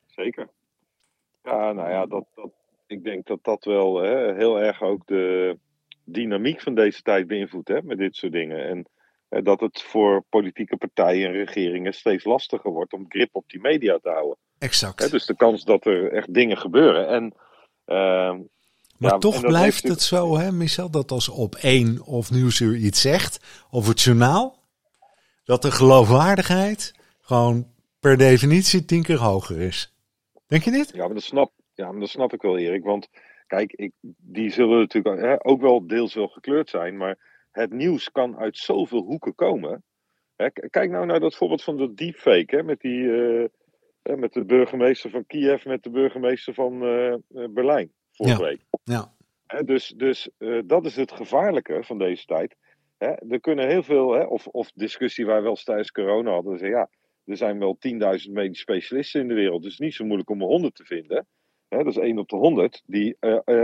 Zeker. 0.06 0.48
Ja, 1.42 1.72
nou 1.72 1.90
ja, 1.90 2.06
dat, 2.06 2.24
dat, 2.34 2.50
ik 2.86 3.04
denk 3.04 3.26
dat 3.26 3.38
dat 3.44 3.64
wel 3.64 3.96
hè, 3.96 4.34
heel 4.34 4.60
erg 4.60 4.82
ook 4.82 5.06
de 5.06 5.58
dynamiek 6.04 6.60
van 6.60 6.74
deze 6.74 7.02
tijd 7.02 7.26
beïnvloedt 7.26 7.68
hè, 7.68 7.82
met 7.82 7.98
dit 7.98 8.16
soort 8.16 8.32
dingen. 8.32 8.68
En 8.68 8.88
eh, 9.28 9.42
dat 9.44 9.60
het 9.60 9.82
voor 9.82 10.24
politieke 10.28 10.76
partijen 10.76 11.26
en 11.26 11.44
regeringen 11.44 11.94
steeds 11.94 12.24
lastiger 12.24 12.70
wordt 12.70 12.92
om 12.92 13.04
grip 13.08 13.28
op 13.32 13.48
die 13.48 13.60
media 13.60 13.98
te 13.98 14.10
houden. 14.10 14.36
Exact. 14.60 15.10
Dus 15.10 15.26
de 15.26 15.36
kans 15.36 15.64
dat 15.64 15.86
er 15.86 16.12
echt 16.12 16.34
dingen 16.34 16.58
gebeuren. 16.58 17.08
En, 17.08 17.34
ehm, 17.84 18.38
Maar 18.98 19.12
ja, 19.12 19.18
toch 19.18 19.40
blijft 19.40 19.88
het 19.88 20.02
zo, 20.02 20.36
hè, 20.36 20.52
Michel, 20.52 20.90
dat 20.90 21.10
als 21.10 21.28
op 21.28 21.54
één 21.54 22.02
of 22.04 22.30
Nieuwsuur 22.30 22.76
iets 22.76 23.00
zegt, 23.00 23.64
of 23.70 23.88
het 23.88 24.00
journaal, 24.00 24.58
dat 25.44 25.62
de 25.62 25.70
geloofwaardigheid 25.70 26.94
gewoon 27.20 27.66
per 28.00 28.16
definitie 28.16 28.84
tien 28.84 29.02
keer 29.02 29.18
hoger 29.18 29.60
is. 29.60 29.94
Denk 30.46 30.62
je 30.62 30.70
niet? 30.70 30.90
Ja, 30.94 31.04
maar 31.04 31.14
dat 31.14 31.22
snap, 31.22 31.52
ja, 31.74 31.90
maar 31.90 32.00
dat 32.00 32.08
snap 32.08 32.32
ik 32.32 32.42
wel, 32.42 32.58
Erik. 32.58 32.84
Want 32.84 33.08
kijk, 33.46 33.72
ik, 33.72 33.92
die 34.18 34.50
zullen 34.50 34.78
natuurlijk 34.78 35.20
hè, 35.20 35.44
ook 35.50 35.60
wel 35.60 35.86
deels 35.86 36.14
wel 36.14 36.28
gekleurd 36.28 36.68
zijn. 36.68 36.96
Maar 36.96 37.18
het 37.50 37.72
nieuws 37.72 38.10
kan 38.10 38.38
uit 38.38 38.56
zoveel 38.56 39.02
hoeken 39.02 39.34
komen. 39.34 39.84
Hè, 40.36 40.50
kijk 40.50 40.90
nou 40.90 41.06
naar 41.06 41.20
dat 41.20 41.36
voorbeeld 41.36 41.62
van 41.62 41.76
de 41.76 41.94
deepfake. 41.94 42.56
Hè, 42.56 42.62
met, 42.62 42.80
die, 42.80 43.12
eh, 43.12 43.44
met 44.16 44.32
de 44.32 44.44
burgemeester 44.44 45.10
van 45.10 45.26
Kiev, 45.26 45.64
met 45.64 45.82
de 45.82 45.90
burgemeester 45.90 46.54
van 46.54 46.82
eh, 46.82 47.12
eh, 47.12 47.18
Berlijn 47.50 47.92
vorige 48.12 48.42
Ja. 48.42 48.48
week. 48.48 48.60
Ja. 48.84 49.12
Hè, 49.46 49.64
dus 49.64 49.88
dus 49.96 50.30
eh, 50.38 50.58
dat 50.64 50.86
is 50.86 50.96
het 50.96 51.12
gevaarlijke 51.12 51.82
van 51.84 51.98
deze 51.98 52.24
tijd. 52.24 52.56
Hè, 52.98 53.08
er 53.08 53.40
kunnen 53.40 53.68
heel 53.68 53.82
veel, 53.82 54.12
hè, 54.12 54.22
of, 54.22 54.46
of 54.46 54.72
discussie 54.72 55.26
waar 55.26 55.36
we 55.36 55.42
wel 55.42 55.50
eens 55.50 55.64
tijdens 55.64 55.90
corona 55.90 56.30
hadden. 56.30 56.58
Zeggen, 56.58 56.78
ja, 56.78 56.88
er 57.24 57.36
zijn 57.36 57.58
wel 57.58 57.78
10.000 57.88 58.32
medisch 58.32 58.60
specialisten 58.60 59.20
in 59.20 59.28
de 59.28 59.34
wereld. 59.34 59.62
Dus 59.62 59.70
het 59.72 59.80
is 59.80 59.86
niet 59.86 59.94
zo 59.94 60.04
moeilijk 60.04 60.30
om 60.30 60.40
er 60.40 60.46
100 60.46 60.74
te 60.74 60.84
vinden. 60.84 61.26
Hè, 61.68 61.78
dat 61.78 61.86
is 61.86 61.96
1 61.96 62.18
op 62.18 62.28
de 62.28 62.36
100. 62.36 62.82
Die, 62.86 63.16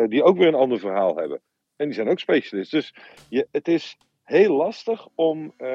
die 0.09 0.22
ook 0.22 0.36
weer 0.36 0.47
een 0.47 0.55
ander 0.55 0.78
verhaal 0.78 1.16
hebben. 1.16 1.40
En 1.76 1.86
die 1.86 1.94
zijn 1.94 2.09
ook 2.09 2.18
specialisten. 2.18 2.78
Dus 2.78 2.94
je, 3.28 3.49
het 3.51 3.68
is 3.68 3.99
heel 4.27 4.57
lastig 4.57 5.09
om 5.14 5.53
eh, 5.57 5.68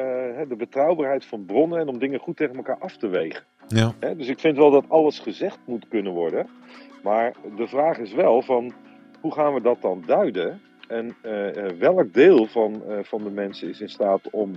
de 0.47 0.56
betrouwbaarheid 0.58 1.26
van 1.26 1.45
bronnen 1.45 1.80
en 1.80 1.88
om 1.88 1.99
dingen 1.99 2.20
goed 2.20 2.38
tegen 2.38 2.56
elkaar 2.56 2.78
af 2.80 2.97
te 2.97 3.08
wegen. 3.08 3.43
Ja. 3.68 3.93
Hè, 3.99 4.16
dus 4.16 4.28
ik 4.28 4.39
vind 4.39 4.58
wel 4.58 4.72
dat 4.72 4.86
alles 4.88 5.20
gezegd 5.20 5.60
moet 5.66 5.88
kunnen 5.88 6.12
worden. 6.12 6.47
Maar 7.04 7.34
de 7.56 7.68
vraag 7.68 7.97
is 7.97 8.14
wel 8.14 8.41
van 8.41 8.74
hoe 9.22 9.34
gaan 9.34 9.54
we 9.54 9.62
dat 9.62 9.82
dan 9.82 10.04
duiden? 10.06 10.62
En 10.88 11.16
eh, 11.22 11.66
eh, 11.66 11.78
welk 11.78 12.14
deel 12.14 12.45
van, 12.45 12.84
van 13.02 13.24
de 13.24 13.30
mensen 13.30 13.70
is 13.70 13.82
in 13.82 13.89
staat 13.89 14.30
om 14.30 14.52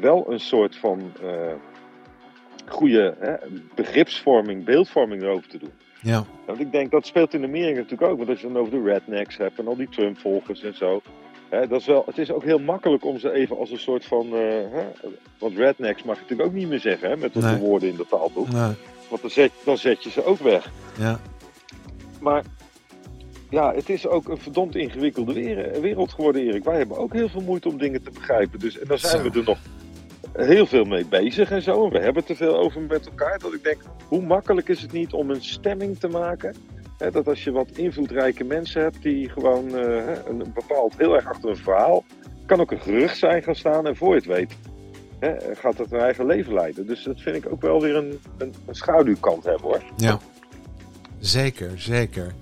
wel 0.00 0.32
een 0.32 0.40
soort 0.40 0.76
van 0.76 1.12
goede 2.66 3.40
begripsvorming, 3.74 4.64
beeldvorming 4.64 5.22
erover 5.22 5.48
te 5.48 5.58
doen? 5.58 5.72
Ja. 6.00 6.24
Want 6.46 6.60
ik 6.60 6.72
denk 6.72 6.90
dat 6.90 7.06
speelt 7.06 7.34
in 7.34 7.44
Amerika 7.44 7.76
natuurlijk 7.76 8.10
ook. 8.10 8.16
Want 8.16 8.28
als 8.28 8.40
je 8.40 8.46
dan 8.46 8.56
over 8.56 8.72
de 8.72 8.90
rednecks 8.90 9.36
hebt 9.36 9.58
en 9.58 9.66
al 9.66 9.76
die 9.76 9.88
Trump-volgers 9.88 10.62
en 10.62 10.74
zo. 10.74 11.02
Hè, 11.52 11.66
dat 11.66 11.80
is 11.80 11.86
wel, 11.86 12.02
het 12.06 12.18
is 12.18 12.30
ook 12.30 12.44
heel 12.44 12.58
makkelijk 12.58 13.04
om 13.04 13.18
ze 13.18 13.32
even 13.32 13.58
als 13.58 13.70
een 13.70 13.78
soort 13.78 14.04
van. 14.04 14.26
eh, 14.26 14.40
hè, 14.72 14.84
want 15.38 15.56
rednecks 15.56 16.02
mag 16.02 16.14
je 16.16 16.20
natuurlijk 16.22 16.48
ook 16.48 16.54
niet 16.54 16.68
meer 16.68 16.80
zeggen 16.80 17.10
hè, 17.10 17.16
met 17.16 17.32
de 17.32 17.40
Nee. 17.40 17.56
woorden 17.56 17.88
in 17.88 17.96
de 17.96 18.06
taalboek. 18.08 18.48
Nou, 18.48 18.74
Want 19.08 19.20
dan 19.22 19.30
zet, 19.30 19.50
dan 19.64 19.78
zet 19.78 20.02
je 20.04 20.10
ze 20.10 20.24
ook 20.24 20.38
weg. 20.38 20.70
ja. 20.98 21.20
Maar 22.20 22.42
ja, 23.50 23.74
het 23.74 23.88
is 23.90 24.06
ook 24.06 24.28
een 24.28 24.38
verdomd 24.38 24.76
ingewikkelde 24.76 25.32
wer- 25.32 25.80
wereld 25.80 26.12
geworden, 26.12 26.42
Erik. 26.42 26.64
Wij 26.64 26.76
hebben 26.76 26.96
ook 26.96 27.12
heel 27.12 27.28
veel 27.28 27.40
moeite 27.40 27.68
om 27.68 27.78
dingen 27.78 28.02
te 28.02 28.10
begrijpen. 28.10 28.58
Dus, 28.58 28.78
en 28.78 28.86
daar 28.88 28.98
zijn 28.98 29.22
we 29.22 29.38
er 29.38 29.44
nog 29.44 29.58
heel 30.32 30.66
veel 30.66 30.84
mee 30.84 31.04
bezig 31.06 31.50
en 31.50 31.62
zo. 31.62 31.84
En 31.84 31.90
we 31.92 31.98
hebben 31.98 32.22
het 32.22 32.30
er 32.30 32.36
veel 32.36 32.56
over 32.58 32.80
met 32.80 33.06
elkaar. 33.06 33.38
Dat 33.38 33.54
ik 33.54 33.62
denk, 33.64 33.80
hoe 34.08 34.22
makkelijk 34.22 34.68
is 34.68 34.82
het 34.82 34.92
niet 34.92 35.12
om 35.12 35.30
een 35.30 35.42
stemming 35.42 35.98
te 35.98 36.08
maken? 36.08 36.54
Dat 37.10 37.28
als 37.28 37.44
je 37.44 37.50
wat 37.50 37.70
invloedrijke 37.70 38.44
mensen 38.44 38.82
hebt 38.82 39.02
die 39.02 39.28
gewoon 39.28 39.78
eh, 39.78 39.96
een 40.26 40.52
bepaald 40.54 40.94
heel 40.96 41.14
erg 41.14 41.26
achter 41.26 41.50
een 41.50 41.56
verhaal. 41.56 42.04
Kan 42.46 42.60
ook 42.60 42.70
een 42.70 42.80
gerucht 42.80 43.18
zijn 43.18 43.42
gaan 43.42 43.54
staan 43.54 43.86
en 43.86 43.96
voor 43.96 44.08
je 44.08 44.14
het 44.14 44.26
weet. 44.26 44.56
Gaat 45.52 45.78
het 45.78 45.90
hun 45.90 46.00
eigen 46.00 46.26
leven 46.26 46.54
leiden. 46.54 46.86
Dus 46.86 47.02
dat 47.02 47.20
vind 47.20 47.36
ik 47.36 47.52
ook 47.52 47.60
wel 47.60 47.80
weer 47.80 47.96
een, 47.96 48.20
een, 48.38 48.54
schaduwkant 48.70 49.44
hebben 49.44 49.62
hoor. 49.62 49.82
Ja, 49.96 50.18
zeker, 51.18 51.70
zeker. 51.76 52.34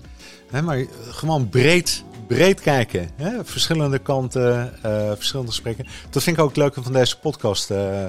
Maar 0.63 0.85
gewoon 1.09 1.49
breed, 1.49 2.03
breed 2.27 2.61
kijken. 2.61 3.09
Verschillende 3.43 3.99
kanten, 3.99 4.73
eh, 4.83 5.11
verschillende 5.15 5.51
gesprekken. 5.51 5.85
Dat 6.09 6.23
vind 6.23 6.37
ik 6.37 6.41
ook 6.41 6.49
het 6.49 6.57
leuke 6.57 6.83
van 6.83 6.93
deze 6.93 7.19
podcast 7.19 7.71
eh, 7.71 8.05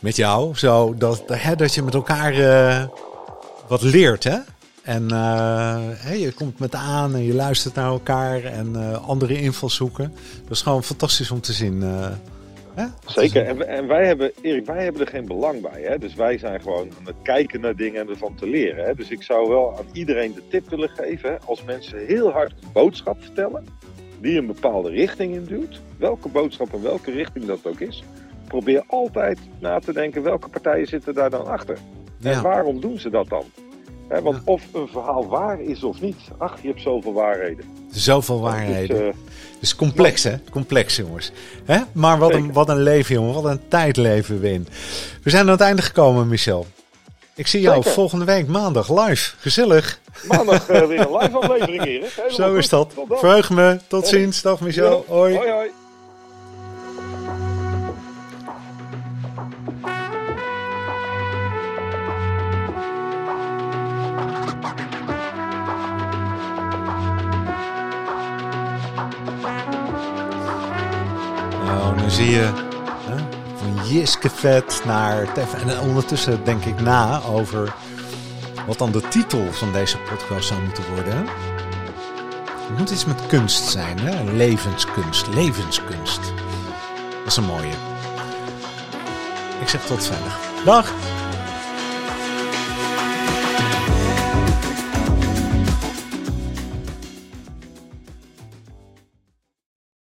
met 0.00 0.16
jou. 0.16 0.56
Zo, 0.56 0.94
dat, 0.94 1.24
dat 1.56 1.74
je 1.74 1.82
met 1.82 1.94
elkaar 1.94 2.34
wat 3.68 3.82
leert. 3.82 4.24
Hè? 4.24 4.38
En 4.84 5.10
eh, 5.10 6.20
je 6.20 6.32
komt 6.32 6.58
met 6.58 6.74
aan 6.74 7.14
en 7.14 7.24
je 7.24 7.34
luistert 7.34 7.74
naar 7.74 7.86
elkaar 7.86 8.44
en 8.44 8.76
eh, 8.76 9.08
andere 9.08 9.40
invalshoeken. 9.40 10.12
Dat 10.42 10.50
is 10.50 10.62
gewoon 10.62 10.82
fantastisch 10.84 11.30
om 11.30 11.40
te 11.40 11.52
zien. 11.52 11.82
eh, 11.82 12.06
hè? 12.74 12.84
Zeker, 13.06 13.46
en, 13.46 13.56
wij- 13.58 13.66
en 13.66 13.86
wij 13.86 14.06
hebben, 14.06 14.32
Erik, 14.42 14.66
wij 14.66 14.82
hebben 14.82 15.00
er 15.02 15.06
geen 15.08 15.26
belang 15.26 15.60
bij. 15.62 15.82
Hè? 15.82 15.98
Dus 15.98 16.14
wij 16.14 16.38
zijn 16.38 16.60
gewoon 16.60 16.88
aan 16.98 17.06
het 17.06 17.14
kijken 17.22 17.60
naar 17.60 17.76
dingen 17.76 18.00
en 18.00 18.08
ervan 18.08 18.34
te 18.34 18.46
leren. 18.48 18.84
Hè? 18.84 18.94
Dus 18.94 19.08
ik 19.10 19.22
zou 19.22 19.48
wel 19.48 19.78
aan 19.78 19.86
iedereen 19.92 20.34
de 20.34 20.42
tip 20.50 20.68
willen 20.70 20.88
geven. 20.94 21.30
Hè? 21.30 21.36
Als 21.46 21.64
mensen 21.64 22.06
heel 22.06 22.30
hard 22.30 22.52
een 22.62 22.68
boodschap 22.72 23.22
vertellen, 23.22 23.64
die 24.20 24.38
een 24.38 24.46
bepaalde 24.46 24.90
richting 24.90 25.34
induwt, 25.34 25.80
welke 25.98 26.28
boodschap 26.28 26.72
en 26.74 26.82
welke 26.82 27.10
richting 27.10 27.44
dat 27.44 27.58
ook 27.66 27.80
is, 27.80 28.02
probeer 28.48 28.82
altijd 28.86 29.38
na 29.60 29.78
te 29.78 29.92
denken 29.92 30.22
welke 30.22 30.48
partijen 30.48 30.86
zitten 30.86 31.14
daar 31.14 31.30
dan 31.30 31.46
achter. 31.46 31.78
En 32.22 32.42
waarom 32.42 32.80
doen 32.80 32.98
ze 32.98 33.10
dat 33.10 33.28
dan? 33.28 33.44
Hè, 34.14 34.22
want 34.22 34.36
Ja. 34.36 34.42
of 34.52 34.62
een 34.72 34.88
verhaal 34.88 35.26
waar 35.28 35.60
is 35.60 35.82
of 35.82 36.00
niet, 36.00 36.16
ach, 36.38 36.58
je 36.62 36.68
hebt 36.68 36.80
zoveel 36.82 37.12
waarheden. 37.12 37.64
Zoveel 37.90 38.40
Dus, 38.40 38.50
waarheden. 38.50 39.06
Het 39.06 39.14
is 39.60 39.76
complex, 39.76 40.22
hè? 40.22 40.34
Complex, 40.50 40.96
jongens. 40.96 41.32
Hè? 41.64 41.78
Maar 41.92 42.18
wat 42.18 42.34
een, 42.34 42.52
wat 42.52 42.68
een 42.68 42.82
leven, 42.82 43.14
jongen. 43.14 43.34
Wat 43.34 43.44
een 43.44 43.68
tijd 43.68 43.96
leven 43.96 44.40
we 44.40 44.52
in. 44.52 44.68
We 45.22 45.30
zijn 45.30 45.42
aan 45.44 45.50
het 45.50 45.60
einde 45.60 45.82
gekomen, 45.82 46.28
Michel. 46.28 46.66
Ik 47.34 47.46
zie 47.46 47.60
jou 47.60 47.76
Zeker. 47.76 47.90
volgende 47.92 48.24
week 48.24 48.46
maandag 48.46 49.06
live. 49.06 49.34
Gezellig. 49.38 50.00
maandag 50.28 50.68
eh, 50.68 50.86
weer 50.86 51.00
een 51.00 51.16
live 51.16 51.36
aflevering, 51.38 51.84
Erik. 51.84 52.10
Helemaal 52.16 52.30
Zo 52.36 52.54
is 52.54 52.68
dat. 52.68 52.92
Verheug 53.08 53.50
me. 53.50 53.78
Tot 53.86 54.06
ziens. 54.06 54.42
Dag, 54.42 54.60
Michel. 54.60 55.04
Ja. 55.08 55.14
Hoi. 55.14 55.36
hoi. 55.36 55.50
hoi. 55.50 55.70
Hè, 72.40 73.16
van 73.56 73.88
Jiske 73.88 74.30
Vet 74.30 74.82
naar 74.84 75.32
Tef. 75.32 75.54
En 75.54 75.80
ondertussen 75.80 76.44
denk 76.44 76.64
ik 76.64 76.80
na 76.80 77.22
over 77.22 77.74
wat 78.66 78.78
dan 78.78 78.92
de 78.92 79.08
titel 79.08 79.52
van 79.52 79.72
deze 79.72 79.98
podcast 79.98 80.48
zou 80.48 80.62
moeten 80.62 80.84
worden. 80.94 81.26
Het 82.68 82.78
moet 82.78 82.90
iets 82.90 83.04
met 83.04 83.26
kunst 83.26 83.68
zijn, 83.68 83.98
hè? 83.98 84.32
Levenskunst, 84.32 85.26
levenskunst. 85.26 86.20
Dat 87.18 87.26
is 87.26 87.36
een 87.36 87.44
mooie. 87.44 87.72
Ik 89.60 89.68
zeg 89.68 89.86
tot 89.86 90.04
veilig. 90.04 90.38
Dag! 90.64 90.92